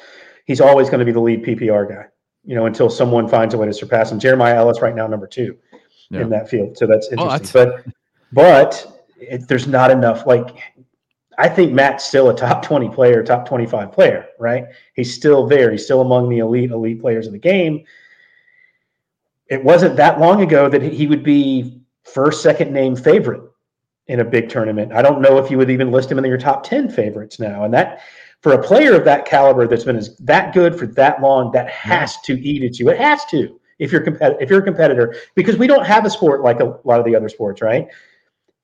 He's 0.47 0.61
always 0.61 0.88
going 0.88 0.99
to 0.99 1.05
be 1.05 1.12
the 1.12 1.21
lead 1.21 1.45
PPR 1.45 1.88
guy 1.88 2.07
you 2.44 2.55
know, 2.55 2.66
until 2.66 2.90
someone 2.90 3.28
finds 3.28 3.55
a 3.55 3.59
way 3.59 3.66
to 3.66 3.72
surpass 3.72 4.11
him. 4.11 4.18
Jeremiah 4.18 4.57
Ellis 4.57 4.81
right 4.81 4.94
now 4.94 5.07
number 5.07 5.26
two 5.26 5.57
yeah. 6.11 6.22
in 6.22 6.31
that 6.31 6.48
field, 6.48 6.76
so 6.76 6.87
that's 6.87 7.09
oh, 7.09 7.12
interesting. 7.12 7.61
Oh, 7.61 7.64
that's... 7.70 7.85
But 7.85 7.94
but 8.33 9.05
it, 9.16 9.48
there's 9.48 9.66
not 9.66 9.90
enough. 9.90 10.26
Like 10.26 10.57
I 11.38 11.48
think 11.48 11.72
Matt's 11.72 12.05
still 12.05 12.31
a 12.31 12.37
top 12.37 12.62
twenty 12.64 12.88
player, 12.88 13.22
top 13.22 13.46
twenty 13.46 13.66
five 13.66 13.92
player, 13.92 14.28
right? 14.38 14.66
He's 14.94 15.14
still 15.14 15.46
there. 15.46 15.70
He's 15.70 15.85
still 15.85 16.00
among 16.00 16.28
the 16.28 16.38
elite 16.38 16.70
elite 16.70 17.00
players 17.00 17.26
of 17.26 17.33
the 17.33 17.38
game. 17.38 17.85
It 19.48 19.62
wasn't 19.62 19.96
that 19.96 20.18
long 20.18 20.40
ago 20.42 20.68
that 20.68 20.83
he 20.83 21.07
would 21.07 21.22
be 21.22 21.83
first, 22.05 22.42
second 22.42 22.72
name 22.72 22.96
favorite 22.96 23.42
in 24.07 24.20
a 24.20 24.24
big 24.24 24.48
tournament. 24.48 24.92
I 24.92 25.02
don't 25.02 25.20
know 25.20 25.38
if 25.38 25.50
you 25.50 25.59
would 25.59 25.70
even 25.70 25.90
list 25.90 26.11
him 26.11 26.18
in 26.18 26.24
your 26.24 26.38
top 26.38 26.64
10 26.64 26.90
favorites 26.90 27.38
now. 27.38 27.64
And 27.64 27.72
that 27.72 28.00
for 28.42 28.52
a 28.52 28.62
player 28.62 28.94
of 28.94 29.05
that 29.05 29.24
caliber 29.24 29.66
that's 29.66 29.85
been 29.85 29.96
as, 29.96 30.16
that 30.18 30.52
good 30.52 30.78
for 30.78 30.87
that 30.87 31.22
long, 31.22 31.52
that 31.52 31.70
has 31.70 32.16
yeah. 32.28 32.35
to 32.35 32.42
eat 32.42 32.64
at 32.64 32.78
you. 32.78 32.90
It 32.90 32.98
has 32.98 33.24
to 33.26 33.59
if 33.78 33.90
you're 33.90 34.05
compet- 34.05 34.37
if 34.40 34.50
you're 34.50 34.61
a 34.61 34.64
competitor 34.64 35.14
because 35.35 35.57
we 35.57 35.66
don't 35.66 35.87
have 35.87 36.05
a 36.05 36.11
sport 36.11 36.42
like 36.42 36.61
a 36.61 36.78
lot 36.85 36.98
of 36.98 37.05
the 37.05 37.16
other 37.16 37.28
sports, 37.28 37.62
right? 37.62 37.88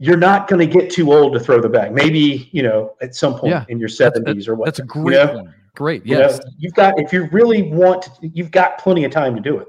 You're 0.00 0.16
not 0.16 0.46
going 0.46 0.68
to 0.68 0.72
get 0.72 0.90
too 0.90 1.12
old 1.12 1.32
to 1.32 1.40
throw 1.40 1.60
the 1.60 1.68
bag. 1.68 1.92
Maybe 1.92 2.48
you 2.52 2.62
know 2.62 2.94
at 3.00 3.14
some 3.14 3.34
point 3.34 3.52
yeah. 3.52 3.64
in 3.68 3.78
your 3.78 3.88
70s 3.88 4.48
or 4.48 4.54
what. 4.54 4.66
That's 4.66 4.78
a 4.80 4.84
great 4.84 5.18
you 5.18 5.42
know? 5.42 5.48
Great. 5.74 6.04
Yes. 6.04 6.32
You 6.32 6.38
know, 6.38 6.50
you've 6.58 6.74
got 6.74 6.98
if 6.98 7.12
you 7.12 7.28
really 7.30 7.62
want, 7.62 8.02
to, 8.02 8.12
you've 8.22 8.50
got 8.50 8.78
plenty 8.78 9.04
of 9.04 9.12
time 9.12 9.36
to 9.36 9.40
do 9.40 9.58
it 9.58 9.68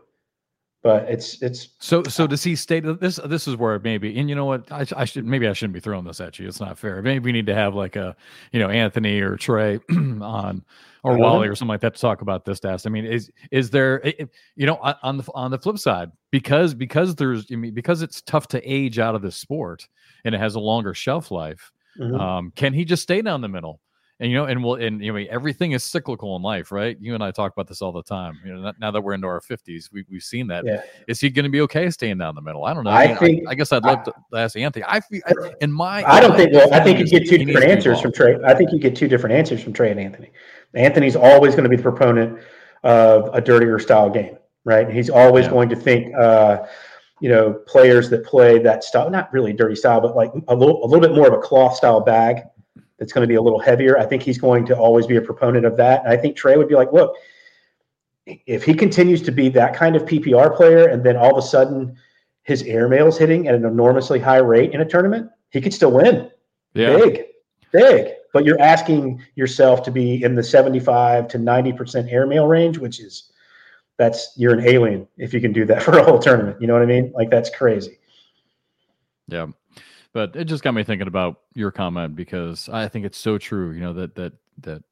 but 0.81 1.09
it's 1.09 1.41
it's 1.41 1.69
so 1.79 2.03
so 2.03 2.25
does 2.25 2.43
he 2.43 2.55
state 2.55 2.83
this 2.99 3.19
this 3.25 3.47
is 3.47 3.55
where 3.55 3.79
maybe 3.79 4.17
and 4.17 4.29
you 4.29 4.35
know 4.35 4.45
what 4.45 4.71
I, 4.71 4.85
I 4.95 5.05
should 5.05 5.25
maybe 5.25 5.47
i 5.47 5.53
shouldn't 5.53 5.73
be 5.73 5.79
throwing 5.79 6.05
this 6.05 6.21
at 6.21 6.39
you 6.39 6.47
it's 6.47 6.59
not 6.59 6.77
fair 6.77 7.01
maybe 7.01 7.23
we 7.25 7.31
need 7.31 7.45
to 7.47 7.55
have 7.55 7.75
like 7.75 7.95
a 7.95 8.15
you 8.51 8.59
know 8.59 8.69
anthony 8.69 9.19
or 9.19 9.35
trey 9.35 9.79
on 9.89 10.63
or 11.03 11.17
wally 11.17 11.47
or 11.47 11.55
something 11.55 11.69
like 11.69 11.81
that 11.81 11.95
to 11.95 12.01
talk 12.01 12.21
about 12.21 12.45
this 12.45 12.59
test 12.59 12.87
i 12.87 12.89
mean 12.89 13.05
is 13.05 13.29
is 13.51 13.69
there 13.69 14.01
you 14.55 14.65
know 14.65 14.77
on 15.03 15.17
the 15.17 15.23
on 15.33 15.51
the 15.51 15.57
flip 15.57 15.77
side 15.77 16.11
because 16.31 16.73
because 16.73 17.15
there's 17.15 17.45
i 17.51 17.55
mean 17.55 17.73
because 17.73 18.01
it's 18.01 18.21
tough 18.21 18.47
to 18.47 18.61
age 18.63 18.99
out 18.99 19.15
of 19.15 19.21
this 19.21 19.35
sport 19.35 19.87
and 20.23 20.33
it 20.33 20.39
has 20.39 20.55
a 20.55 20.59
longer 20.59 20.93
shelf 20.93 21.29
life 21.29 21.71
mm-hmm. 21.99 22.15
um, 22.15 22.51
can 22.55 22.73
he 22.73 22.85
just 22.85 23.03
stay 23.03 23.21
down 23.21 23.41
the 23.41 23.49
middle 23.49 23.81
and 24.21 24.29
you 24.29 24.37
know, 24.37 24.45
and 24.45 24.61
we'll, 24.61 24.75
and 24.75 25.01
you 25.01 25.13
know, 25.13 25.25
everything 25.29 25.71
is 25.71 25.83
cyclical 25.83 26.35
in 26.35 26.41
life, 26.41 26.73
right? 26.73 26.97
You 26.99 27.13
and 27.13 27.23
I 27.23 27.31
talk 27.31 27.53
about 27.53 27.67
this 27.67 27.81
all 27.81 27.93
the 27.93 28.03
time. 28.03 28.37
You 28.45 28.53
know, 28.53 28.73
now 28.79 28.91
that 28.91 28.99
we're 28.99 29.13
into 29.13 29.27
our 29.27 29.39
fifties, 29.39 29.89
we, 29.93 30.03
we've 30.09 30.23
seen 30.23 30.47
that. 30.47 30.65
Yeah. 30.65 30.81
Is 31.07 31.21
he 31.21 31.29
going 31.29 31.45
to 31.45 31.49
be 31.49 31.61
okay 31.61 31.89
staying 31.89 32.17
down 32.17 32.35
the 32.35 32.41
middle? 32.41 32.65
I 32.65 32.73
don't 32.73 32.83
know. 32.83 32.89
I, 32.89 33.03
I 33.03 33.07
mean, 33.07 33.17
think. 33.17 33.47
I, 33.47 33.51
I, 33.51 33.55
guess 33.55 33.71
I'd 33.71 33.83
love 33.83 33.99
I, 33.99 34.03
to 34.03 34.13
ask 34.37 34.57
Anthony. 34.57 34.83
I 34.85 34.99
feel 34.99 35.21
in 35.61 35.71
my. 35.71 36.03
I 36.03 36.19
don't 36.19 36.35
think. 36.35 36.51
Well, 36.51 36.73
I 36.73 36.81
think 36.81 36.99
you 36.99 37.05
get 37.05 37.29
two 37.29 37.37
different 37.37 37.65
answers 37.65 38.01
from 38.01 38.11
Trey. 38.11 38.37
I 38.45 38.53
think 38.53 38.73
you 38.73 38.79
get 38.79 38.93
two 38.93 39.07
different 39.07 39.35
answers 39.35 39.63
from 39.63 39.71
Trey 39.71 39.91
and 39.91 39.99
Anthony. 39.99 40.31
Anthony's 40.73 41.15
always 41.15 41.53
going 41.53 41.63
to 41.63 41.69
be 41.69 41.77
the 41.77 41.83
proponent 41.83 42.39
of 42.83 43.33
a 43.33 43.39
dirtier 43.39 43.79
style 43.79 44.09
game, 44.09 44.37
right? 44.65 44.89
He's 44.89 45.09
always 45.09 45.45
yeah. 45.45 45.51
going 45.51 45.69
to 45.69 45.75
think. 45.77 46.13
Uh, 46.15 46.65
you 47.21 47.27
know, 47.27 47.51
players 47.67 48.09
that 48.09 48.23
play 48.25 48.59
that 48.59 48.81
style, 48.81 49.09
not 49.09 49.31
really 49.33 49.51
dirty 49.51 49.75
style, 49.75 49.99
but 49.99 50.15
like 50.15 50.31
a 50.47 50.55
little, 50.55 50.81
a 50.85 50.87
little 50.87 51.01
bit 51.01 51.13
more 51.13 51.27
of 51.27 51.33
a 51.33 51.37
cloth 51.37 51.75
style 51.75 51.99
bag 51.99 52.43
that's 52.99 53.13
going 53.13 53.23
to 53.23 53.27
be 53.27 53.35
a 53.35 53.41
little 53.41 53.59
heavier. 53.59 53.97
I 53.97 54.05
think 54.05 54.21
he's 54.21 54.37
going 54.37 54.65
to 54.67 54.77
always 54.77 55.07
be 55.07 55.15
a 55.15 55.21
proponent 55.21 55.65
of 55.65 55.77
that. 55.77 56.03
And 56.03 56.11
I 56.11 56.17
think 56.17 56.35
Trey 56.35 56.57
would 56.57 56.67
be 56.67 56.75
like, 56.75 56.91
look, 56.91 57.15
if 58.25 58.63
he 58.63 58.73
continues 58.73 59.21
to 59.23 59.31
be 59.31 59.49
that 59.49 59.73
kind 59.73 59.95
of 59.95 60.03
PPR 60.03 60.55
player 60.55 60.87
and 60.87 61.03
then 61.03 61.15
all 61.15 61.31
of 61.31 61.37
a 61.37 61.47
sudden 61.47 61.97
his 62.43 62.61
airmail 62.63 63.07
is 63.07 63.17
hitting 63.17 63.47
at 63.47 63.55
an 63.55 63.65
enormously 63.65 64.19
high 64.19 64.37
rate 64.37 64.73
in 64.73 64.81
a 64.81 64.85
tournament, 64.85 65.29
he 65.51 65.61
could 65.61 65.73
still 65.73 65.91
win. 65.91 66.29
Yeah. 66.73 66.97
Big, 66.97 67.25
big. 67.71 68.13
But 68.33 68.45
you're 68.45 68.61
asking 68.61 69.23
yourself 69.35 69.81
to 69.83 69.91
be 69.91 70.23
in 70.23 70.35
the 70.35 70.43
75 70.43 71.27
to 71.29 71.39
90% 71.39 72.11
airmail 72.11 72.45
range, 72.45 72.77
which 72.77 72.99
is 72.99 73.31
that's 73.97 74.33
you're 74.35 74.53
an 74.53 74.65
alien 74.65 75.07
if 75.17 75.33
you 75.33 75.41
can 75.41 75.51
do 75.51 75.65
that 75.65 75.81
for 75.83 75.97
a 75.97 76.03
whole 76.03 76.19
tournament. 76.19 76.61
You 76.61 76.67
know 76.67 76.73
what 76.73 76.83
I 76.83 76.87
mean? 76.87 77.11
Like 77.15 77.31
that's 77.31 77.49
crazy. 77.49 77.97
Yeah. 79.27 79.47
But 80.13 80.35
it 80.35 80.45
just 80.45 80.63
got 80.63 80.73
me 80.73 80.83
thinking 80.83 81.07
about 81.07 81.41
your 81.53 81.71
comment 81.71 82.15
because 82.15 82.67
I 82.69 82.87
think 82.87 83.05
it's 83.05 83.17
so 83.17 83.37
true. 83.37 83.71
You 83.71 83.81
know 83.81 83.93
that 83.93 84.15
that 84.15 84.33
that, 84.61 84.83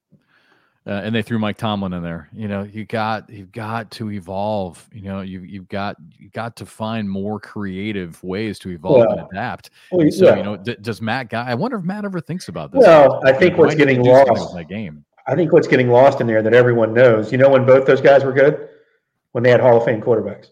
uh, 0.86 1.02
and 1.04 1.14
they 1.14 1.24
threw 1.24 1.40
Mike 1.40 1.58
Tomlin 1.58 1.94
in 1.94 2.04
there. 2.04 2.30
You 2.34 2.48
know, 2.48 2.64
you 2.64 2.86
got 2.86 3.28
you've 3.30 3.52
got 3.52 3.90
to 3.92 4.12
evolve. 4.12 4.88
You 4.94 5.02
know, 5.02 5.22
you 5.22 5.42
you've 5.42 5.68
got 5.70 5.96
you 6.18 6.30
got 6.30 6.56
to 6.58 6.68
find 6.68 7.10
more 7.10 7.40
creative 7.40 8.24
ways 8.24 8.60
to 8.60 8.70
evolve 8.70 9.08
and 9.10 9.28
adapt. 9.32 9.72
Well, 9.92 10.02
and 10.02 10.14
so 10.14 10.26
yeah. 10.26 10.36
you 10.36 10.44
know, 10.44 10.58
d- 10.58 10.78
does 10.82 11.02
Matt 11.02 11.30
guy? 11.30 11.50
I 11.50 11.56
wonder 11.56 11.78
if 11.78 11.84
Matt 11.84 12.06
ever 12.06 12.22
thinks 12.22 12.48
about 12.48 12.72
this. 12.72 12.82
Well, 12.82 13.20
I 13.26 13.34
think 13.34 13.58
what's 13.58 13.76
getting 13.76 14.04
lost 14.04 14.52
in 14.52 14.58
that 14.58 14.70
game. 14.70 15.04
I 15.26 15.36
think 15.36 15.52
what's 15.52 15.68
getting 15.68 15.90
lost 15.90 16.22
in 16.22 16.28
there 16.28 16.44
that 16.44 16.54
everyone 16.54 16.94
knows. 16.94 17.32
You 17.32 17.40
know, 17.40 17.50
when 17.50 17.66
both 17.66 17.88
those 17.88 18.02
guys 18.02 18.24
were 18.24 18.34
good, 18.34 18.70
when 19.32 19.44
they 19.44 19.50
had 19.50 19.62
Hall 19.62 19.78
of 19.78 19.84
Fame 19.84 20.02
quarterbacks. 20.02 20.52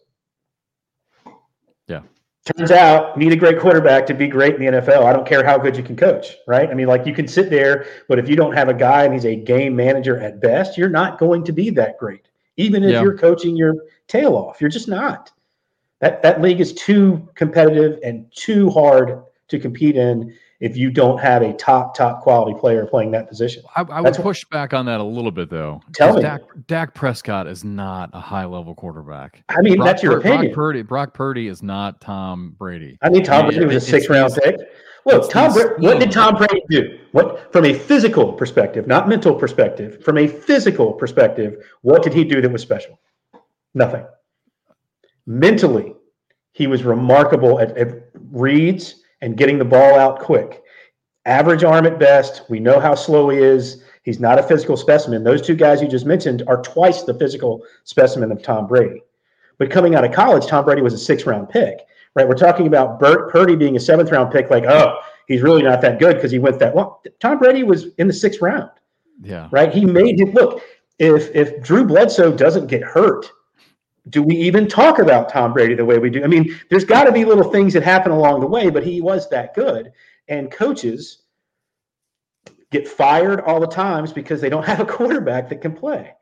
Turns 2.46 2.70
out, 2.70 3.18
need 3.18 3.32
a 3.32 3.36
great 3.36 3.60
quarterback 3.60 4.06
to 4.06 4.14
be 4.14 4.28
great 4.28 4.54
in 4.54 4.62
the 4.62 4.80
NFL. 4.80 5.04
I 5.04 5.14
don't 5.14 5.26
care 5.26 5.44
how 5.44 5.58
good 5.58 5.76
you 5.76 5.82
can 5.82 5.96
coach, 5.96 6.36
right? 6.46 6.70
I 6.70 6.76
mean, 6.76 6.86
like 6.86 7.08
you 7.08 7.14
can 7.14 7.28
sit 7.28 7.50
there, 7.50 7.88
but 8.08 8.20
if 8.20 8.30
you 8.30 8.36
don't 8.36 8.54
have 8.54 8.70
a 8.70 8.74
guy 8.74 9.04
and 9.04 9.14
he's 9.16 9.26
a 9.26 9.36
game 9.36 9.76
manager 9.76 10.20
at 10.20 10.40
best, 10.40 10.78
you're 10.78 10.88
not 10.88 11.18
going 11.18 11.44
to 11.46 11.52
be 11.52 11.72
that 11.72 11.98
great. 11.98 12.28
Even 12.58 12.84
if 12.84 12.92
yeah. 12.92 13.02
you're 13.02 13.18
coaching 13.18 13.56
your 13.56 13.74
tail 14.08 14.36
off, 14.36 14.62
you're 14.62 14.70
just 14.70 14.88
not. 14.88 15.32
That 16.02 16.22
that 16.22 16.40
league 16.40 16.62
is 16.62 16.74
too 16.74 17.28
competitive 17.34 18.00
and 18.04 18.32
too 18.36 18.70
hard 18.70 19.24
to 19.48 19.60
compete 19.60 19.96
in 19.96 20.36
if 20.60 20.78
you 20.78 20.90
don't 20.90 21.20
have 21.20 21.42
a 21.42 21.54
top 21.54 21.96
top 21.96 22.22
quality 22.22 22.58
player 22.58 22.86
playing 22.86 23.12
that 23.12 23.28
position. 23.28 23.64
I, 23.76 23.82
I 23.82 24.02
would 24.02 24.16
push 24.16 24.46
back 24.46 24.74
on 24.74 24.86
that 24.86 25.00
a 25.00 25.04
little 25.04 25.32
bit 25.32 25.50
though. 25.50 25.82
Tell 25.94 26.16
me, 26.16 26.22
Dak, 26.22 26.42
Dak, 26.68 26.94
Prescott 26.94 27.48
is 27.48 27.64
not 27.64 28.10
a 28.14 28.20
high 28.20 28.46
level 28.46 28.74
quarterback. 28.74 29.44
I 29.50 29.62
mean, 29.62 29.78
Brock, 29.78 29.86
that's 29.86 30.04
your 30.04 30.18
opinion. 30.20 30.46
Brock 30.48 30.56
Purdy, 30.56 30.82
Brock 30.82 31.14
Purdy 31.14 31.48
is 31.48 31.62
not 31.62 32.00
Tom 32.02 32.56
Brady. 32.58 32.98
I 33.02 33.10
mean, 33.10 33.24
Tom 33.24 33.48
Brady 33.48 33.66
was 33.66 33.76
a 33.76 33.82
six 33.82 34.10
round 34.10 34.34
pick. 34.34 34.58
Look, 35.06 35.30
Tom. 35.30 35.54
what 35.54 36.00
did 36.00 36.12
Tom 36.12 36.36
Brady 36.36 36.64
do? 36.70 37.00
What 37.12 37.52
from 37.52 37.66
a 37.66 37.74
physical 37.74 38.34
perspective, 38.34 38.88
not 38.88 39.08
mental 39.08 39.36
perspective, 39.36 40.04
from 40.04 40.18
a 40.18 40.28
physical 40.28 40.94
perspective, 40.94 41.64
what 41.82 42.02
did 42.02 42.14
he 42.14 42.24
do 42.24 42.42
that 42.42 42.52
was 42.52 42.62
special? 42.62 43.00
Nothing. 43.74 44.06
Mentally, 45.28 45.94
he 46.54 46.66
was 46.66 46.84
remarkable 46.84 47.60
at, 47.60 47.78
at 47.78 48.10
reads 48.32 49.04
and 49.22 49.38
getting 49.38 49.58
the 49.58 49.66
ball 49.66 49.98
out 49.98 50.20
quick. 50.20 50.64
Average 51.26 51.64
arm 51.64 51.86
at 51.86 52.00
best. 52.00 52.44
We 52.50 52.60
know 52.60 52.80
how 52.80 52.96
slow 52.96 53.30
he 53.30 53.40
is. 53.40 53.84
He's 54.04 54.20
not 54.20 54.38
a 54.38 54.44
physical 54.44 54.78
specimen. 54.78 55.24
Those 55.24 55.42
two 55.42 55.56
guys 55.56 55.82
you 55.82 55.88
just 55.88 56.06
mentioned 56.06 56.44
are 56.48 56.62
twice 56.62 57.04
the 57.04 57.16
physical 57.16 57.64
specimen 57.84 58.32
of 58.32 58.44
Tom 58.44 58.68
Brady. 58.68 59.02
But 59.58 59.72
coming 59.72 59.96
out 59.96 60.06
of 60.06 60.12
college, 60.12 60.46
Tom 60.46 60.66
Brady 60.66 60.82
was 60.82 60.94
a 60.94 60.98
six 60.98 61.26
round 61.26 61.50
pick, 61.50 61.80
right? 62.14 62.28
We're 62.28 62.36
talking 62.36 62.68
about 62.68 63.00
Bert 63.00 63.32
Purdy 63.32 63.56
being 63.56 63.76
a 63.76 63.80
seventh 63.80 64.12
round 64.12 64.32
pick, 64.32 64.52
like, 64.52 64.66
oh, 64.66 65.00
he's 65.28 65.42
really 65.42 65.64
not 65.64 65.82
that 65.82 65.98
good 65.98 66.16
because 66.16 66.32
he 66.32 66.40
went 66.40 66.60
that 66.60 66.76
well. 66.76 67.02
Tom 67.20 67.40
Brady 67.40 67.64
was 67.64 67.88
in 67.98 68.08
the 68.08 68.14
sixth 68.14 68.42
round. 68.42 68.70
Yeah. 69.22 69.48
Right. 69.52 69.74
He 69.74 69.86
made 69.86 70.20
him 70.20 70.34
look. 70.34 70.62
If 71.00 71.34
if 71.36 71.62
Drew 71.64 71.86
Bledsoe 71.86 72.32
doesn't 72.32 72.68
get 72.68 72.84
hurt, 72.84 73.26
do 74.10 74.22
we 74.22 74.36
even 74.36 74.68
talk 74.68 75.00
about 75.00 75.30
Tom 75.30 75.54
Brady 75.54 75.74
the 75.76 75.86
way 75.86 75.98
we 75.98 76.10
do? 76.10 76.24
I 76.24 76.28
mean, 76.28 76.56
there's 76.70 76.86
got 76.86 77.06
to 77.06 77.12
be 77.12 77.26
little 77.26 77.50
things 77.52 77.74
that 77.74 77.84
happen 77.84 78.12
along 78.12 78.40
the 78.40 78.48
way, 78.48 78.70
but 78.70 78.86
he 78.86 79.02
was 79.02 79.30
that 79.30 79.54
good. 79.56 79.92
And 80.28 80.52
coaches 80.52 81.24
get 82.72 82.88
fired 82.88 83.42
all 83.42 83.60
the 83.60 83.68
times 83.68 84.14
because 84.14 84.42
they 84.42 84.50
don't 84.50 84.66
have 84.74 84.80
a 84.80 84.86
quarterback 84.86 85.50
that 85.50 85.62
can 85.62 85.74
play. 85.74 86.14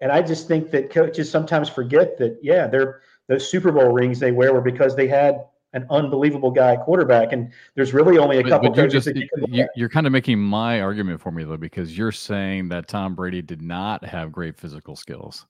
And 0.00 0.12
I 0.12 0.22
just 0.22 0.46
think 0.46 0.70
that 0.70 0.90
coaches 0.90 1.30
sometimes 1.30 1.68
forget 1.68 2.18
that, 2.18 2.38
yeah, 2.42 2.66
they're 2.66 3.02
those 3.26 3.48
Super 3.48 3.70
Bowl 3.70 3.92
rings 3.92 4.18
they 4.18 4.32
wear 4.32 4.54
were 4.54 4.60
because 4.60 4.96
they 4.96 5.06
had 5.06 5.44
an 5.74 5.86
unbelievable 5.90 6.50
guy 6.50 6.76
quarterback. 6.76 7.32
And 7.32 7.52
there's 7.74 7.92
really 7.92 8.16
only 8.16 8.38
a 8.38 8.42
couple. 8.42 8.70
But, 8.70 8.90
but 8.90 9.16
you 9.16 9.28
you, 9.48 9.68
you're 9.76 9.88
kind 9.88 10.06
of 10.06 10.12
making 10.12 10.38
my 10.38 10.80
argument 10.80 11.20
for 11.20 11.30
me 11.30 11.44
though, 11.44 11.58
because 11.58 11.96
you're 11.96 12.12
saying 12.12 12.70
that 12.70 12.88
Tom 12.88 13.14
Brady 13.14 13.42
did 13.42 13.60
not 13.60 14.04
have 14.04 14.32
great 14.32 14.56
physical 14.56 14.96
skills. 14.96 15.46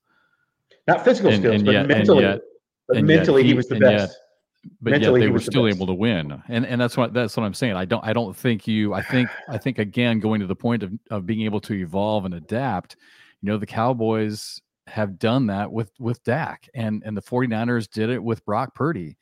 Not 0.88 1.04
physical 1.04 1.30
and, 1.30 1.42
skills, 1.42 1.54
and 1.56 1.64
but 1.66 1.72
yet, 1.72 1.86
mentally. 1.86 2.24
Yet, 2.24 2.40
but 2.88 3.04
mentally, 3.04 3.42
he, 3.42 3.48
he, 3.48 3.54
was 3.54 3.68
the 3.68 3.78
best. 3.78 4.16
Yet, 4.64 4.72
but 4.80 4.90
mentally, 4.92 5.20
yet 5.20 5.26
they 5.26 5.30
were 5.30 5.38
still 5.38 5.68
able 5.68 5.86
to 5.86 5.92
win, 5.92 6.42
and 6.48 6.66
and 6.66 6.80
that's 6.80 6.96
what 6.96 7.12
that's 7.12 7.36
what 7.36 7.44
I'm 7.44 7.54
saying. 7.54 7.74
I 7.74 7.84
don't 7.84 8.04
I 8.04 8.12
don't 8.12 8.34
think 8.34 8.66
you. 8.66 8.94
I 8.94 9.02
think 9.02 9.28
I 9.48 9.58
think 9.58 9.78
again 9.78 10.18
going 10.18 10.40
to 10.40 10.46
the 10.46 10.56
point 10.56 10.82
of 10.82 10.92
of 11.10 11.26
being 11.26 11.42
able 11.42 11.60
to 11.60 11.74
evolve 11.74 12.24
and 12.24 12.34
adapt. 12.34 12.96
You 13.42 13.50
know, 13.52 13.58
the 13.58 13.66
Cowboys 13.66 14.60
have 14.86 15.18
done 15.18 15.46
that 15.48 15.70
with 15.70 15.92
with 16.00 16.24
Dak, 16.24 16.68
and 16.74 17.02
and 17.04 17.14
the 17.14 17.22
49ers 17.22 17.90
did 17.90 18.08
it 18.08 18.22
with 18.22 18.44
Brock 18.46 18.74
Purdy. 18.74 19.18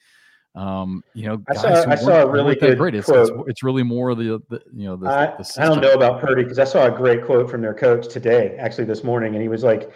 Um, 0.55 1.03
you 1.13 1.27
know, 1.27 1.43
I 1.51 1.55
saw, 1.55 1.91
I 1.91 1.95
saw 1.97 2.23
a 2.23 2.31
really 2.31 2.55
good 2.55 2.79
great. 2.79 2.95
It's, 2.95 3.11
it's, 3.11 3.31
it's, 3.47 3.63
really 3.63 3.83
more 3.83 4.15
the, 4.15 4.41
the 4.49 4.63
you 4.73 4.87
know 4.87 4.97
the, 4.97 5.07
I, 5.07 5.27
the 5.37 5.57
I 5.59 5.67
don't 5.67 5.83
know 5.83 5.93
about 5.93 6.23
Purdy 6.23 6.45
because 6.45 6.59
I 6.59 6.65
saw 6.65 6.87
a 6.87 6.91
great 6.91 7.27
quote 7.27 7.51
from 7.51 7.61
their 7.61 7.75
coach 7.75 8.09
today, 8.09 8.57
actually 8.59 8.85
this 8.85 9.05
morning, 9.05 9.35
and 9.35 9.43
he 9.43 9.49
was 9.49 9.63
like, 9.63 9.91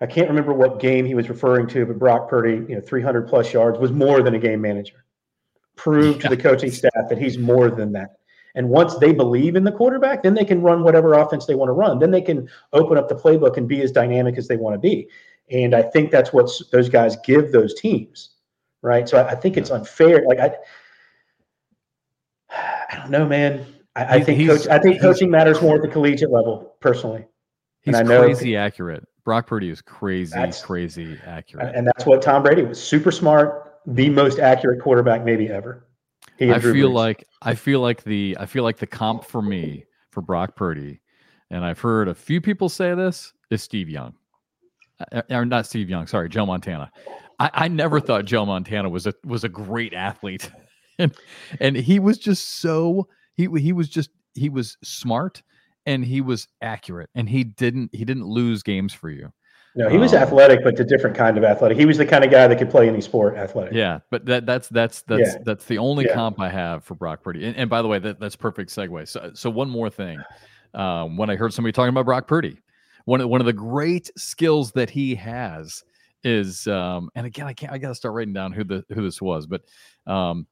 I 0.00 0.06
can't 0.06 0.28
remember 0.28 0.52
what 0.52 0.80
game 0.80 1.04
he 1.04 1.14
was 1.14 1.28
referring 1.28 1.66
to, 1.68 1.84
but 1.84 1.98
Brock 1.98 2.28
Purdy, 2.28 2.64
you 2.68 2.76
know, 2.76 2.80
300 2.80 3.28
plus 3.28 3.52
yards 3.52 3.78
was 3.78 3.90
more 3.90 4.22
than 4.22 4.34
a 4.34 4.38
game 4.38 4.60
manager. 4.60 5.04
Proved 5.76 6.22
yeah. 6.22 6.28
to 6.28 6.36
the 6.36 6.42
coaching 6.42 6.70
staff 6.70 7.08
that 7.08 7.18
he's 7.18 7.38
more 7.38 7.70
than 7.70 7.92
that. 7.92 8.18
And 8.54 8.68
once 8.68 8.96
they 8.96 9.12
believe 9.12 9.56
in 9.56 9.64
the 9.64 9.72
quarterback, 9.72 10.22
then 10.22 10.34
they 10.34 10.44
can 10.44 10.62
run 10.62 10.82
whatever 10.82 11.14
offense 11.14 11.46
they 11.46 11.54
want 11.54 11.68
to 11.68 11.72
run. 11.72 11.98
Then 11.98 12.10
they 12.10 12.22
can 12.22 12.48
open 12.72 12.96
up 12.96 13.08
the 13.08 13.14
playbook 13.14 13.56
and 13.56 13.68
be 13.68 13.82
as 13.82 13.92
dynamic 13.92 14.36
as 14.38 14.48
they 14.48 14.56
want 14.56 14.74
to 14.74 14.78
be. 14.78 15.08
And 15.50 15.74
I 15.74 15.82
think 15.82 16.10
that's 16.10 16.32
what 16.32 16.50
those 16.72 16.88
guys 16.88 17.16
give 17.24 17.52
those 17.52 17.74
teams, 17.74 18.30
right? 18.82 19.08
So 19.08 19.18
I, 19.18 19.30
I 19.30 19.34
think 19.34 19.56
it's 19.56 19.70
unfair. 19.70 20.24
Like 20.26 20.38
I, 20.38 20.54
I 22.50 22.96
don't 22.96 23.10
know, 23.10 23.26
man. 23.26 23.66
I, 23.96 24.16
I 24.16 24.20
think 24.20 24.46
coach, 24.46 24.66
I 24.68 24.78
think 24.78 25.00
coaching 25.00 25.30
matters 25.30 25.60
more 25.60 25.76
at 25.76 25.82
the 25.82 25.88
collegiate 25.88 26.30
level, 26.30 26.76
personally. 26.80 27.26
He's 27.80 27.96
and 27.96 28.08
I 28.08 28.12
know 28.12 28.22
crazy 28.22 28.56
accurate. 28.56 29.07
Brock 29.28 29.46
Purdy 29.46 29.68
is 29.68 29.82
crazy, 29.82 30.32
that's, 30.34 30.62
crazy 30.62 31.20
accurate. 31.26 31.74
And 31.74 31.86
that's 31.86 32.06
what 32.06 32.22
Tom 32.22 32.42
Brady 32.42 32.62
was. 32.62 32.82
Super 32.82 33.12
smart, 33.12 33.74
the 33.84 34.08
most 34.08 34.38
accurate 34.38 34.80
quarterback 34.80 35.22
maybe 35.22 35.50
ever. 35.50 35.86
I 36.40 36.58
feel 36.58 36.88
Brees. 36.88 36.94
like 36.94 37.28
I 37.42 37.54
feel 37.54 37.80
like 37.80 38.04
the 38.04 38.38
I 38.40 38.46
feel 38.46 38.64
like 38.64 38.78
the 38.78 38.86
comp 38.86 39.26
for 39.26 39.42
me 39.42 39.84
for 40.12 40.22
Brock 40.22 40.56
Purdy, 40.56 41.02
and 41.50 41.62
I've 41.62 41.78
heard 41.78 42.08
a 42.08 42.14
few 42.14 42.40
people 42.40 42.70
say 42.70 42.94
this 42.94 43.34
is 43.50 43.62
Steve 43.62 43.90
Young, 43.90 44.14
uh, 45.12 45.20
or 45.28 45.44
not 45.44 45.66
Steve 45.66 45.90
Young. 45.90 46.06
Sorry, 46.06 46.30
Joe 46.30 46.46
Montana. 46.46 46.90
I, 47.38 47.50
I 47.52 47.68
never 47.68 48.00
thought 48.00 48.24
Joe 48.24 48.46
Montana 48.46 48.88
was 48.88 49.06
a 49.06 49.12
was 49.26 49.44
a 49.44 49.50
great 49.50 49.92
athlete, 49.92 50.50
and 50.98 51.14
and 51.60 51.76
he 51.76 51.98
was 51.98 52.16
just 52.16 52.60
so 52.60 53.06
he 53.34 53.46
he 53.58 53.74
was 53.74 53.90
just 53.90 54.08
he 54.32 54.48
was 54.48 54.78
smart 54.82 55.42
and 55.88 56.04
he 56.04 56.20
was 56.20 56.46
accurate 56.60 57.08
and 57.14 57.28
he 57.28 57.42
didn't 57.42 57.88
he 57.94 58.04
didn't 58.04 58.26
lose 58.26 58.62
games 58.62 58.92
for 58.92 59.08
you. 59.08 59.32
No, 59.74 59.88
he 59.88 59.96
was 59.96 60.12
um, 60.12 60.22
athletic, 60.22 60.62
but 60.62 60.78
a 60.78 60.84
different 60.84 61.16
kind 61.16 61.38
of 61.38 61.44
athletic. 61.44 61.78
He 61.78 61.86
was 61.86 61.96
the 61.98 62.06
kind 62.06 62.24
of 62.24 62.30
guy 62.30 62.46
that 62.46 62.58
could 62.58 62.70
play 62.70 62.88
any 62.88 63.00
sport 63.00 63.36
athletic. 63.36 63.72
Yeah, 63.72 64.00
but 64.10 64.26
that 64.26 64.44
that's 64.44 64.68
that's 64.68 65.02
that's 65.02 65.34
yeah. 65.34 65.42
that's 65.44 65.64
the 65.64 65.78
only 65.78 66.04
yeah. 66.04 66.14
comp 66.14 66.40
I 66.40 66.48
have 66.50 66.84
for 66.84 66.94
Brock 66.94 67.22
Purdy. 67.22 67.46
And, 67.46 67.56
and 67.56 67.70
by 67.70 67.80
the 67.80 67.88
way, 67.88 67.98
that, 68.00 68.20
that's 68.20 68.36
perfect 68.36 68.70
segue. 68.70 69.08
So 69.08 69.30
so 69.34 69.48
one 69.48 69.70
more 69.70 69.88
thing. 69.88 70.20
Um, 70.74 71.16
when 71.16 71.30
I 71.30 71.36
heard 71.36 71.54
somebody 71.54 71.72
talking 71.72 71.90
about 71.90 72.04
Brock 72.04 72.26
Purdy, 72.26 72.58
one 73.06 73.22
of 73.22 73.28
one 73.30 73.40
of 73.40 73.46
the 73.46 73.52
great 73.52 74.10
skills 74.16 74.72
that 74.72 74.90
he 74.90 75.14
has 75.14 75.82
is 76.22 76.66
um, 76.66 77.08
and 77.14 77.26
again 77.26 77.46
I 77.46 77.54
can't 77.54 77.72
I 77.72 77.78
gotta 77.78 77.94
start 77.94 78.14
writing 78.14 78.34
down 78.34 78.52
who 78.52 78.64
the 78.64 78.84
who 78.90 79.02
this 79.02 79.22
was, 79.22 79.46
but 79.46 79.62
um, 80.06 80.46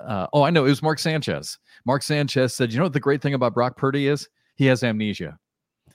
uh, 0.00 0.26
oh 0.32 0.42
I 0.42 0.50
know 0.50 0.66
it 0.66 0.70
was 0.70 0.82
Mark 0.82 0.98
Sanchez. 0.98 1.58
Mark 1.86 2.02
Sanchez 2.02 2.54
said, 2.54 2.72
you 2.72 2.78
know 2.78 2.84
what 2.84 2.92
the 2.92 3.00
great 3.00 3.22
thing 3.22 3.34
about 3.34 3.54
Brock 3.54 3.76
Purdy 3.76 4.08
is? 4.08 4.28
He 4.54 4.66
has 4.66 4.82
amnesia. 4.82 5.38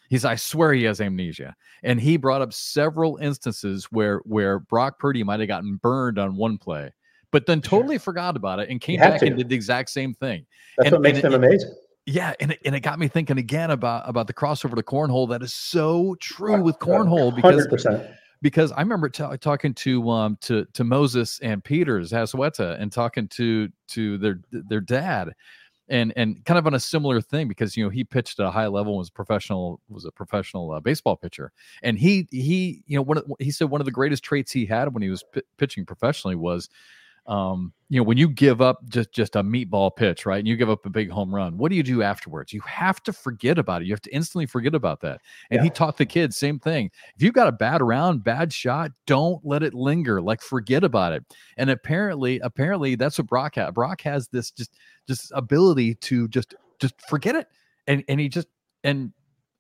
He's, 0.10 0.26
I 0.26 0.36
swear 0.36 0.74
he 0.74 0.84
has 0.84 1.02
amnesia. 1.02 1.56
And 1.84 2.00
he 2.00 2.18
brought 2.18 2.42
up 2.42 2.54
several 2.54 3.18
instances 3.18 3.86
where 3.92 4.20
where 4.20 4.60
Brock 4.60 5.00
Purdy 5.00 5.24
might 5.24 5.40
have 5.40 5.48
gotten 5.48 5.78
burned 5.78 6.18
on 6.18 6.36
one 6.36 6.58
play, 6.58 6.92
but 7.32 7.46
then 7.46 7.62
totally 7.62 7.96
sure. 7.96 8.00
forgot 8.00 8.36
about 8.36 8.60
it 8.60 8.70
and 8.70 8.82
came 8.82 9.00
back 9.00 9.20
to. 9.20 9.28
and 9.28 9.38
did 9.38 9.50
the 9.50 9.56
exact 9.56 9.90
same 9.90 10.14
thing. 10.14 10.46
That's 10.78 10.88
and, 10.88 10.94
what 10.94 11.02
makes 11.02 11.22
them 11.22 11.34
it, 11.34 11.38
amazing. 11.38 11.76
Yeah, 12.08 12.34
and 12.40 12.52
it, 12.52 12.60
and 12.64 12.74
it 12.74 12.80
got 12.80 13.00
me 13.00 13.10
thinking 13.10 13.38
again 13.38 13.70
about 13.70 14.08
about 14.08 14.28
the 14.28 14.34
crossover 14.34 14.76
to 14.76 14.82
cornhole. 14.82 15.30
That 15.30 15.44
is 15.44 15.54
so 15.54 16.16
true 16.20 16.62
with 16.62 16.80
cornhole 16.80 17.36
because 17.36 17.68
100%. 17.68 18.16
because 18.42 18.72
I 18.72 18.80
remember 18.80 19.10
t- 19.10 19.38
talking 19.42 19.74
to 19.74 20.10
um 20.10 20.38
to 20.42 20.66
to 20.74 20.84
Moses 20.84 21.40
and 21.42 21.64
Peters 21.64 22.12
Hasweta 22.12 22.82
and 22.82 22.92
talking 22.92 23.28
to 23.30 23.68
to 23.90 24.18
their 24.18 24.40
their 24.52 24.82
dad 24.82 25.34
and 25.90 26.14
and 26.16 26.44
kind 26.46 26.58
of 26.58 26.68
on 26.68 26.74
a 26.74 26.80
similar 26.80 27.22
thing 27.22 27.48
because 27.48 27.78
you 27.78 27.84
know 27.84 27.90
he 27.90 28.04
pitched 28.04 28.40
at 28.40 28.46
a 28.46 28.52
high 28.52 28.68
level 28.68 28.98
was 28.98 29.10
professional 29.10 29.80
was 29.90 30.06
a 30.06 30.12
professional 30.12 30.72
uh, 30.72 30.80
baseball 30.80 31.16
pitcher. 31.16 31.52
And 31.84 31.98
he 31.98 32.28
he 32.32 32.84
you 32.88 32.98
know 32.98 33.02
one 33.02 33.18
of, 33.18 33.26
he 33.40 33.52
said 33.52 33.70
one 33.70 33.82
of 33.82 33.86
the 33.86 33.92
greatest 33.92 34.24
traits 34.24 34.52
he 34.52 34.66
had 34.66 34.94
when 34.94 35.04
he 35.04 35.10
was 35.10 35.24
p- 35.24 35.42
pitching 35.58 35.86
professionally 35.86 36.36
was 36.36 36.70
um, 37.28 37.74
you 37.90 38.00
know, 38.00 38.04
when 38.04 38.18
you 38.18 38.28
give 38.28 38.62
up 38.62 38.80
just 38.90 39.12
just 39.14 39.36
a 39.36 39.44
meatball 39.44 39.96
pitch, 39.96 40.26
right, 40.26 40.40
and 40.40 40.48
you 40.48 40.58
give 40.58 40.70
up 40.70 40.86
a 40.86 40.90
big 40.90 41.10
home 41.10 41.34
run, 41.34 41.58
what 41.58 41.70
do 41.70 41.76
you 41.76 41.84
do 41.84 42.02
afterwards? 42.02 42.52
You 42.52 42.62
have 42.62 43.02
to 43.04 43.14
forget 43.14 43.58
about 43.58 43.82
it. 43.82 43.86
You 43.86 43.94
have 43.94 44.02
to 44.02 44.14
instantly 44.14 44.46
forget 44.46 44.76
about 44.76 45.02
that. 45.02 45.22
And 45.50 45.60
yeah. 45.60 45.64
he 45.64 45.70
taught 45.70 45.98
the 45.98 46.06
kids 46.06 46.38
same 46.38 46.60
thing. 46.60 46.90
If 47.16 47.22
you've 47.22 47.34
got 47.34 47.48
a 47.48 47.54
bad 47.54 47.82
round, 47.82 48.24
bad 48.24 48.52
shot, 48.52 48.92
don't 49.06 49.44
let 49.46 49.64
it 49.64 49.74
linger. 49.74 50.22
Like 50.22 50.42
forget 50.42 50.84
about 50.84 51.14
it. 51.14 51.24
And 51.58 51.70
apparently, 51.70 52.40
apparently, 52.40 52.96
that's 52.96 53.18
what 53.18 53.28
Brock 53.28 53.56
has. 53.56 53.72
Brock 53.72 54.02
has 54.02 54.28
this 54.30 54.52
just 54.52 54.78
just 55.08 55.32
ability 55.36 55.96
to 55.96 56.28
just 56.30 56.56
just 56.80 56.96
forget 57.10 57.36
it, 57.36 57.48
and 57.88 58.04
and 58.08 58.20
he 58.20 58.30
just 58.30 58.48
and 58.84 59.12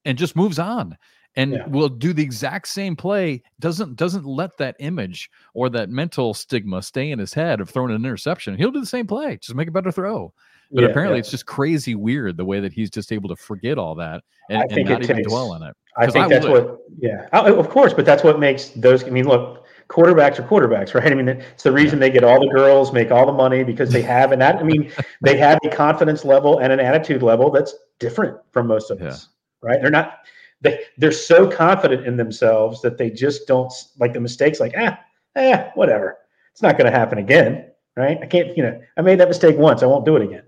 and 0.05 0.17
just 0.17 0.35
moves 0.35 0.59
on 0.59 0.97
and 1.37 1.53
yeah. 1.53 1.67
will 1.67 1.87
do 1.87 2.11
the 2.11 2.23
exact 2.23 2.67
same 2.67 2.95
play 2.95 3.41
doesn't 3.59 3.95
doesn't 3.95 4.25
let 4.25 4.57
that 4.57 4.75
image 4.79 5.29
or 5.53 5.69
that 5.69 5.89
mental 5.89 6.33
stigma 6.33 6.81
stay 6.81 7.11
in 7.11 7.19
his 7.19 7.33
head 7.33 7.61
of 7.61 7.69
throwing 7.69 7.91
an 7.91 8.03
interception 8.03 8.57
he'll 8.57 8.71
do 8.71 8.81
the 8.81 8.85
same 8.85 9.07
play 9.07 9.37
just 9.37 9.55
make 9.55 9.69
a 9.69 9.71
better 9.71 9.91
throw 9.91 10.33
but 10.73 10.81
yeah, 10.83 10.89
apparently 10.89 11.15
yeah. 11.15 11.19
it's 11.19 11.31
just 11.31 11.45
crazy 11.45 11.95
weird 11.95 12.35
the 12.35 12.43
way 12.43 12.59
that 12.59 12.73
he's 12.73 12.89
just 12.89 13.13
able 13.13 13.29
to 13.29 13.35
forget 13.37 13.77
all 13.77 13.95
that 13.95 14.21
and, 14.49 14.69
and 14.71 14.89
not 14.89 15.03
even 15.03 15.15
takes, 15.15 15.29
dwell 15.29 15.51
on 15.51 15.63
it 15.63 15.75
i 15.95 16.07
think 16.07 16.25
I 16.25 16.27
that's 16.27 16.47
would. 16.47 16.65
what 16.65 16.79
yeah 16.99 17.27
of 17.31 17.69
course 17.69 17.93
but 17.93 18.03
that's 18.03 18.23
what 18.23 18.39
makes 18.39 18.69
those 18.69 19.05
i 19.05 19.09
mean 19.09 19.27
look 19.27 19.65
quarterbacks 19.87 20.39
are 20.39 20.43
quarterbacks 20.43 20.93
right 20.99 21.11
i 21.11 21.15
mean 21.15 21.29
it's 21.29 21.63
the 21.63 21.71
reason 21.71 21.99
they 21.99 22.09
get 22.09 22.23
all 22.23 22.39
the 22.39 22.51
girls 22.53 22.91
make 22.91 23.11
all 23.11 23.25
the 23.25 23.31
money 23.31 23.63
because 23.63 23.91
they 23.91 24.01
have 24.01 24.31
and 24.31 24.41
that 24.41 24.57
i 24.57 24.63
mean 24.63 24.91
they 25.21 25.37
have 25.37 25.59
a 25.63 25.69
confidence 25.69 26.25
level 26.25 26.59
and 26.59 26.73
an 26.73 26.79
attitude 26.79 27.21
level 27.21 27.51
that's 27.51 27.75
different 27.99 28.37
from 28.51 28.67
most 28.67 28.91
of 28.91 29.01
us 29.01 29.29
right 29.61 29.79
they're 29.81 29.91
not 29.91 30.19
they 30.61 30.81
they're 30.97 31.11
so 31.11 31.49
confident 31.49 32.05
in 32.05 32.17
themselves 32.17 32.81
that 32.81 32.97
they 32.97 33.09
just 33.09 33.47
don't 33.47 33.71
like 33.99 34.13
the 34.13 34.19
mistakes. 34.19 34.59
Like 34.59 34.73
ah, 34.77 34.99
eh, 35.35 35.69
whatever. 35.75 36.17
It's 36.51 36.61
not 36.61 36.77
going 36.77 36.91
to 36.91 36.97
happen 36.97 37.19
again, 37.19 37.71
right? 37.95 38.17
I 38.21 38.25
can't. 38.25 38.55
You 38.57 38.63
know, 38.63 38.81
I 38.97 39.01
made 39.01 39.19
that 39.19 39.27
mistake 39.27 39.57
once. 39.57 39.83
I 39.83 39.85
won't 39.85 40.05
do 40.05 40.15
it 40.15 40.23
again. 40.23 40.43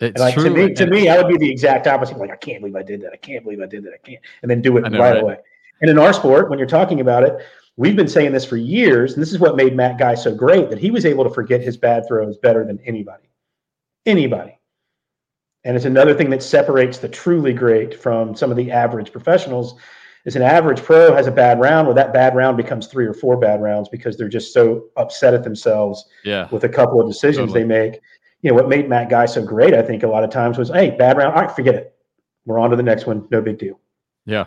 It's 0.00 0.20
like, 0.20 0.34
true. 0.34 0.44
To 0.44 0.50
me, 0.50 0.74
to 0.74 0.86
me, 0.86 1.08
I 1.08 1.16
would 1.16 1.28
be 1.28 1.38
the 1.38 1.50
exact 1.50 1.86
opposite. 1.86 2.18
Like 2.18 2.30
I 2.30 2.36
can't 2.36 2.60
believe 2.60 2.76
I 2.76 2.82
did 2.82 3.00
that. 3.02 3.12
I 3.12 3.16
can't 3.16 3.44
believe 3.44 3.60
I 3.60 3.66
did 3.66 3.84
that. 3.84 3.94
I 3.94 3.98
can't, 4.06 4.20
and 4.42 4.50
then 4.50 4.60
do 4.60 4.76
it 4.76 4.82
know, 4.82 4.98
right, 4.98 5.12
right 5.12 5.22
away. 5.22 5.36
And 5.80 5.90
in 5.90 5.98
our 5.98 6.12
sport, 6.12 6.50
when 6.50 6.58
you're 6.58 6.68
talking 6.68 7.00
about 7.00 7.22
it, 7.22 7.36
we've 7.76 7.96
been 7.96 8.08
saying 8.08 8.32
this 8.32 8.44
for 8.44 8.56
years, 8.56 9.14
and 9.14 9.22
this 9.22 9.32
is 9.32 9.38
what 9.38 9.56
made 9.56 9.74
Matt 9.74 9.98
Guy 9.98 10.14
so 10.14 10.34
great 10.34 10.70
that 10.70 10.78
he 10.78 10.90
was 10.90 11.06
able 11.06 11.24
to 11.24 11.30
forget 11.30 11.60
his 11.60 11.76
bad 11.76 12.06
throws 12.06 12.36
better 12.38 12.64
than 12.64 12.78
anybody. 12.84 13.30
Anybody. 14.06 14.58
And 15.64 15.76
it's 15.76 15.86
another 15.86 16.14
thing 16.14 16.30
that 16.30 16.42
separates 16.42 16.98
the 16.98 17.08
truly 17.08 17.52
great 17.52 17.98
from 17.98 18.34
some 18.36 18.50
of 18.50 18.56
the 18.56 18.70
average 18.70 19.10
professionals 19.10 19.80
is 20.24 20.36
an 20.36 20.42
average 20.42 20.82
pro 20.82 21.14
has 21.14 21.26
a 21.26 21.30
bad 21.30 21.60
round 21.60 21.86
where 21.86 21.94
that 21.94 22.12
bad 22.12 22.34
round 22.34 22.56
becomes 22.56 22.86
three 22.86 23.06
or 23.06 23.14
four 23.14 23.36
bad 23.36 23.62
rounds 23.62 23.88
because 23.88 24.16
they're 24.16 24.28
just 24.28 24.52
so 24.52 24.84
upset 24.96 25.34
at 25.34 25.44
themselves 25.44 26.04
yeah. 26.24 26.48
with 26.50 26.64
a 26.64 26.68
couple 26.68 27.00
of 27.00 27.06
decisions 27.06 27.48
totally. 27.48 27.60
they 27.60 27.66
make. 27.66 28.00
You 28.42 28.50
know, 28.50 28.54
what 28.54 28.68
made 28.68 28.88
Matt 28.88 29.08
Guy 29.08 29.26
so 29.26 29.42
great, 29.42 29.74
I 29.74 29.82
think, 29.82 30.02
a 30.02 30.06
lot 30.06 30.24
of 30.24 30.30
times 30.30 30.58
was, 30.58 30.68
hey, 30.70 30.90
bad 30.90 31.16
round, 31.16 31.34
all 31.34 31.42
right, 31.42 31.50
forget 31.50 31.74
it. 31.74 31.94
We're 32.46 32.58
on 32.58 32.70
to 32.70 32.76
the 32.76 32.82
next 32.82 33.06
one. 33.06 33.26
No 33.30 33.40
big 33.40 33.58
deal. 33.58 33.80
Yeah. 34.26 34.44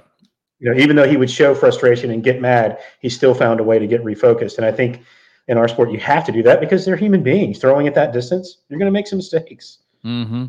You 0.59 0.71
know, 0.71 0.79
even 0.79 0.95
though 0.95 1.07
he 1.07 1.17
would 1.17 1.31
show 1.31 1.53
frustration 1.55 2.11
and 2.11 2.23
get 2.23 2.41
mad, 2.41 2.79
he 2.99 3.09
still 3.09 3.33
found 3.33 3.59
a 3.59 3.63
way 3.63 3.79
to 3.79 3.87
get 3.87 4.03
refocused. 4.03 4.57
And 4.57 4.65
I 4.65 4.71
think 4.71 5.01
in 5.47 5.57
our 5.57 5.67
sport, 5.67 5.91
you 5.91 5.99
have 5.99 6.25
to 6.25 6.31
do 6.31 6.43
that 6.43 6.59
because 6.59 6.85
they're 6.85 6.95
human 6.95 7.23
beings. 7.23 7.59
Throwing 7.59 7.87
at 7.87 7.95
that 7.95 8.13
distance, 8.13 8.57
you're 8.69 8.79
going 8.79 8.91
to 8.91 8.91
make 8.91 9.07
some 9.07 9.17
mistakes. 9.17 9.79
Mm-hmm. 10.03 10.45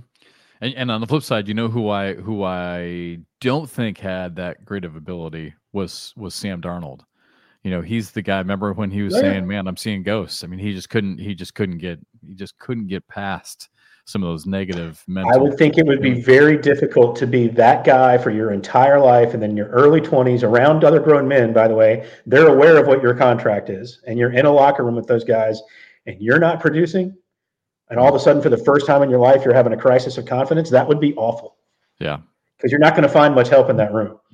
And, 0.61 0.74
and 0.74 0.90
on 0.90 1.00
the 1.00 1.06
flip 1.06 1.22
side, 1.22 1.48
you 1.48 1.54
know 1.54 1.68
who 1.68 1.88
I 1.88 2.14
who 2.14 2.42
I 2.42 3.18
don't 3.40 3.68
think 3.68 3.98
had 3.98 4.36
that 4.36 4.64
great 4.64 4.84
of 4.84 4.96
ability 4.96 5.54
was 5.72 6.12
was 6.16 6.34
Sam 6.34 6.61
Darnold. 6.61 7.00
You 7.64 7.70
know, 7.72 7.80
he's 7.80 8.12
the 8.12 8.22
guy. 8.22 8.38
Remember 8.38 8.72
when 8.72 8.90
he 8.90 9.02
was 9.02 9.14
yeah. 9.14 9.20
saying, 9.20 9.46
"Man, 9.46 9.66
I'm 9.66 9.76
seeing 9.76 10.02
ghosts." 10.02 10.44
I 10.44 10.46
mean, 10.46 10.59
he 10.59 10.72
just 10.72 10.90
couldn't. 10.90 11.18
He 11.18 11.34
just 11.34 11.54
couldn't 11.54 11.78
get. 11.78 11.98
He 12.26 12.34
just 12.34 12.59
couldn't 12.59 12.86
get 12.86 13.06
past 13.09 13.68
some 14.04 14.22
of 14.22 14.28
those 14.28 14.46
negative 14.46 15.04
mental. 15.06 15.34
I 15.34 15.36
would 15.36 15.59
think 15.59 15.76
it 15.76 15.86
would 15.86 16.00
be 16.00 16.20
very 16.20 16.56
difficult 16.56 17.14
to 17.16 17.26
be 17.26 17.46
that 17.48 17.84
guy 17.84 18.16
for 18.16 18.30
your 18.30 18.52
entire 18.52 18.98
life, 18.98 19.34
and 19.34 19.42
then 19.42 19.56
your 19.56 19.68
early 19.68 20.00
20s 20.00 20.42
around 20.42 20.82
other 20.82 20.98
grown 20.98 21.28
men. 21.28 21.52
By 21.52 21.68
the 21.68 21.74
way, 21.74 22.09
they're 22.24 22.48
aware 22.48 22.78
of 22.78 22.86
what 22.86 23.02
your 23.02 23.14
contract 23.14 23.68
is, 23.68 24.00
and 24.06 24.18
you're 24.18 24.32
in 24.32 24.46
a 24.46 24.52
locker 24.52 24.84
room 24.84 24.96
with 24.96 25.06
those 25.06 25.24
guys, 25.24 25.61
and 26.06 26.16
you're 26.20 26.38
not 26.38 26.61
producing 26.61 27.14
and 27.91 27.99
all 27.99 28.09
of 28.09 28.14
a 28.14 28.20
sudden 28.20 28.43
for 28.43 28.49
the 28.49 28.57
first 28.57 28.86
time 28.86 29.03
in 29.03 29.11
your 29.11 29.18
life 29.18 29.45
you're 29.45 29.55
having 29.55 29.72
a 29.72 29.76
crisis 29.76 30.18
of 30.18 30.26
confidence 30.26 30.70
that 30.70 30.86
would 30.86 31.01
be 31.01 31.14
awful. 31.14 31.57
Yeah. 31.99 32.18
Because 32.57 32.70
you're 32.70 32.80
not 32.80 32.95
going 32.95 33.03
to 33.05 33.09
find 33.09 33.34
much 33.34 33.49
help 33.49 33.70
in 33.70 33.76
that 33.76 33.93
room. 33.93 34.18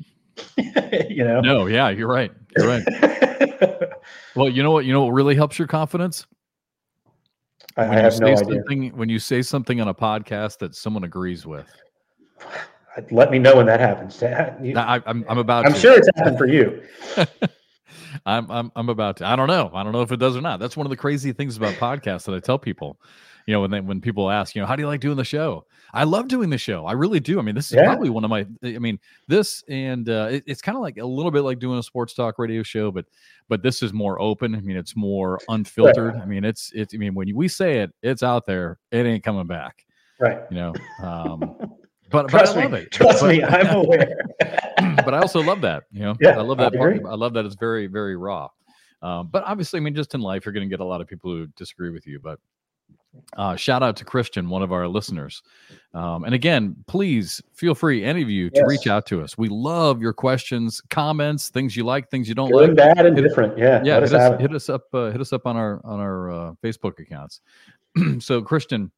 You 1.08 1.22
know? 1.24 1.40
No 1.40 1.66
yeah 1.66 1.90
you're 1.90 2.08
right 2.08 2.32
you're 2.56 2.66
right. 2.66 2.84
Well 4.34 4.48
you 4.48 4.62
know 4.62 4.72
what 4.72 4.84
you 4.84 4.92
know 4.92 5.04
what 5.04 5.12
really 5.12 5.34
helps 5.36 5.58
your 5.58 5.68
confidence? 5.68 6.26
I, 7.76 7.82
I 7.84 7.94
have 8.00 8.18
no 8.20 8.26
idea. 8.26 8.90
when 8.94 9.08
you 9.08 9.18
say 9.18 9.42
something 9.42 9.80
on 9.80 9.88
a 9.88 9.94
podcast 9.94 10.58
that 10.58 10.74
someone 10.74 11.04
agrees 11.04 11.46
with. 11.46 11.66
Let 13.10 13.30
me 13.32 13.40
know 13.40 13.56
when 13.56 13.66
that 13.66 13.80
happens. 13.80 14.20
You, 14.22 14.76
I, 14.76 15.02
am 15.06 15.24
I'm 15.28 15.38
about 15.38 15.66
i'm 15.66 15.72
to. 15.72 15.78
sure 15.78 15.98
it's 15.98 16.08
happened 16.14 16.38
for 16.38 16.46
you. 16.46 16.80
I'm, 18.26 18.48
I'm 18.48 18.70
I'm 18.76 18.88
about 18.88 19.16
to. 19.16 19.26
I 19.26 19.34
don't 19.34 19.48
know. 19.48 19.70
I 19.74 19.82
don't 19.82 19.92
know 19.92 20.02
if 20.02 20.12
it 20.12 20.18
does 20.18 20.36
or 20.36 20.40
not. 20.40 20.60
That's 20.60 20.76
one 20.76 20.86
of 20.86 20.90
the 20.90 20.96
crazy 20.96 21.32
things 21.32 21.56
about 21.56 21.74
podcasts 21.74 22.24
that 22.26 22.34
I 22.34 22.38
tell 22.38 22.58
people 22.58 23.00
you 23.46 23.52
know, 23.52 23.60
when 23.60 23.70
they, 23.70 23.80
when 23.80 24.00
people 24.00 24.30
ask, 24.30 24.54
you 24.54 24.62
know, 24.62 24.66
how 24.66 24.76
do 24.76 24.82
you 24.82 24.86
like 24.86 25.00
doing 25.00 25.16
the 25.16 25.24
show? 25.24 25.66
I 25.92 26.04
love 26.04 26.28
doing 26.28 26.50
the 26.50 26.58
show. 26.58 26.86
I 26.86 26.92
really 26.92 27.20
do. 27.20 27.38
I 27.38 27.42
mean, 27.42 27.54
this 27.54 27.70
is 27.70 27.76
yeah. 27.76 27.84
probably 27.84 28.10
one 28.10 28.24
of 28.24 28.30
my. 28.30 28.46
I 28.64 28.78
mean, 28.78 28.98
this 29.28 29.62
and 29.68 30.08
uh, 30.08 30.28
it, 30.32 30.44
it's 30.46 30.60
kind 30.60 30.76
of 30.76 30.82
like 30.82 30.98
a 30.98 31.04
little 31.04 31.30
bit 31.30 31.42
like 31.42 31.60
doing 31.60 31.78
a 31.78 31.82
sports 31.82 32.14
talk 32.14 32.38
radio 32.38 32.62
show, 32.62 32.90
but 32.90 33.06
but 33.48 33.62
this 33.62 33.82
is 33.82 33.92
more 33.92 34.20
open. 34.20 34.54
I 34.54 34.60
mean, 34.60 34.76
it's 34.76 34.96
more 34.96 35.38
unfiltered. 35.48 36.14
Right. 36.14 36.22
I 36.22 36.26
mean, 36.26 36.44
it's 36.44 36.72
it's. 36.74 36.94
I 36.94 36.96
mean, 36.96 37.14
when 37.14 37.34
we 37.36 37.46
say 37.46 37.80
it, 37.80 37.92
it's 38.02 38.24
out 38.24 38.44
there. 38.44 38.78
It 38.90 39.06
ain't 39.06 39.22
coming 39.22 39.46
back. 39.46 39.84
Right. 40.18 40.40
You 40.50 40.56
know. 40.56 40.74
Um, 41.00 41.38
but, 42.10 42.28
trust 42.28 42.54
but 42.54 42.58
I 42.58 42.62
love 42.62 42.72
me, 42.72 42.78
it. 42.78 42.90
Trust 42.90 43.20
but, 43.20 43.28
me, 43.28 43.44
I'm 43.44 43.76
aware. 43.76 44.16
but 45.04 45.14
I 45.14 45.18
also 45.18 45.42
love 45.42 45.60
that. 45.60 45.84
You 45.92 46.00
know. 46.00 46.16
Yeah, 46.20 46.38
I 46.38 46.42
love 46.42 46.58
that 46.58 46.74
I 46.74 46.76
part. 46.76 47.02
I 47.06 47.14
love 47.14 47.34
that 47.34 47.44
it's 47.44 47.56
very 47.56 47.86
very 47.86 48.16
raw. 48.16 48.48
Um, 49.00 49.28
but 49.30 49.44
obviously, 49.44 49.78
I 49.78 49.80
mean, 49.80 49.94
just 49.94 50.14
in 50.14 50.22
life, 50.22 50.46
you're 50.46 50.54
going 50.54 50.66
to 50.66 50.72
get 50.72 50.80
a 50.80 50.84
lot 50.84 51.02
of 51.02 51.06
people 51.06 51.30
who 51.30 51.46
disagree 51.56 51.90
with 51.90 52.06
you. 52.06 52.18
But 52.18 52.40
uh, 53.36 53.56
shout 53.56 53.82
out 53.82 53.96
to 53.96 54.04
Christian, 54.04 54.48
one 54.48 54.62
of 54.62 54.72
our 54.72 54.86
listeners. 54.86 55.42
Um, 55.92 56.24
and 56.24 56.34
again, 56.34 56.76
please 56.86 57.40
feel 57.52 57.74
free, 57.74 58.04
any 58.04 58.22
of 58.22 58.30
you, 58.30 58.50
to 58.50 58.60
yes. 58.60 58.68
reach 58.68 58.86
out 58.86 59.06
to 59.06 59.22
us. 59.22 59.38
We 59.38 59.48
love 59.48 60.00
your 60.00 60.12
questions, 60.12 60.80
comments, 60.90 61.48
things 61.48 61.76
you 61.76 61.84
like, 61.84 62.10
things 62.10 62.28
you 62.28 62.34
don't 62.34 62.50
Good, 62.50 62.70
like. 62.70 62.76
bad, 62.76 63.06
and 63.06 63.16
hit, 63.16 63.22
different. 63.22 63.58
Yeah, 63.58 63.82
yeah. 63.84 64.00
Hit 64.00 64.12
us, 64.12 64.40
hit 64.40 64.54
us, 64.54 64.68
up. 64.68 64.82
Uh, 64.92 65.10
hit 65.10 65.20
us 65.20 65.32
up 65.32 65.46
on 65.46 65.56
our 65.56 65.80
on 65.84 66.00
our 66.00 66.30
uh, 66.30 66.52
Facebook 66.62 66.98
accounts. 66.98 67.40
so, 68.18 68.42
Christian, 68.42 68.90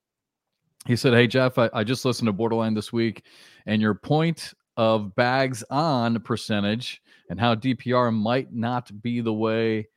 he 0.86 0.96
said, 0.96 1.12
"Hey 1.12 1.26
Jeff, 1.26 1.58
I, 1.58 1.70
I 1.72 1.84
just 1.84 2.04
listened 2.04 2.26
to 2.26 2.32
BoarderLine 2.32 2.74
this 2.74 2.92
week, 2.92 3.24
and 3.66 3.80
your 3.80 3.94
point 3.94 4.54
of 4.76 5.14
bags 5.14 5.64
on 5.70 6.20
percentage 6.20 7.00
and 7.30 7.40
how 7.40 7.54
DPR 7.54 8.12
might 8.14 8.52
not 8.52 8.90
be 9.02 9.20
the 9.20 9.34
way." 9.34 9.88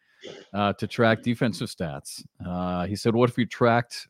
Uh, 0.54 0.74
to 0.74 0.88
track 0.88 1.22
defensive 1.22 1.70
stats. 1.70 2.24
Uh, 2.46 2.86
he 2.86 2.96
said, 2.96 3.16
What 3.16 3.30
if 3.30 3.38
you 3.38 3.46
tracked 3.46 4.08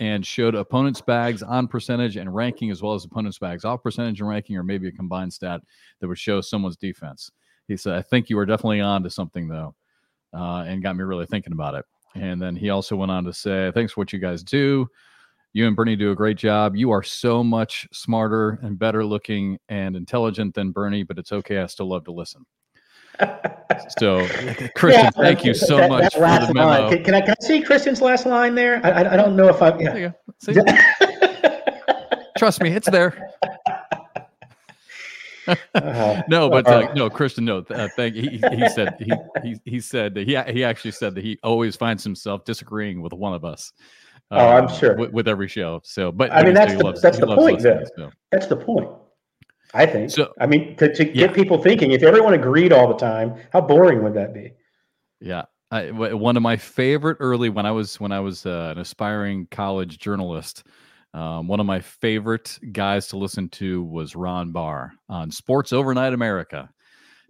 and 0.00 0.26
showed 0.26 0.54
opponents' 0.54 1.00
bags 1.00 1.42
on 1.42 1.68
percentage 1.68 2.16
and 2.16 2.34
ranking, 2.34 2.70
as 2.70 2.82
well 2.82 2.94
as 2.94 3.04
opponents' 3.04 3.38
bags 3.38 3.64
off 3.64 3.82
percentage 3.82 4.20
and 4.20 4.28
ranking, 4.28 4.56
or 4.56 4.62
maybe 4.62 4.88
a 4.88 4.92
combined 4.92 5.32
stat 5.32 5.60
that 6.00 6.08
would 6.08 6.18
show 6.18 6.40
someone's 6.40 6.76
defense? 6.76 7.30
He 7.68 7.76
said, 7.76 7.94
I 7.94 8.02
think 8.02 8.28
you 8.28 8.38
are 8.38 8.46
definitely 8.46 8.80
on 8.80 9.02
to 9.04 9.10
something, 9.10 9.48
though, 9.48 9.74
uh, 10.32 10.64
and 10.66 10.82
got 10.82 10.96
me 10.96 11.04
really 11.04 11.26
thinking 11.26 11.52
about 11.52 11.74
it. 11.74 11.84
And 12.14 12.40
then 12.40 12.54
he 12.56 12.70
also 12.70 12.96
went 12.96 13.10
on 13.10 13.24
to 13.24 13.32
say, 13.32 13.70
Thanks 13.74 13.92
for 13.92 14.00
what 14.00 14.12
you 14.12 14.18
guys 14.18 14.42
do. 14.42 14.88
You 15.52 15.68
and 15.68 15.76
Bernie 15.76 15.94
do 15.94 16.10
a 16.10 16.16
great 16.16 16.36
job. 16.36 16.74
You 16.74 16.90
are 16.90 17.04
so 17.04 17.44
much 17.44 17.86
smarter 17.92 18.58
and 18.62 18.76
better 18.76 19.04
looking 19.04 19.56
and 19.68 19.94
intelligent 19.94 20.52
than 20.52 20.72
Bernie, 20.72 21.04
but 21.04 21.16
it's 21.16 21.30
okay. 21.30 21.58
I 21.58 21.66
still 21.66 21.88
love 21.88 22.04
to 22.06 22.12
listen 22.12 22.44
so, 23.98 24.26
Christian, 24.74 25.04
yeah, 25.04 25.10
thank 25.10 25.44
you 25.44 25.54
so 25.54 25.76
that, 25.76 25.90
much 25.90 26.14
that 26.14 26.40
for 26.40 26.46
the 26.46 26.54
memo. 26.54 26.90
Can, 26.90 27.04
can, 27.04 27.14
I, 27.14 27.20
can 27.20 27.34
I 27.40 27.44
see 27.44 27.60
Christian's 27.62 28.00
last 28.00 28.26
line 28.26 28.54
there? 28.54 28.80
I, 28.84 29.12
I, 29.12 29.16
don't 29.16 29.36
know 29.36 29.48
if 29.48 29.62
I. 29.62 29.76
Yeah. 29.78 30.12
Trust 32.38 32.62
me, 32.62 32.70
it's 32.70 32.90
there. 32.90 33.30
uh, 35.74 36.22
no, 36.28 36.48
but 36.48 36.66
uh, 36.66 36.92
no, 36.94 37.08
Christian, 37.10 37.44
no. 37.44 37.58
Uh, 37.70 37.88
thank 37.96 38.14
he, 38.14 38.40
he 38.52 38.68
said 38.70 38.96
he, 38.98 39.12
he 39.42 39.56
he 39.64 39.80
said 39.80 40.14
that 40.14 40.26
he 40.26 40.40
he 40.52 40.64
actually 40.64 40.90
said 40.90 41.14
that 41.14 41.22
he 41.22 41.38
always 41.42 41.76
finds 41.76 42.02
himself 42.02 42.44
disagreeing 42.44 43.02
with 43.02 43.12
one 43.12 43.34
of 43.34 43.44
us. 43.44 43.72
Uh, 44.30 44.36
oh, 44.36 44.48
I'm 44.48 44.68
sure 44.68 44.96
with, 44.96 45.12
with, 45.12 45.28
every 45.28 45.48
show. 45.48 45.80
So, 45.84 46.10
but 46.10 46.32
I 46.32 46.42
mean, 46.42 46.54
that's 46.54 46.72
the, 46.72 46.84
loves, 46.84 47.02
that's 47.02 47.18
the 47.18 47.26
point. 47.26 47.60
So. 47.60 48.10
That's 48.32 48.46
the 48.46 48.56
point. 48.56 48.88
I 49.74 49.86
think. 49.86 50.10
So, 50.10 50.32
I 50.40 50.46
mean, 50.46 50.76
to, 50.76 50.92
to 50.94 51.06
yeah. 51.06 51.26
get 51.26 51.34
people 51.34 51.60
thinking, 51.60 51.90
if 51.90 52.02
everyone 52.02 52.34
agreed 52.34 52.72
all 52.72 52.88
the 52.88 52.96
time, 52.96 53.34
how 53.52 53.60
boring 53.60 54.02
would 54.04 54.14
that 54.14 54.32
be? 54.32 54.52
Yeah, 55.20 55.44
I, 55.70 55.90
one 55.90 56.36
of 56.36 56.42
my 56.42 56.56
favorite 56.56 57.16
early 57.20 57.48
when 57.48 57.66
I 57.66 57.72
was 57.72 57.98
when 58.00 58.12
I 58.12 58.20
was 58.20 58.46
uh, 58.46 58.72
an 58.76 58.78
aspiring 58.78 59.48
college 59.50 59.98
journalist. 59.98 60.64
Um, 61.12 61.46
one 61.46 61.60
of 61.60 61.66
my 61.66 61.80
favorite 61.80 62.58
guys 62.72 63.06
to 63.08 63.16
listen 63.16 63.48
to 63.50 63.84
was 63.84 64.16
Ron 64.16 64.50
Barr 64.50 64.92
on 65.08 65.30
Sports 65.30 65.72
Overnight 65.72 66.12
America. 66.12 66.68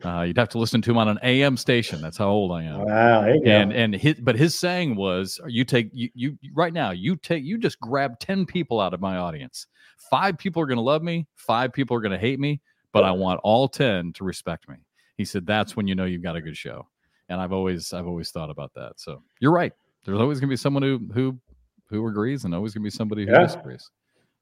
Uh, 0.02 0.22
you'd 0.22 0.38
have 0.38 0.48
to 0.50 0.58
listen 0.58 0.82
to 0.82 0.90
him 0.90 0.98
on 0.98 1.08
an 1.08 1.18
AM 1.22 1.56
station. 1.56 2.00
That's 2.00 2.18
how 2.18 2.28
old 2.28 2.52
I 2.52 2.64
am. 2.64 2.80
Wow, 2.80 3.24
and 3.24 3.72
and 3.72 3.94
his, 3.94 4.14
but 4.20 4.36
his 4.36 4.58
saying 4.58 4.96
was, 4.96 5.40
"You 5.46 5.64
take 5.64 5.88
you, 5.92 6.10
you 6.14 6.38
right 6.54 6.72
now. 6.72 6.90
You 6.90 7.16
take 7.16 7.44
you 7.44 7.58
just 7.58 7.80
grab 7.80 8.18
ten 8.18 8.44
people 8.44 8.80
out 8.80 8.92
of 8.92 9.00
my 9.00 9.16
audience. 9.16 9.66
Five 10.10 10.38
people 10.38 10.62
are 10.62 10.66
going 10.66 10.76
to 10.76 10.82
love 10.82 11.02
me. 11.02 11.26
Five 11.34 11.72
people 11.72 11.96
are 11.96 12.00
going 12.00 12.12
to 12.12 12.18
hate 12.18 12.38
me. 12.38 12.60
But 12.92 13.02
I 13.02 13.10
want 13.10 13.40
all 13.42 13.68
ten 13.68 14.12
to 14.14 14.24
respect 14.24 14.68
me." 14.68 14.76
He 15.16 15.24
said, 15.24 15.46
"That's 15.46 15.76
when 15.76 15.88
you 15.88 15.94
know 15.94 16.04
you've 16.04 16.22
got 16.22 16.36
a 16.36 16.40
good 16.40 16.56
show." 16.56 16.86
And 17.28 17.40
I've 17.40 17.52
always 17.52 17.92
I've 17.92 18.06
always 18.06 18.30
thought 18.30 18.50
about 18.50 18.72
that. 18.74 18.92
So 18.96 19.22
you're 19.40 19.52
right. 19.52 19.72
There's 20.04 20.20
always 20.20 20.38
going 20.38 20.48
to 20.48 20.52
be 20.52 20.56
someone 20.56 20.82
who 20.82 21.00
who 21.12 21.38
who 21.88 22.06
agrees, 22.06 22.44
and 22.44 22.54
always 22.54 22.72
going 22.72 22.82
to 22.82 22.86
be 22.86 22.90
somebody 22.90 23.26
who 23.26 23.32
yeah. 23.32 23.42
disagrees. 23.42 23.90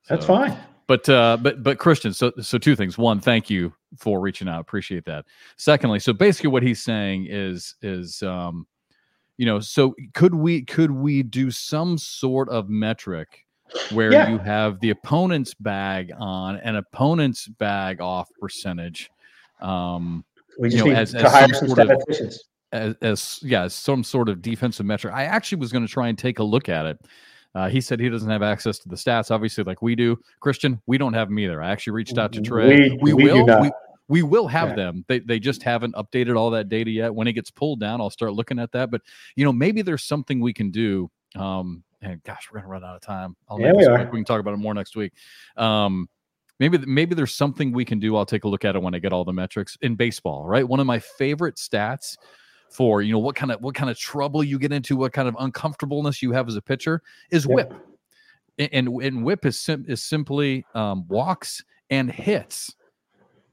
So, 0.03 0.15
That's 0.15 0.27
fine. 0.27 0.59
But 0.87 1.09
uh, 1.09 1.39
but 1.41 1.63
but 1.63 1.79
Christian, 1.79 2.13
so 2.13 2.33
so 2.41 2.59
two 2.59 2.77
things. 2.77 2.99
One, 2.99 3.21
thank 3.21 3.49
you 3.49 3.73
for 3.97 4.21
reaching 4.21 4.49
out. 4.49 4.61
Appreciate 4.61 5.05
that. 5.05 5.25
Secondly, 5.57 6.01
so 6.01 6.13
basically 6.13 6.51
what 6.51 6.63
he's 6.63 6.83
saying 6.83 7.29
is 7.31 7.77
is 7.83 8.23
um, 8.23 8.67
you 9.39 9.47
know, 9.47 9.61
so 9.61 9.95
could 10.15 10.35
we 10.35 10.63
could 10.63 10.91
we 10.91 11.23
do 11.23 11.51
some 11.51 11.97
sort 11.99 12.49
of 12.49 12.69
metric 12.69 13.47
where 13.91 14.13
yeah. 14.13 14.29
you 14.29 14.39
have 14.39 14.81
the 14.81 14.91
opponent's 14.91 15.55
bag 15.55 16.13
on 16.19 16.57
and 16.57 16.77
opponent's 16.77 17.49
bag 17.49 18.01
off 18.01 18.29
percentage? 18.41 19.11
Um, 19.61 20.25
we 20.59 20.69
just 20.69 20.85
you 20.85 20.93
know, 20.93 20.97
need 20.97 21.01
as, 21.01 21.13
to 21.13 21.25
as 21.25 21.33
hire 21.33 21.55
some 21.55 21.69
statisticians. 21.69 22.45
As, 22.73 22.95
as 23.03 23.41
yeah, 23.43 23.65
as 23.65 23.75
some 23.75 24.03
sort 24.03 24.29
of 24.29 24.41
defensive 24.43 24.87
metric. 24.87 25.13
I 25.15 25.25
actually 25.25 25.59
was 25.59 25.73
going 25.73 25.87
to 25.87 25.93
try 25.93 26.09
and 26.09 26.19
take 26.19 26.39
a 26.39 26.45
look 26.45 26.69
at 26.69 26.87
it 26.87 26.99
uh, 27.55 27.69
he 27.69 27.81
said 27.81 28.01
he 28.01 28.09
doesn't 28.09 28.31
have 28.31 28.43
access 28.43 28.79
to 28.79 28.89
the 28.89 28.97
stats, 28.97 29.31
obviously, 29.31 29.65
like 29.65 29.83
we 29.83 29.95
do. 29.95 30.19
Christian, 30.41 30.81
we 30.87 30.97
don't 30.97 31.13
have 31.13 31.29
them 31.29 31.39
either. 31.39 31.63
I 31.63 31.71
actually 31.71 31.93
reached 31.95 32.17
out 32.17 32.33
to 32.33 32.41
Trey. 32.41 32.91
We, 32.91 32.99
we, 33.03 33.13
we 33.13 33.25
will. 33.25 33.61
We, 33.61 33.71
we 34.09 34.23
will 34.23 34.49
have 34.49 34.71
yeah. 34.71 34.77
them. 34.77 35.05
They, 35.09 35.21
they 35.21 35.39
just 35.39 35.63
haven't 35.63 35.95
updated 35.95 36.37
all 36.37 36.51
that 36.51 36.69
data 36.69 36.91
yet. 36.91 37.15
When 37.15 37.29
it 37.29 37.33
gets 37.35 37.51
pulled 37.51 37.81
down, 37.81 38.01
I'll 38.01 38.11
start 38.11 38.33
looking 38.33 38.59
at 38.59 38.73
that. 38.73 38.91
But 38.91 39.03
you 39.37 39.45
know, 39.45 39.53
maybe 39.53 39.83
there's 39.83 40.05
something 40.05 40.41
we 40.41 40.53
can 40.53 40.71
do. 40.71 41.11
Um, 41.37 41.83
and 42.03 42.23
gosh, 42.25 42.49
we're 42.53 42.61
gonna 42.61 42.71
run 42.71 42.85
out 42.85 42.97
of 42.97 43.03
time. 43.03 43.37
I'll 43.49 43.61
yeah, 43.61 43.73
we, 43.75 43.87
are. 43.87 44.05
we 44.05 44.19
can 44.19 44.25
talk 44.25 44.41
about 44.41 44.55
it 44.55 44.59
more 44.59 44.75
next 44.75 44.97
week. 44.97 45.13
Um, 45.57 46.09
maybe 46.59 46.79
maybe 46.79 47.15
there's 47.15 47.35
something 47.35 47.73
we 47.73 47.85
can 47.85 47.99
do. 47.99 48.17
I'll 48.17 48.27
take 48.27 48.45
a 48.45 48.49
look 48.49 48.65
at 48.65 48.77
it 48.77 48.83
when 48.83 48.95
I 48.95 48.99
get 48.99 49.13
all 49.13 49.25
the 49.25 49.33
metrics 49.33 49.77
in 49.81 49.95
baseball. 49.95 50.47
Right, 50.47 50.67
one 50.67 50.81
of 50.81 50.87
my 50.87 50.99
favorite 50.99 51.57
stats 51.57 52.17
for 52.71 53.03
you 53.03 53.13
know 53.13 53.19
what 53.19 53.37
kind 53.37 53.53
of 53.53 53.61
what 53.61 53.75
kind 53.75 53.91
of 53.91 53.99
trouble 53.99 54.43
you 54.45 54.59
get 54.59 54.73
into, 54.73 54.97
what 54.97 55.13
kind 55.13 55.29
of 55.29 55.37
uncomfortableness 55.39 56.23
you 56.23 56.33
have 56.33 56.49
as 56.49 56.57
a 56.57 56.63
pitcher 56.63 57.03
is 57.31 57.47
WHIP 57.47 57.73
and 58.59 58.89
and 59.03 59.25
WHIP 59.25 59.47
is 59.47 59.59
sim- 59.59 59.85
is 59.89 60.03
simply 60.03 60.65
um, 60.75 61.07
walks 61.09 61.65
and 61.91 62.11
hits 62.11 62.75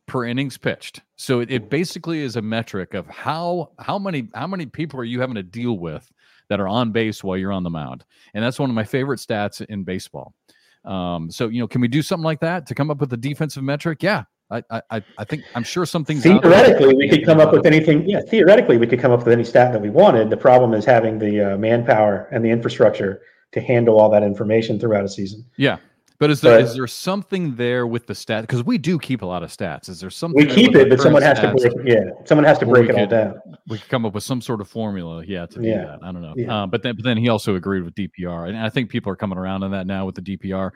per 0.07 0.25
innings 0.25 0.57
pitched. 0.57 1.01
So 1.17 1.39
it, 1.39 1.51
it, 1.51 1.69
basically 1.69 2.21
is 2.21 2.35
a 2.35 2.41
metric 2.41 2.93
of 2.93 3.07
how 3.07 3.71
how 3.79 3.99
many 3.99 4.29
how 4.33 4.47
many 4.47 4.65
people 4.65 4.99
are 4.99 5.05
you 5.05 5.21
having 5.21 5.35
to 5.35 5.43
deal 5.43 5.77
with 5.77 6.09
that 6.49 6.59
are 6.59 6.67
on 6.67 6.91
base 6.91 7.23
while 7.23 7.37
you're 7.37 7.51
on 7.51 7.63
the 7.63 7.69
mound, 7.69 8.03
and 8.33 8.43
that's 8.43 8.59
one 8.59 8.69
of 8.69 8.75
my 8.75 8.83
favorite 8.83 9.19
stats 9.19 9.65
in 9.65 9.83
baseball. 9.83 10.33
Um, 10.85 11.29
so 11.31 11.47
you 11.47 11.59
know, 11.59 11.67
can 11.67 11.81
we 11.81 11.87
do 11.87 12.01
something 12.01 12.23
like 12.23 12.39
that 12.41 12.65
to 12.67 12.75
come 12.75 12.91
up 12.91 12.99
with 12.99 13.13
a 13.13 13.17
defensive 13.17 13.63
metric? 13.63 14.03
Yeah. 14.03 14.23
I, 14.51 14.63
I, 14.71 15.03
I 15.19 15.23
think 15.25 15.43
I'm 15.53 15.61
sure 15.61 15.85
something 15.85 16.19
theoretically 16.19 16.95
we 16.95 17.07
could 17.07 17.23
come 17.23 17.39
up 17.39 17.53
with 17.53 17.67
anything. 17.67 18.09
Yeah, 18.09 18.21
theoretically 18.21 18.77
we 18.77 18.87
could 18.87 18.99
come 18.99 19.11
up 19.11 19.19
with 19.19 19.27
any 19.31 19.43
stat 19.43 19.71
that 19.73 19.79
we 19.79 19.91
wanted. 19.91 20.31
The 20.31 20.37
problem 20.37 20.73
is 20.73 20.85
having 20.85 21.19
the 21.19 21.53
uh, 21.53 21.57
manpower 21.57 22.27
and 22.31 22.43
the 22.43 22.49
infrastructure 22.49 23.21
to 23.51 23.61
handle 23.61 23.99
all 23.99 24.09
that 24.09 24.23
information 24.23 24.79
throughout 24.79 25.05
a 25.05 25.09
season. 25.09 25.45
Yeah. 25.57 25.77
But 26.19 26.29
is 26.29 26.41
there 26.41 26.59
but, 26.59 26.65
is 26.65 26.75
there 26.75 26.85
something 26.85 27.55
there 27.55 27.87
with 27.87 28.05
the 28.05 28.13
stat? 28.13 28.43
Because 28.43 28.61
we 28.65 28.77
do 28.77 28.99
keep 28.99 29.21
a 29.21 29.25
lot 29.25 29.41
of 29.41 29.55
stats. 29.55 29.87
Is 29.87 30.01
there 30.01 30.09
something 30.09 30.45
we 30.45 30.53
keep 30.53 30.75
it, 30.75 30.89
but 30.89 30.99
someone 30.99 31.21
has 31.21 31.39
to 31.39 31.53
break. 31.55 31.73
Yeah, 31.85 32.09
someone 32.25 32.43
has 32.43 32.59
to 32.59 32.65
break 32.65 32.89
it 32.89 32.95
could, 32.95 32.99
all 32.99 33.07
down. 33.07 33.39
We 33.69 33.77
could 33.77 33.89
come 33.89 34.05
up 34.05 34.13
with 34.13 34.25
some 34.25 34.41
sort 34.41 34.59
of 34.59 34.67
formula. 34.67 35.23
Yeah, 35.25 35.45
to 35.45 35.61
do 35.61 35.65
yeah. 35.65 35.85
that. 35.85 35.99
I 36.03 36.11
don't 36.11 36.21
know. 36.21 36.33
Yeah. 36.35 36.63
Uh, 36.63 36.67
but 36.67 36.83
then, 36.83 36.97
but 36.97 37.05
then 37.05 37.15
he 37.15 37.29
also 37.29 37.55
agreed 37.55 37.83
with 37.83 37.95
DPR, 37.95 38.49
and 38.49 38.57
I 38.57 38.69
think 38.69 38.89
people 38.89 39.09
are 39.13 39.15
coming 39.15 39.37
around 39.37 39.63
on 39.63 39.71
that 39.71 39.87
now 39.87 40.05
with 40.05 40.15
the 40.15 40.21
DPR. 40.21 40.71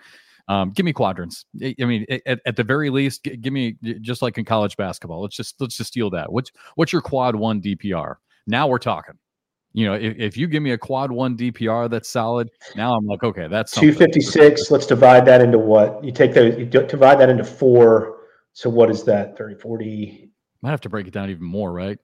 Um, 0.47 0.71
give 0.71 0.85
me 0.85 0.93
quadrants. 0.93 1.45
I 1.61 1.75
mean, 1.79 2.05
at, 2.25 2.39
at 2.45 2.55
the 2.55 2.63
very 2.63 2.89
least, 2.89 3.23
give 3.23 3.51
me 3.51 3.75
just 3.99 4.21
like 4.21 4.37
in 4.37 4.45
college 4.45 4.77
basketball. 4.77 5.21
Let's 5.21 5.35
just 5.35 5.59
let's 5.59 5.75
just 5.75 5.89
steal 5.89 6.09
that. 6.11 6.31
What's 6.31 6.51
what's 6.75 6.93
your 6.93 7.01
quad 7.01 7.35
one 7.35 7.61
DPR? 7.61 8.15
Now 8.47 8.67
we're 8.67 8.79
talking 8.79 9.15
you 9.73 9.87
know, 9.87 9.93
if, 9.95 10.17
if 10.17 10.37
you 10.37 10.47
give 10.47 10.61
me 10.61 10.71
a 10.71 10.77
quad 10.77 11.11
one 11.11 11.35
DPR 11.35 11.89
that's 11.89 12.09
solid, 12.09 12.49
now 12.75 12.95
I'm 12.95 13.05
like, 13.05 13.23
okay, 13.23 13.47
that's 13.47 13.71
256. 13.73 14.69
Let's 14.69 14.85
divide 14.85 15.25
that 15.25 15.41
into 15.41 15.57
what? 15.57 16.03
You 16.03 16.11
take 16.11 16.33
those, 16.33 16.57
you 16.57 16.65
divide 16.65 17.19
that 17.19 17.29
into 17.29 17.43
four. 17.43 18.19
So 18.53 18.69
what 18.69 18.91
is 18.91 19.03
that? 19.05 19.35
30, 19.35 19.55
40? 19.55 20.29
Might 20.61 20.69
have 20.69 20.81
to 20.81 20.89
break 20.89 21.07
it 21.07 21.13
down 21.13 21.29
even 21.31 21.43
more, 21.43 21.73
right? 21.73 21.97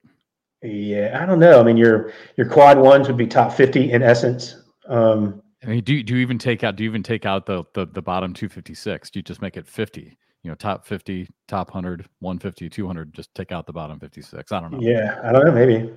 Yeah, 0.63 1.19
I 1.21 1.25
don't 1.25 1.39
know. 1.39 1.59
I 1.59 1.63
mean, 1.63 1.77
your 1.77 2.11
your 2.35 2.49
quad 2.49 2.77
ones 2.77 3.07
would 3.07 3.15
be 3.15 3.27
top 3.27 3.53
50 3.53 3.91
in 3.91 4.03
essence. 4.03 4.57
Um, 4.89 5.41
I 5.63 5.67
mean, 5.67 5.83
do, 5.83 6.03
do 6.03 6.15
you 6.15 6.19
even 6.19 6.37
take 6.37 6.63
out 6.63 6.75
do 6.75 6.83
you 6.83 6.89
even 6.89 7.03
take 7.03 7.25
out 7.25 7.45
the, 7.45 7.63
the 7.73 7.85
the 7.85 8.01
bottom 8.01 8.33
256? 8.33 9.09
Do 9.11 9.19
you 9.19 9.23
just 9.23 9.41
make 9.41 9.55
it 9.55 9.67
50? 9.67 10.17
You 10.43 10.49
know, 10.49 10.55
top 10.55 10.85
50, 10.85 11.27
top 11.47 11.69
100, 11.69 12.07
150, 12.19 12.69
200, 12.69 13.13
just 13.13 13.33
take 13.35 13.51
out 13.51 13.65
the 13.65 13.73
bottom 13.73 13.99
56. 13.99 14.51
I 14.51 14.59
don't 14.59 14.71
know. 14.71 14.79
Yeah, 14.81 15.19
I 15.23 15.33
don't 15.33 15.45
know, 15.45 15.51
maybe. 15.51 15.91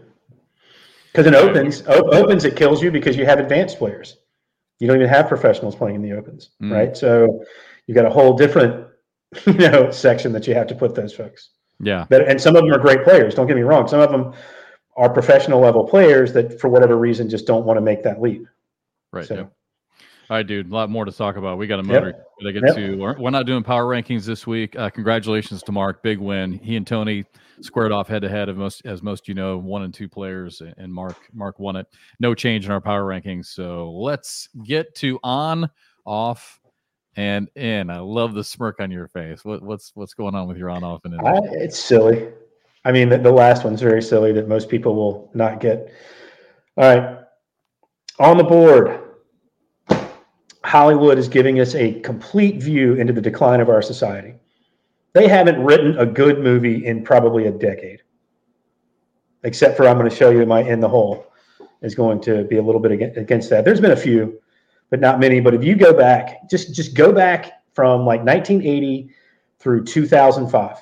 Because 1.12 1.26
in 1.26 1.34
opens, 1.34 1.82
opens 1.86 2.44
it 2.44 2.56
kills 2.56 2.82
you 2.82 2.90
because 2.90 3.16
you 3.16 3.26
have 3.26 3.38
advanced 3.38 3.78
players. 3.78 4.16
You 4.80 4.86
don't 4.86 4.96
even 4.96 5.08
have 5.08 5.28
professionals 5.28 5.76
playing 5.76 5.96
in 5.96 6.02
the 6.02 6.12
opens, 6.12 6.50
mm. 6.60 6.72
right? 6.72 6.96
So 6.96 7.44
you've 7.86 7.94
got 7.94 8.06
a 8.06 8.10
whole 8.10 8.34
different, 8.34 8.88
you 9.46 9.52
know, 9.52 9.90
section 9.90 10.32
that 10.32 10.46
you 10.46 10.54
have 10.54 10.66
to 10.68 10.74
put 10.74 10.94
those 10.94 11.14
folks. 11.14 11.50
Yeah. 11.80 12.06
That, 12.08 12.28
and 12.28 12.40
some 12.40 12.56
of 12.56 12.62
them 12.62 12.72
are 12.72 12.78
great 12.78 13.04
players. 13.04 13.34
Don't 13.34 13.46
get 13.46 13.56
me 13.56 13.62
wrong. 13.62 13.86
Some 13.88 14.00
of 14.00 14.10
them 14.10 14.32
are 14.96 15.10
professional 15.10 15.60
level 15.60 15.84
players 15.84 16.32
that, 16.32 16.60
for 16.60 16.68
whatever 16.68 16.96
reason, 16.96 17.28
just 17.28 17.46
don't 17.46 17.64
want 17.64 17.76
to 17.76 17.82
make 17.82 18.02
that 18.04 18.20
leap. 18.20 18.46
Right. 19.12 19.26
So, 19.26 19.34
yeah. 19.34 19.40
All 20.30 20.38
right, 20.38 20.46
dude. 20.46 20.70
A 20.70 20.74
lot 20.74 20.88
more 20.88 21.04
to 21.04 21.12
talk 21.12 21.36
about. 21.36 21.58
We 21.58 21.66
got 21.66 21.80
a 21.80 21.82
motor 21.82 22.06
yep. 22.06 22.26
to 22.40 22.52
get 22.52 22.62
yep. 22.66 22.76
to. 22.76 22.96
We're, 22.96 23.18
we're, 23.18 23.30
not 23.30 23.44
doing 23.44 23.62
power 23.62 23.84
rankings 23.84 24.24
this 24.24 24.46
week. 24.46 24.74
Uh, 24.76 24.88
congratulations 24.88 25.62
to 25.64 25.72
Mark. 25.72 26.02
Big 26.02 26.18
win. 26.18 26.52
He 26.52 26.76
and 26.76 26.86
Tony 26.86 27.24
squared 27.62 27.92
off 27.92 28.08
head 28.08 28.22
to 28.22 28.28
head 28.28 28.48
of 28.48 28.56
most, 28.56 28.82
as 28.84 29.02
most 29.02 29.28
you 29.28 29.34
know, 29.34 29.56
one 29.56 29.82
and 29.82 29.94
two 29.94 30.08
players, 30.08 30.62
and 30.76 30.92
Mark 30.92 31.16
Mark 31.32 31.58
won 31.58 31.76
it. 31.76 31.86
No 32.20 32.34
change 32.34 32.66
in 32.66 32.70
our 32.70 32.80
power 32.80 33.04
rankings. 33.04 33.46
So 33.46 33.90
let's 33.92 34.48
get 34.64 34.94
to 34.96 35.18
on, 35.22 35.70
off, 36.04 36.60
and 37.16 37.48
in. 37.56 37.90
I 37.90 38.00
love 38.00 38.34
the 38.34 38.44
smirk 38.44 38.80
on 38.80 38.90
your 38.90 39.08
face. 39.08 39.44
What, 39.44 39.62
what's 39.62 39.92
what's 39.94 40.14
going 40.14 40.34
on 40.34 40.48
with 40.48 40.56
your 40.56 40.70
on, 40.70 40.84
off, 40.84 41.04
and 41.04 41.14
in? 41.14 41.20
I, 41.20 41.38
it's 41.52 41.78
silly. 41.78 42.28
I 42.84 42.92
mean, 42.92 43.08
the, 43.08 43.18
the 43.18 43.32
last 43.32 43.64
one's 43.64 43.80
very 43.80 44.02
silly 44.02 44.32
that 44.32 44.48
most 44.48 44.68
people 44.68 44.94
will 44.94 45.30
not 45.34 45.60
get. 45.60 45.92
All 46.76 46.96
right, 46.96 47.18
on 48.18 48.36
the 48.36 48.44
board. 48.44 48.98
Hollywood 50.64 51.18
is 51.18 51.28
giving 51.28 51.60
us 51.60 51.74
a 51.74 52.00
complete 52.00 52.62
view 52.62 52.94
into 52.94 53.12
the 53.12 53.20
decline 53.20 53.60
of 53.60 53.68
our 53.68 53.82
society. 53.82 54.34
They 55.12 55.28
haven't 55.28 55.62
written 55.62 55.98
a 55.98 56.06
good 56.06 56.38
movie 56.38 56.86
in 56.86 57.04
probably 57.04 57.46
a 57.46 57.50
decade, 57.50 58.02
except 59.44 59.76
for 59.76 59.86
I'm 59.86 59.98
going 59.98 60.08
to 60.08 60.16
show 60.16 60.30
you 60.30 60.44
my 60.46 60.62
In 60.62 60.80
the 60.80 60.88
Hole 60.88 61.26
is 61.82 61.94
going 61.94 62.20
to 62.22 62.44
be 62.44 62.56
a 62.56 62.62
little 62.62 62.80
bit 62.80 62.92
against 62.92 63.50
that. 63.50 63.64
There's 63.64 63.80
been 63.80 63.90
a 63.90 63.96
few, 63.96 64.40
but 64.90 65.00
not 65.00 65.20
many. 65.20 65.40
But 65.40 65.54
if 65.54 65.62
you 65.62 65.76
go 65.76 65.92
back, 65.92 66.48
just 66.48 66.74
just 66.74 66.94
go 66.94 67.12
back 67.12 67.62
from 67.74 68.06
like 68.06 68.20
1980 68.20 69.10
through 69.58 69.84
2005, 69.84 70.76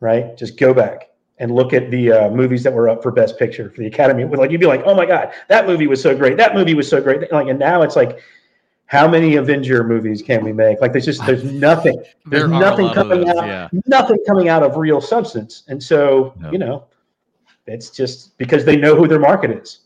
right? 0.00 0.36
Just 0.36 0.58
go 0.58 0.74
back 0.74 1.10
and 1.38 1.50
look 1.50 1.72
at 1.72 1.90
the 1.90 2.12
uh, 2.12 2.30
movies 2.30 2.62
that 2.62 2.72
were 2.72 2.88
up 2.88 3.02
for 3.02 3.10
Best 3.10 3.38
Picture 3.38 3.70
for 3.70 3.80
the 3.80 3.86
Academy. 3.86 4.24
Like 4.24 4.50
you'd 4.50 4.60
be 4.60 4.66
like, 4.66 4.82
oh 4.84 4.94
my 4.94 5.06
god, 5.06 5.32
that 5.48 5.66
movie 5.66 5.86
was 5.86 6.02
so 6.02 6.16
great. 6.16 6.36
That 6.36 6.54
movie 6.54 6.74
was 6.74 6.88
so 6.88 7.00
great. 7.00 7.32
Like, 7.32 7.48
and 7.48 7.58
now 7.58 7.82
it's 7.82 7.96
like 7.96 8.20
how 8.92 9.08
many 9.08 9.36
Avenger 9.36 9.82
movies 9.82 10.20
can 10.20 10.44
we 10.44 10.52
make? 10.52 10.82
Like 10.82 10.92
there's 10.92 11.06
just 11.06 11.24
there's 11.24 11.44
nothing. 11.44 11.96
There's 12.26 12.42
there 12.42 12.48
nothing 12.48 12.90
coming 12.90 13.24
those, 13.24 13.36
out. 13.36 13.46
Yeah. 13.46 13.68
Nothing 13.86 14.18
coming 14.26 14.50
out 14.50 14.62
of 14.62 14.76
real 14.76 15.00
substance. 15.00 15.64
And 15.66 15.82
so, 15.82 16.34
no. 16.38 16.52
you 16.52 16.58
know, 16.58 16.84
it's 17.66 17.88
just 17.88 18.36
because 18.36 18.66
they 18.66 18.76
know 18.76 18.94
who 18.94 19.08
their 19.08 19.18
market 19.18 19.50
is. 19.50 19.80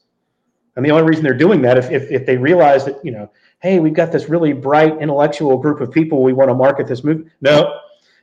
And 0.74 0.84
the 0.84 0.90
only 0.90 1.04
reason 1.04 1.22
they're 1.22 1.34
doing 1.34 1.62
that 1.62 1.78
if, 1.78 1.88
if 1.92 2.10
if 2.10 2.26
they 2.26 2.36
realize 2.36 2.84
that, 2.86 3.02
you 3.04 3.12
know, 3.12 3.30
hey, 3.60 3.78
we've 3.78 3.94
got 3.94 4.10
this 4.10 4.28
really 4.28 4.52
bright 4.52 5.00
intellectual 5.00 5.56
group 5.56 5.80
of 5.80 5.92
people 5.92 6.24
we 6.24 6.32
want 6.32 6.50
to 6.50 6.54
market 6.54 6.88
this 6.88 7.04
movie. 7.04 7.30
No, 7.40 7.78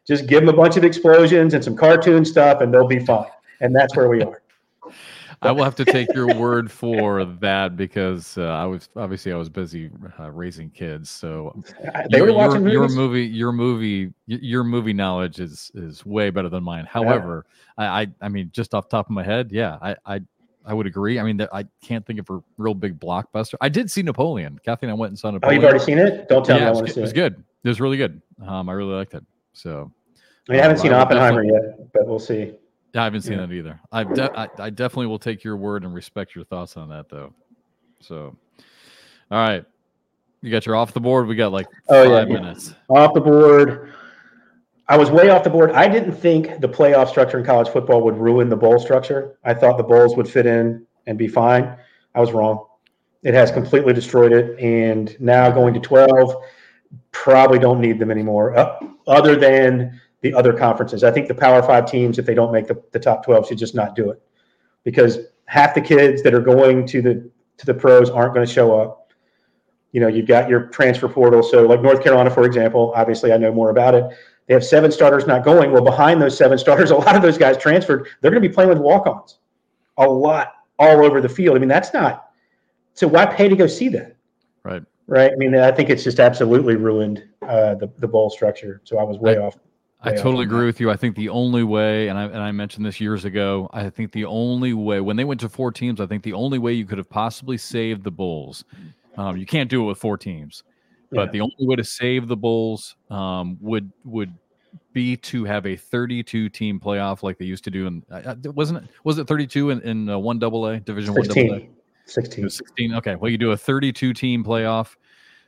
Just 0.05 0.27
give 0.27 0.45
them 0.45 0.53
a 0.53 0.57
bunch 0.57 0.75
of 0.75 0.83
explosions 0.83 1.53
and 1.53 1.63
some 1.63 1.77
cartoon 1.77 2.25
stuff, 2.25 2.59
and 2.59 2.73
they'll 2.73 2.87
be 2.87 2.99
fine. 2.99 3.31
And 3.61 3.73
that's 3.73 3.95
where 3.95 4.09
we 4.09 4.21
are. 4.21 4.42
I 5.43 5.51
will 5.51 5.63
have 5.63 5.75
to 5.75 5.85
take 5.85 6.13
your 6.13 6.33
word 6.35 6.71
for 6.71 7.25
that 7.25 7.75
because 7.75 8.37
uh, 8.37 8.43
I 8.43 8.65
was 8.65 8.89
obviously 8.95 9.33
I 9.33 9.35
was 9.35 9.49
busy 9.49 9.89
uh, 10.19 10.31
raising 10.31 10.69
kids. 10.69 11.09
So 11.09 11.61
they 12.09 12.17
your, 12.17 12.27
were 12.27 12.33
watching 12.33 12.63
your, 12.63 12.71
your, 12.71 12.89
movie, 12.89 13.25
your 13.25 13.51
movie, 13.51 14.13
your 14.25 14.63
movie 14.63 14.93
knowledge 14.93 15.39
is 15.39 15.71
is 15.75 16.05
way 16.05 16.29
better 16.29 16.49
than 16.49 16.63
mine. 16.63 16.85
However, 16.85 17.45
yeah. 17.77 17.91
I, 17.91 18.01
I, 18.01 18.07
I 18.21 18.29
mean, 18.29 18.49
just 18.53 18.73
off 18.73 18.87
top 18.87 19.07
of 19.07 19.11
my 19.11 19.23
head, 19.23 19.51
yeah, 19.51 19.77
I 19.81 19.95
I, 20.05 20.21
I 20.65 20.73
would 20.73 20.87
agree. 20.87 21.19
I 21.19 21.23
mean, 21.23 21.45
I 21.51 21.65
can't 21.81 22.05
think 22.05 22.19
of 22.19 22.29
a 22.29 22.41
real 22.57 22.73
big 22.73 22.99
blockbuster. 22.99 23.55
I 23.59 23.69
did 23.69 23.91
see 23.91 24.01
Napoleon. 24.01 24.59
Kathy 24.63 24.85
and 24.85 24.91
I 24.91 24.95
went 24.95 25.11
and 25.11 25.19
saw 25.19 25.31
Napoleon. 25.31 25.59
Oh, 25.59 25.61
you've 25.61 25.69
already 25.69 25.83
seen 25.83 25.99
it? 25.99 26.29
Don't 26.29 26.45
tell 26.45 26.57
yeah, 26.57 26.65
me. 26.65 26.69
I 26.69 26.71
want 26.71 26.87
to 26.87 26.93
see 26.93 26.99
it. 26.99 27.01
It 27.01 27.05
was 27.05 27.13
good. 27.13 27.43
It 27.63 27.67
was 27.67 27.81
really 27.81 27.97
good. 27.97 28.21
Um, 28.45 28.69
I 28.69 28.73
really 28.73 28.93
liked 28.93 29.13
it. 29.13 29.25
So. 29.53 29.91
I 30.49 30.57
haven't 30.57 30.79
seen 30.79 30.91
Oppenheimer 30.91 31.43
yet, 31.43 31.93
but 31.93 32.05
we'll 32.05 32.19
see. 32.19 32.53
Yeah, 32.93 33.01
I 33.01 33.03
haven't 33.05 33.21
seen 33.21 33.39
yeah. 33.39 33.45
that 33.45 33.51
either. 33.51 33.79
I, 33.91 34.03
de- 34.03 34.39
I, 34.39 34.47
I 34.59 34.69
definitely 34.69 35.07
will 35.07 35.19
take 35.19 35.43
your 35.43 35.57
word 35.57 35.83
and 35.83 35.93
respect 35.93 36.35
your 36.35 36.45
thoughts 36.45 36.77
on 36.77 36.89
that, 36.89 37.09
though. 37.09 37.33
So, 37.99 38.35
all 39.31 39.37
right, 39.37 39.65
you 40.41 40.51
got 40.51 40.65
your 40.65 40.75
off 40.75 40.93
the 40.93 40.99
board. 40.99 41.27
We 41.27 41.35
got 41.35 41.51
like 41.51 41.67
oh, 41.89 42.09
five 42.09 42.29
yeah, 42.29 42.33
minutes 42.33 42.75
off 42.89 43.13
the 43.13 43.21
board. 43.21 43.93
I 44.89 44.97
was 44.97 45.09
way 45.09 45.29
off 45.29 45.43
the 45.43 45.49
board. 45.49 45.71
I 45.71 45.87
didn't 45.87 46.11
think 46.11 46.59
the 46.59 46.67
playoff 46.67 47.07
structure 47.07 47.39
in 47.39 47.45
college 47.45 47.69
football 47.69 48.01
would 48.01 48.17
ruin 48.17 48.49
the 48.49 48.57
bowl 48.57 48.77
structure. 48.77 49.37
I 49.43 49.53
thought 49.53 49.77
the 49.77 49.83
bowls 49.83 50.17
would 50.17 50.27
fit 50.27 50.45
in 50.45 50.85
and 51.07 51.17
be 51.17 51.27
fine. 51.27 51.75
I 52.13 52.19
was 52.19 52.33
wrong. 52.33 52.65
It 53.23 53.33
has 53.33 53.49
completely 53.49 53.93
destroyed 53.93 54.33
it, 54.33 54.59
and 54.59 55.19
now 55.19 55.49
going 55.49 55.73
to 55.73 55.79
twelve, 55.79 56.35
probably 57.11 57.57
don't 57.57 57.79
need 57.79 57.97
them 57.97 58.11
anymore. 58.11 58.55
Uh, 58.55 58.79
other 59.07 59.37
than 59.37 59.99
the 60.23 60.33
other 60.33 60.53
conferences. 60.53 61.03
I 61.03 61.11
think 61.11 61.27
the 61.27 61.35
Power 61.35 61.61
Five 61.61 61.85
teams, 61.85 62.17
if 62.17 62.25
they 62.25 62.33
don't 62.33 62.51
make 62.51 62.65
the, 62.67 62.81
the 62.91 62.99
top 62.99 63.23
12, 63.23 63.47
should 63.47 63.57
just 63.57 63.75
not 63.75 63.93
do 63.93 64.09
it 64.09 64.21
because 64.83 65.19
half 65.45 65.75
the 65.75 65.81
kids 65.81 66.23
that 66.23 66.33
are 66.33 66.41
going 66.41 66.87
to 66.87 67.01
the 67.01 67.29
to 67.57 67.65
the 67.65 67.73
pros 67.73 68.09
aren't 68.09 68.33
going 68.33 68.45
to 68.45 68.51
show 68.51 68.79
up. 68.79 69.11
You 69.91 70.01
know, 70.01 70.07
you've 70.07 70.25
got 70.25 70.49
your 70.49 70.67
transfer 70.67 71.07
portal. 71.07 71.43
So, 71.43 71.67
like 71.67 71.81
North 71.81 72.01
Carolina, 72.01 72.31
for 72.31 72.45
example, 72.45 72.93
obviously 72.95 73.31
I 73.31 73.37
know 73.37 73.51
more 73.51 73.69
about 73.69 73.93
it. 73.93 74.05
They 74.47 74.53
have 74.53 74.65
seven 74.65 74.91
starters 74.91 75.27
not 75.27 75.43
going. 75.43 75.71
Well, 75.71 75.83
behind 75.83 76.21
those 76.21 76.35
seven 76.37 76.57
starters, 76.57 76.89
a 76.91 76.95
lot 76.95 77.15
of 77.15 77.21
those 77.21 77.37
guys 77.37 77.57
transferred. 77.57 78.07
They're 78.21 78.31
going 78.31 78.41
to 78.41 78.49
be 78.49 78.53
playing 78.53 78.69
with 78.69 78.79
walk-ons, 78.79 79.37
a 79.97 80.07
lot 80.07 80.53
all 80.79 81.05
over 81.05 81.21
the 81.21 81.29
field. 81.29 81.55
I 81.55 81.59
mean, 81.59 81.69
that's 81.69 81.93
not. 81.93 82.29
So 82.93 83.07
why 83.07 83.25
pay 83.25 83.47
to 83.49 83.55
go 83.55 83.67
see 83.67 83.89
that? 83.89 84.15
Right. 84.63 84.83
Right. 85.05 85.31
I 85.31 85.35
mean, 85.35 85.53
I 85.55 85.71
think 85.71 85.89
it's 85.89 86.03
just 86.03 86.19
absolutely 86.19 86.75
ruined 86.75 87.23
uh, 87.41 87.75
the 87.75 87.91
the 87.99 88.07
bowl 88.07 88.29
structure. 88.29 88.81
So 88.85 88.97
I 88.97 89.03
was 89.03 89.17
way 89.17 89.37
off. 89.37 89.57
I 90.03 90.11
totally 90.15 90.43
agree 90.43 90.65
with 90.65 90.79
you. 90.79 90.91
I 90.91 90.97
think 90.97 91.15
the 91.15 91.29
only 91.29 91.63
way, 91.63 92.09
and 92.09 92.17
I 92.17 92.23
and 92.23 92.37
I 92.37 92.51
mentioned 92.51 92.85
this 92.85 92.99
years 92.99 93.23
ago, 93.23 93.69
I 93.71 93.89
think 93.89 94.11
the 94.11 94.25
only 94.25 94.73
way 94.73 94.99
when 94.99 95.15
they 95.15 95.23
went 95.23 95.39
to 95.41 95.49
four 95.49 95.71
teams, 95.71 96.01
I 96.01 96.05
think 96.05 96.23
the 96.23 96.33
only 96.33 96.59
way 96.59 96.73
you 96.73 96.85
could 96.85 96.97
have 96.97 97.09
possibly 97.09 97.57
saved 97.57 98.03
the 98.03 98.11
Bulls, 98.11 98.65
um, 99.17 99.37
you 99.37 99.45
can't 99.45 99.69
do 99.69 99.83
it 99.83 99.87
with 99.87 99.97
four 99.97 100.17
teams, 100.17 100.63
but 101.11 101.27
yeah. 101.27 101.31
the 101.31 101.41
only 101.41 101.55
way 101.59 101.75
to 101.77 101.83
save 101.83 102.27
the 102.27 102.35
Bulls 102.35 102.95
um, 103.09 103.57
would 103.61 103.91
would 104.03 104.33
be 104.91 105.15
to 105.17 105.43
have 105.45 105.65
a 105.65 105.75
32 105.75 106.49
team 106.49 106.79
playoff 106.79 107.23
like 107.23 107.37
they 107.37 107.45
used 107.45 107.63
to 107.63 107.71
do 107.71 107.87
in 107.87 108.03
uh, 108.11 108.35
wasn't 108.51 108.83
it 108.83 108.89
was 109.03 109.17
it 109.17 109.27
32 109.27 109.71
in, 109.71 109.81
in 109.81 110.09
uh, 110.09 110.17
one 110.17 110.39
double 110.39 110.67
A 110.67 110.79
division 110.79 111.13
16. 111.13 111.47
one 111.47 111.59
double 111.59 111.67
A 111.67 112.09
16 112.09 112.49
16 112.49 112.95
okay 112.95 113.15
well 113.15 113.31
you 113.31 113.37
do 113.37 113.51
a 113.51 113.57
32 113.57 114.13
team 114.13 114.43
playoff 114.43 114.95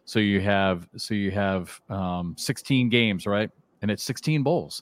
so 0.05 0.19
you 0.19 0.41
have 0.41 0.87
so 0.97 1.13
you 1.13 1.31
have 1.31 1.79
um, 1.89 2.35
16 2.37 2.89
games 2.89 3.27
right 3.27 3.49
and 3.85 3.91
it's 3.91 4.03
16 4.03 4.41
bowls. 4.41 4.81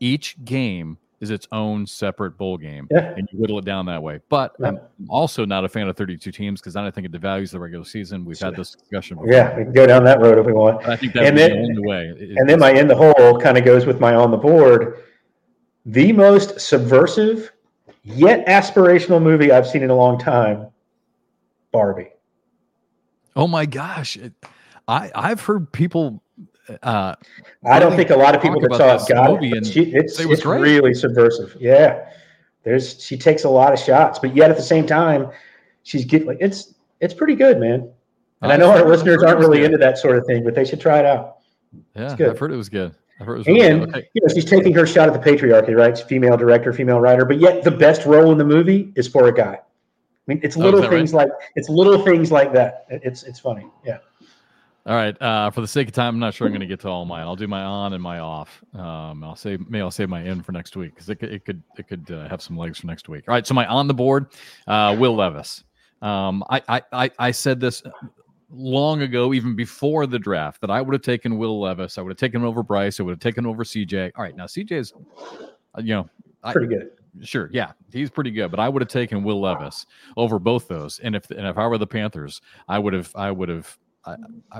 Each 0.00 0.36
game 0.44 0.98
is 1.20 1.30
its 1.30 1.46
own 1.52 1.86
separate 1.86 2.36
bowl 2.36 2.58
game, 2.58 2.88
yeah. 2.90 3.14
and 3.16 3.28
you 3.30 3.38
whittle 3.38 3.56
it 3.60 3.64
down 3.64 3.86
that 3.86 4.02
way. 4.02 4.18
But 4.28 4.56
yeah. 4.58 4.66
I'm 4.66 4.80
also 5.08 5.44
not 5.44 5.64
a 5.64 5.68
fan 5.68 5.86
of 5.86 5.96
32 5.96 6.32
teams 6.32 6.60
because 6.60 6.74
then 6.74 6.82
I 6.82 6.90
think 6.90 7.06
it 7.06 7.12
devalues 7.12 7.52
the 7.52 7.60
regular 7.60 7.84
season. 7.84 8.24
We've 8.24 8.36
had 8.36 8.56
this 8.56 8.72
discussion 8.72 9.18
before. 9.18 9.32
Yeah, 9.32 9.56
we 9.56 9.62
can 9.62 9.72
go 9.72 9.86
down 9.86 10.02
that 10.02 10.20
road 10.20 10.38
if 10.38 10.44
we 10.44 10.52
want. 10.52 10.84
I 10.88 10.96
think 10.96 11.12
that's 11.12 11.30
the 11.30 11.52
only 11.52 11.86
way. 11.86 12.12
It, 12.18 12.36
and 12.36 12.48
then 12.48 12.58
my 12.58 12.72
in 12.72 12.88
the 12.88 12.96
hole 12.96 13.38
kind 13.38 13.56
of 13.56 13.64
goes 13.64 13.86
with 13.86 14.00
my 14.00 14.16
on 14.16 14.32
the 14.32 14.36
board. 14.36 15.04
The 15.86 16.10
most 16.10 16.58
subversive 16.60 17.52
yet 18.02 18.44
aspirational 18.46 19.22
movie 19.22 19.52
I've 19.52 19.68
seen 19.68 19.84
in 19.84 19.90
a 19.90 19.96
long 19.96 20.18
time, 20.18 20.66
Barbie. 21.70 22.10
Oh 23.36 23.46
my 23.46 23.66
gosh. 23.66 24.18
I, 24.88 25.12
I've 25.14 25.42
heard 25.42 25.70
people 25.70 26.24
uh, 26.82 27.14
I 27.64 27.78
don't 27.78 27.96
think 27.96 28.10
a 28.10 28.16
lot 28.16 28.34
of 28.34 28.42
people 28.42 28.60
that 28.60 28.74
saw 28.74 28.96
it 28.96 29.08
got 29.08 29.42
it. 29.42 29.66
She, 29.66 29.82
it's 29.94 30.18
it 30.18 30.30
it's 30.30 30.44
really 30.44 30.94
subversive. 30.94 31.56
Yeah, 31.60 32.10
there's 32.62 33.02
she 33.02 33.16
takes 33.16 33.44
a 33.44 33.48
lot 33.48 33.72
of 33.72 33.78
shots, 33.78 34.18
but 34.18 34.34
yet 34.34 34.50
at 34.50 34.56
the 34.56 34.62
same 34.62 34.86
time, 34.86 35.30
she's 35.82 36.04
getting 36.04 36.28
like 36.28 36.38
it's 36.40 36.74
it's 37.00 37.14
pretty 37.14 37.34
good, 37.34 37.58
man. 37.58 37.90
And 38.42 38.50
I, 38.50 38.54
I 38.54 38.58
know 38.58 38.70
our 38.70 38.88
listeners 38.88 39.22
aren't 39.22 39.38
really 39.38 39.58
good. 39.58 39.66
into 39.66 39.78
that 39.78 39.98
sort 39.98 40.16
of 40.16 40.26
thing, 40.26 40.44
but 40.44 40.54
they 40.54 40.64
should 40.64 40.80
try 40.80 40.98
it 40.98 41.06
out. 41.06 41.38
Yeah, 41.96 42.12
I've 42.12 42.38
heard 42.38 42.52
it 42.52 42.56
was 42.56 42.68
good. 42.68 42.94
I've 43.20 43.26
heard 43.26 43.34
it 43.34 43.38
was 43.38 43.46
really 43.46 43.60
and 43.62 43.82
okay. 43.82 44.08
you 44.14 44.22
know 44.22 44.34
she's 44.34 44.44
taking 44.44 44.74
her 44.74 44.86
shot 44.86 45.08
at 45.08 45.14
the 45.14 45.30
patriarchy, 45.30 45.76
right? 45.76 45.96
She's 45.96 46.06
female 46.06 46.36
director, 46.36 46.72
female 46.72 47.00
writer, 47.00 47.24
but 47.24 47.38
yet 47.38 47.62
the 47.62 47.70
best 47.70 48.04
role 48.04 48.32
in 48.32 48.38
the 48.38 48.44
movie 48.44 48.92
is 48.96 49.06
for 49.06 49.28
a 49.28 49.32
guy. 49.32 49.58
I 49.58 49.60
mean, 50.26 50.40
it's 50.42 50.56
oh, 50.56 50.60
little 50.60 50.84
oh, 50.84 50.88
things 50.88 51.12
right? 51.12 51.28
like 51.28 51.32
it's 51.56 51.68
little 51.68 52.04
things 52.04 52.30
like 52.30 52.52
that. 52.52 52.86
It's 52.88 53.22
it's 53.24 53.40
funny. 53.40 53.66
Yeah. 53.84 53.98
All 54.84 54.96
right. 54.96 55.20
Uh, 55.22 55.50
for 55.50 55.60
the 55.60 55.68
sake 55.68 55.86
of 55.86 55.94
time, 55.94 56.14
I'm 56.14 56.18
not 56.18 56.34
sure 56.34 56.46
I'm 56.46 56.52
going 56.52 56.60
to 56.60 56.66
get 56.66 56.80
to 56.80 56.88
all 56.88 57.04
mine. 57.04 57.20
I'll 57.20 57.36
do 57.36 57.46
my 57.46 57.62
on 57.62 57.92
and 57.92 58.02
my 58.02 58.18
off. 58.18 58.64
Um, 58.74 59.22
I'll 59.22 59.36
say 59.36 59.56
maybe 59.56 59.80
I'll 59.80 59.92
save 59.92 60.08
my 60.08 60.22
in 60.22 60.42
for 60.42 60.50
next 60.50 60.76
week 60.76 60.94
because 60.94 61.08
it 61.08 61.16
could 61.16 61.30
it 61.30 61.44
could 61.44 61.62
it 61.78 61.86
could 61.86 62.10
uh, 62.10 62.28
have 62.28 62.42
some 62.42 62.56
legs 62.56 62.80
for 62.80 62.88
next 62.88 63.08
week. 63.08 63.24
All 63.28 63.34
right. 63.34 63.46
So 63.46 63.54
my 63.54 63.64
on 63.66 63.86
the 63.86 63.94
board, 63.94 64.26
uh, 64.66 64.96
Will 64.98 65.14
Levis. 65.14 65.62
Um, 66.00 66.42
I, 66.50 66.62
I 66.68 66.82
I 66.92 67.10
I 67.20 67.30
said 67.30 67.60
this 67.60 67.84
long 68.50 69.02
ago, 69.02 69.32
even 69.32 69.54
before 69.54 70.06
the 70.06 70.18
draft, 70.18 70.60
that 70.62 70.70
I 70.70 70.82
would 70.82 70.94
have 70.94 71.02
taken 71.02 71.38
Will 71.38 71.60
Levis. 71.60 71.96
I 71.96 72.02
would 72.02 72.10
have 72.10 72.18
taken 72.18 72.42
over 72.44 72.64
Bryce. 72.64 72.98
I 72.98 73.04
would 73.04 73.12
have 73.12 73.20
taken 73.20 73.46
over 73.46 73.62
CJ. 73.62 74.10
All 74.16 74.24
right. 74.24 74.34
Now 74.36 74.46
CJ 74.46 74.72
is, 74.72 74.92
uh, 75.78 75.80
you 75.80 75.94
know, 75.94 76.10
pretty 76.50 76.74
I, 76.74 76.78
good. 76.78 76.90
Sure, 77.20 77.50
yeah, 77.52 77.72
he's 77.92 78.10
pretty 78.10 78.30
good, 78.30 78.50
but 78.50 78.58
I 78.58 78.70
would 78.70 78.80
have 78.80 78.88
taken 78.88 79.22
Will 79.22 79.40
Levis 79.40 79.84
over 80.16 80.38
both 80.38 80.66
those. 80.66 80.98
And 81.00 81.14
if 81.14 81.30
and 81.30 81.46
if 81.46 81.58
I 81.58 81.66
were 81.66 81.76
the 81.76 81.86
Panthers, 81.86 82.40
I 82.68 82.78
would 82.78 82.94
have 82.94 83.12
I 83.14 83.30
would 83.30 83.50
have 83.50 83.78
I, 84.04 84.16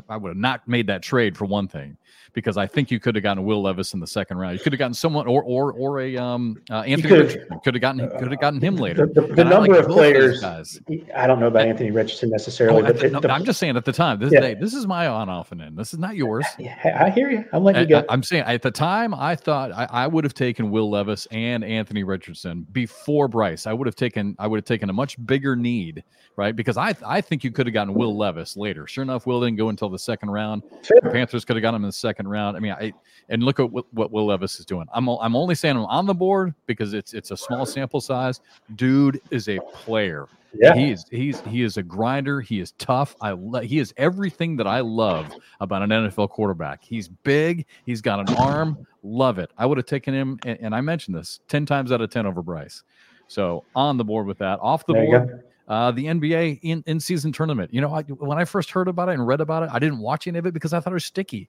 I, 0.08 0.16
would 0.16 0.30
have 0.30 0.36
not 0.36 0.66
made 0.68 0.86
that 0.86 1.02
trade 1.02 1.36
for 1.36 1.46
one 1.46 1.66
thing, 1.66 1.96
because 2.32 2.56
I 2.56 2.66
think 2.66 2.90
you 2.90 3.00
could 3.00 3.16
have 3.16 3.22
gotten 3.22 3.44
Will 3.44 3.62
Levis 3.62 3.92
in 3.92 3.98
the 3.98 4.06
second 4.06 4.38
round. 4.38 4.54
You 4.54 4.62
could 4.62 4.72
have 4.72 4.78
gotten 4.78 4.94
someone 4.94 5.26
or 5.26 5.42
or 5.42 5.72
or 5.72 6.00
a 6.00 6.16
um, 6.16 6.62
uh, 6.70 6.80
Anthony 6.80 7.08
could, 7.08 7.26
Richardson. 7.26 7.60
Could 7.64 7.74
have 7.74 7.80
gotten 7.80 8.10
could 8.18 8.30
have 8.30 8.40
gotten 8.40 8.60
him 8.60 8.76
later. 8.76 9.06
The, 9.06 9.22
the, 9.22 9.34
the 9.34 9.44
number 9.44 9.72
like 9.72 9.84
of 9.84 9.90
players. 9.90 10.44
I 10.44 11.26
don't 11.26 11.40
know 11.40 11.48
about 11.48 11.66
Anthony 11.66 11.90
Richardson 11.90 12.30
necessarily, 12.30 12.82
oh, 12.82 12.86
but 12.86 13.00
the, 13.00 13.10
no, 13.10 13.20
I'm 13.28 13.44
just 13.44 13.58
saying 13.58 13.76
at 13.76 13.84
the 13.84 13.92
time. 13.92 14.20
This 14.20 14.32
yeah. 14.32 14.54
this 14.54 14.74
is 14.74 14.86
my 14.86 15.06
on 15.08 15.28
off 15.28 15.50
and 15.50 15.60
in. 15.60 15.74
This 15.74 15.92
is 15.92 15.98
not 15.98 16.14
yours. 16.14 16.46
I 16.58 17.10
hear 17.10 17.30
you. 17.30 17.44
I'm 17.52 17.64
letting 17.64 17.82
you 17.82 17.88
go. 17.88 18.04
I, 18.08 18.12
am 18.12 18.22
saying 18.22 18.44
at 18.44 18.62
the 18.62 18.70
time 18.70 19.12
I 19.14 19.34
thought 19.34 19.72
I, 19.72 19.88
I 19.90 20.06
would 20.06 20.22
have 20.24 20.34
taken 20.34 20.70
Will 20.70 20.90
Levis 20.90 21.26
and 21.32 21.64
Anthony 21.64 22.04
Richardson 22.04 22.66
before 22.72 23.26
Bryce. 23.26 23.66
I 23.66 23.72
would 23.72 23.86
have 23.86 23.96
taken 23.96 24.36
I 24.38 24.46
would 24.46 24.58
have 24.58 24.64
taken 24.64 24.88
a 24.88 24.92
much 24.92 25.24
bigger 25.26 25.56
need, 25.56 26.04
right? 26.36 26.54
Because 26.54 26.76
I 26.76 26.94
I 27.04 27.20
think 27.20 27.42
you 27.42 27.50
could 27.50 27.66
have 27.66 27.74
gotten 27.74 27.94
Will 27.94 28.16
Levis 28.16 28.56
later. 28.56 28.86
Sure 28.86 29.02
enough, 29.02 29.26
Will 29.26 29.31
didn't 29.40 29.56
go 29.56 29.68
until 29.68 29.88
the 29.88 29.98
second 29.98 30.30
round. 30.30 30.62
Sure. 30.82 30.98
The 31.02 31.10
Panthers 31.10 31.44
could 31.44 31.56
have 31.56 31.62
got 31.62 31.74
him 31.74 31.82
in 31.82 31.88
the 31.88 31.92
second 31.92 32.28
round. 32.28 32.56
I 32.56 32.60
mean, 32.60 32.72
I 32.72 32.92
and 33.28 33.42
look 33.42 33.60
at 33.60 33.70
what, 33.70 33.86
what 33.92 34.10
Will 34.10 34.26
Levis 34.26 34.58
is 34.58 34.66
doing. 34.66 34.86
I'm 34.92 35.08
I'm 35.08 35.36
only 35.36 35.54
saying 35.54 35.76
I'm 35.76 35.84
on 35.86 36.06
the 36.06 36.14
board 36.14 36.54
because 36.66 36.92
it's 36.94 37.14
it's 37.14 37.30
a 37.30 37.36
small 37.36 37.66
sample 37.66 38.00
size. 38.00 38.40
Dude 38.76 39.20
is 39.30 39.48
a 39.48 39.58
player. 39.72 40.28
Yeah. 40.54 40.74
He's 40.74 41.06
he's 41.10 41.40
he 41.42 41.62
is 41.62 41.76
a 41.76 41.82
grinder. 41.82 42.40
He 42.40 42.60
is 42.60 42.72
tough. 42.72 43.16
I 43.20 43.30
lo- 43.30 43.60
he 43.60 43.78
is 43.78 43.94
everything 43.96 44.56
that 44.56 44.66
I 44.66 44.80
love 44.80 45.34
about 45.60 45.82
an 45.82 45.90
NFL 45.90 46.30
quarterback. 46.30 46.84
He's 46.84 47.08
big. 47.08 47.66
He's 47.86 48.00
got 48.00 48.28
an 48.28 48.36
arm. 48.36 48.86
Love 49.02 49.38
it. 49.38 49.50
I 49.56 49.66
would 49.66 49.78
have 49.78 49.86
taken 49.86 50.14
him, 50.14 50.38
and, 50.44 50.58
and, 50.60 50.74
I 50.74 50.80
mentioned 50.80 51.16
this 51.16 51.40
ten 51.48 51.66
times 51.66 51.90
out 51.90 52.00
of 52.00 52.10
ten 52.10 52.26
over 52.26 52.42
Bryce. 52.42 52.82
So 53.28 53.64
on 53.74 53.96
the 53.96 54.04
board 54.04 54.26
with 54.26 54.38
that. 54.38 54.60
Off 54.60 54.86
the 54.86 54.92
board, 54.92 55.42
uh, 55.72 55.90
the 55.90 56.04
NBA 56.04 56.60
in, 56.60 56.84
in 56.86 57.00
season 57.00 57.32
tournament. 57.32 57.72
You 57.72 57.80
know, 57.80 57.94
I, 57.94 58.02
when 58.02 58.36
I 58.36 58.44
first 58.44 58.70
heard 58.70 58.88
about 58.88 59.08
it 59.08 59.12
and 59.12 59.26
read 59.26 59.40
about 59.40 59.62
it, 59.62 59.70
I 59.72 59.78
didn't 59.78 60.00
watch 60.00 60.26
any 60.26 60.38
of 60.38 60.44
it 60.44 60.52
because 60.52 60.74
I 60.74 60.80
thought 60.80 60.90
it 60.90 60.94
was 60.94 61.06
sticky. 61.06 61.48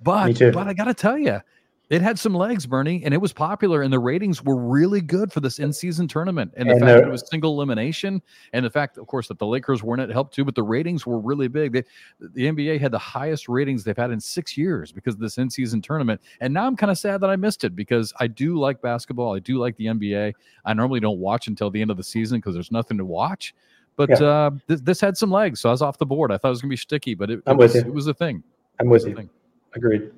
But 0.00 0.38
but 0.38 0.68
I 0.68 0.72
got 0.72 0.84
to 0.84 0.94
tell 0.94 1.18
you, 1.18 1.40
it 1.88 2.02
had 2.02 2.18
some 2.18 2.34
legs, 2.34 2.66
Bernie, 2.66 3.02
and 3.04 3.14
it 3.14 3.18
was 3.18 3.32
popular, 3.32 3.82
and 3.82 3.92
the 3.92 3.98
ratings 3.98 4.42
were 4.42 4.56
really 4.56 5.00
good 5.00 5.32
for 5.32 5.38
this 5.38 5.60
in-season 5.60 6.08
tournament. 6.08 6.52
And 6.56 6.68
the 6.68 6.72
and 6.72 6.80
fact 6.80 7.00
that 7.00 7.08
it 7.08 7.10
was 7.10 7.28
single 7.30 7.52
elimination, 7.52 8.20
and 8.52 8.64
the 8.64 8.70
fact, 8.70 8.98
of 8.98 9.06
course, 9.06 9.28
that 9.28 9.38
the 9.38 9.46
Lakers 9.46 9.84
weren't 9.84 10.02
it 10.02 10.10
helped 10.10 10.34
too. 10.34 10.44
But 10.44 10.56
the 10.56 10.64
ratings 10.64 11.06
were 11.06 11.20
really 11.20 11.46
big. 11.46 11.72
They, 11.72 11.84
the 12.18 12.46
NBA 12.46 12.80
had 12.80 12.90
the 12.90 12.98
highest 12.98 13.48
ratings 13.48 13.84
they've 13.84 13.96
had 13.96 14.10
in 14.10 14.18
six 14.18 14.56
years 14.56 14.90
because 14.90 15.14
of 15.14 15.20
this 15.20 15.38
in-season 15.38 15.80
tournament. 15.80 16.20
And 16.40 16.52
now 16.52 16.66
I'm 16.66 16.76
kind 16.76 16.90
of 16.90 16.98
sad 16.98 17.20
that 17.20 17.30
I 17.30 17.36
missed 17.36 17.62
it 17.62 17.76
because 17.76 18.12
I 18.18 18.26
do 18.26 18.58
like 18.58 18.82
basketball. 18.82 19.36
I 19.36 19.38
do 19.38 19.58
like 19.58 19.76
the 19.76 19.86
NBA. 19.86 20.32
I 20.64 20.74
normally 20.74 20.98
don't 20.98 21.20
watch 21.20 21.46
until 21.46 21.70
the 21.70 21.80
end 21.80 21.92
of 21.92 21.96
the 21.96 22.04
season 22.04 22.38
because 22.38 22.54
there's 22.54 22.72
nothing 22.72 22.98
to 22.98 23.04
watch. 23.04 23.54
But 23.94 24.10
yeah. 24.10 24.26
uh, 24.26 24.50
th- 24.68 24.80
this 24.80 25.00
had 25.00 25.16
some 25.16 25.30
legs, 25.30 25.60
so 25.60 25.68
I 25.68 25.72
was 25.72 25.82
off 25.82 25.98
the 25.98 26.06
board. 26.06 26.32
I 26.32 26.36
thought 26.36 26.48
it 26.48 26.50
was 26.50 26.62
gonna 26.62 26.70
be 26.70 26.76
sticky, 26.76 27.14
but 27.14 27.30
it, 27.30 27.40
it, 27.46 27.56
was, 27.56 27.74
it 27.76 27.92
was, 27.92 28.06
a 28.08 28.14
thing. 28.14 28.42
I'm 28.78 28.88
with 28.88 29.06
you. 29.06 29.14
Thing. 29.14 29.30
Agreed. 29.74 30.10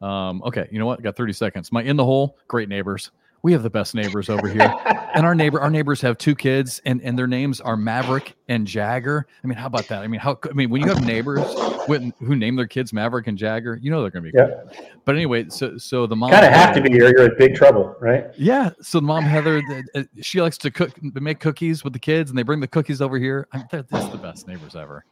Um, 0.00 0.42
okay, 0.44 0.68
you 0.70 0.78
know 0.78 0.86
what? 0.86 1.00
I 1.00 1.02
got 1.02 1.16
30 1.16 1.32
seconds. 1.32 1.72
My 1.72 1.82
in 1.82 1.96
the 1.96 2.04
hole, 2.04 2.36
great 2.46 2.68
neighbors. 2.68 3.10
We 3.42 3.52
have 3.52 3.62
the 3.62 3.70
best 3.70 3.94
neighbors 3.94 4.28
over 4.28 4.48
here. 4.48 4.74
and 5.14 5.24
our 5.24 5.34
neighbor, 5.34 5.60
our 5.60 5.70
neighbors 5.70 6.00
have 6.00 6.18
two 6.18 6.34
kids, 6.34 6.80
and, 6.84 7.00
and 7.02 7.16
their 7.16 7.28
names 7.28 7.60
are 7.60 7.76
Maverick 7.76 8.34
and 8.48 8.66
Jagger. 8.66 9.26
I 9.42 9.46
mean, 9.46 9.56
how 9.56 9.66
about 9.66 9.86
that? 9.88 10.02
I 10.02 10.08
mean, 10.08 10.20
how 10.20 10.38
I 10.44 10.52
mean, 10.54 10.70
when 10.70 10.82
you 10.82 10.88
have 10.88 11.04
neighbors 11.04 11.44
with, 11.86 12.12
who 12.18 12.34
name 12.34 12.56
their 12.56 12.66
kids 12.66 12.92
Maverick 12.92 13.28
and 13.28 13.38
Jagger, 13.38 13.78
you 13.80 13.90
know 13.90 14.02
they're 14.02 14.10
gonna 14.10 14.24
be 14.24 14.32
yeah. 14.34 14.48
Cool. 14.48 14.88
But 15.04 15.14
anyway, 15.14 15.48
so 15.50 15.78
so 15.78 16.06
the 16.06 16.16
mom 16.16 16.30
kind 16.30 16.46
of 16.46 16.52
have 16.52 16.74
to 16.74 16.82
be 16.82 16.90
here. 16.90 17.08
You're 17.10 17.32
in 17.32 17.38
big 17.38 17.54
trouble, 17.54 17.96
right? 18.00 18.26
Yeah. 18.36 18.70
So 18.82 18.98
the 18.98 19.06
mom 19.06 19.22
Heather, 19.22 19.60
the, 19.60 19.84
uh, 19.94 20.02
she 20.20 20.42
likes 20.42 20.58
to 20.58 20.70
cook, 20.70 21.00
make 21.02 21.38
cookies 21.38 21.84
with 21.84 21.92
the 21.92 21.98
kids, 21.98 22.30
and 22.30 22.38
they 22.38 22.42
bring 22.42 22.60
the 22.60 22.68
cookies 22.68 23.00
over 23.00 23.18
here. 23.18 23.46
I 23.52 23.58
mean, 23.58 23.68
they're, 23.70 23.82
they're 23.82 24.10
the 24.10 24.18
best 24.18 24.48
neighbors 24.48 24.74
ever. 24.74 25.04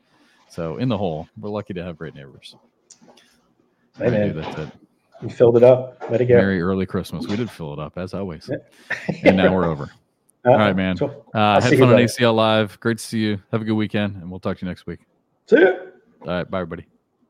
So 0.49 0.79
in 0.79 0.89
the 0.89 0.99
hole, 0.99 1.29
we're 1.39 1.51
lucky 1.51 1.75
to 1.75 1.83
have 1.83 1.97
great 1.97 2.15
neighbors. 2.15 2.57
Hey, 3.99 4.11
man. 4.11 4.37
That's 4.37 4.59
it. 4.59 4.69
You 5.23 5.29
filled 5.31 5.57
it 5.57 5.63
up. 5.63 6.03
Let 6.11 6.21
it 6.21 6.27
go. 6.27 6.37
Merry 6.37 6.61
early 6.61 6.85
Christmas. 6.87 7.27
We 7.27 7.37
did 7.37 7.51
fill 7.51 7.73
it 7.73 7.79
up 7.79 7.97
as 7.97 8.13
always. 8.15 8.51
and 9.23 9.37
now 9.37 9.55
we're 9.55 9.67
over. 9.67 9.91
Uh, 10.47 10.51
All 10.51 10.59
right, 10.59 10.77
man. 10.77 10.97
Uh, 11.35 11.61
had 11.61 11.77
fun 11.77 11.89
on 11.89 11.97
ACL 11.97 12.33
Live. 12.33 12.79
Great 12.79 12.99
to 12.99 13.05
see 13.05 13.19
you. 13.19 13.43
Have 13.51 13.63
a 13.63 13.65
good 13.65 13.73
weekend, 13.75 14.15
and 14.15 14.31
we'll 14.31 14.39
talk 14.39 14.57
to 14.59 14.65
you 14.65 14.69
next 14.71 14.87
week. 14.87 15.01
See 15.51 15.57
you. 15.59 15.91
All 16.21 16.29
right. 16.29 16.49
Bye, 16.49 16.61
everybody. 16.61 16.87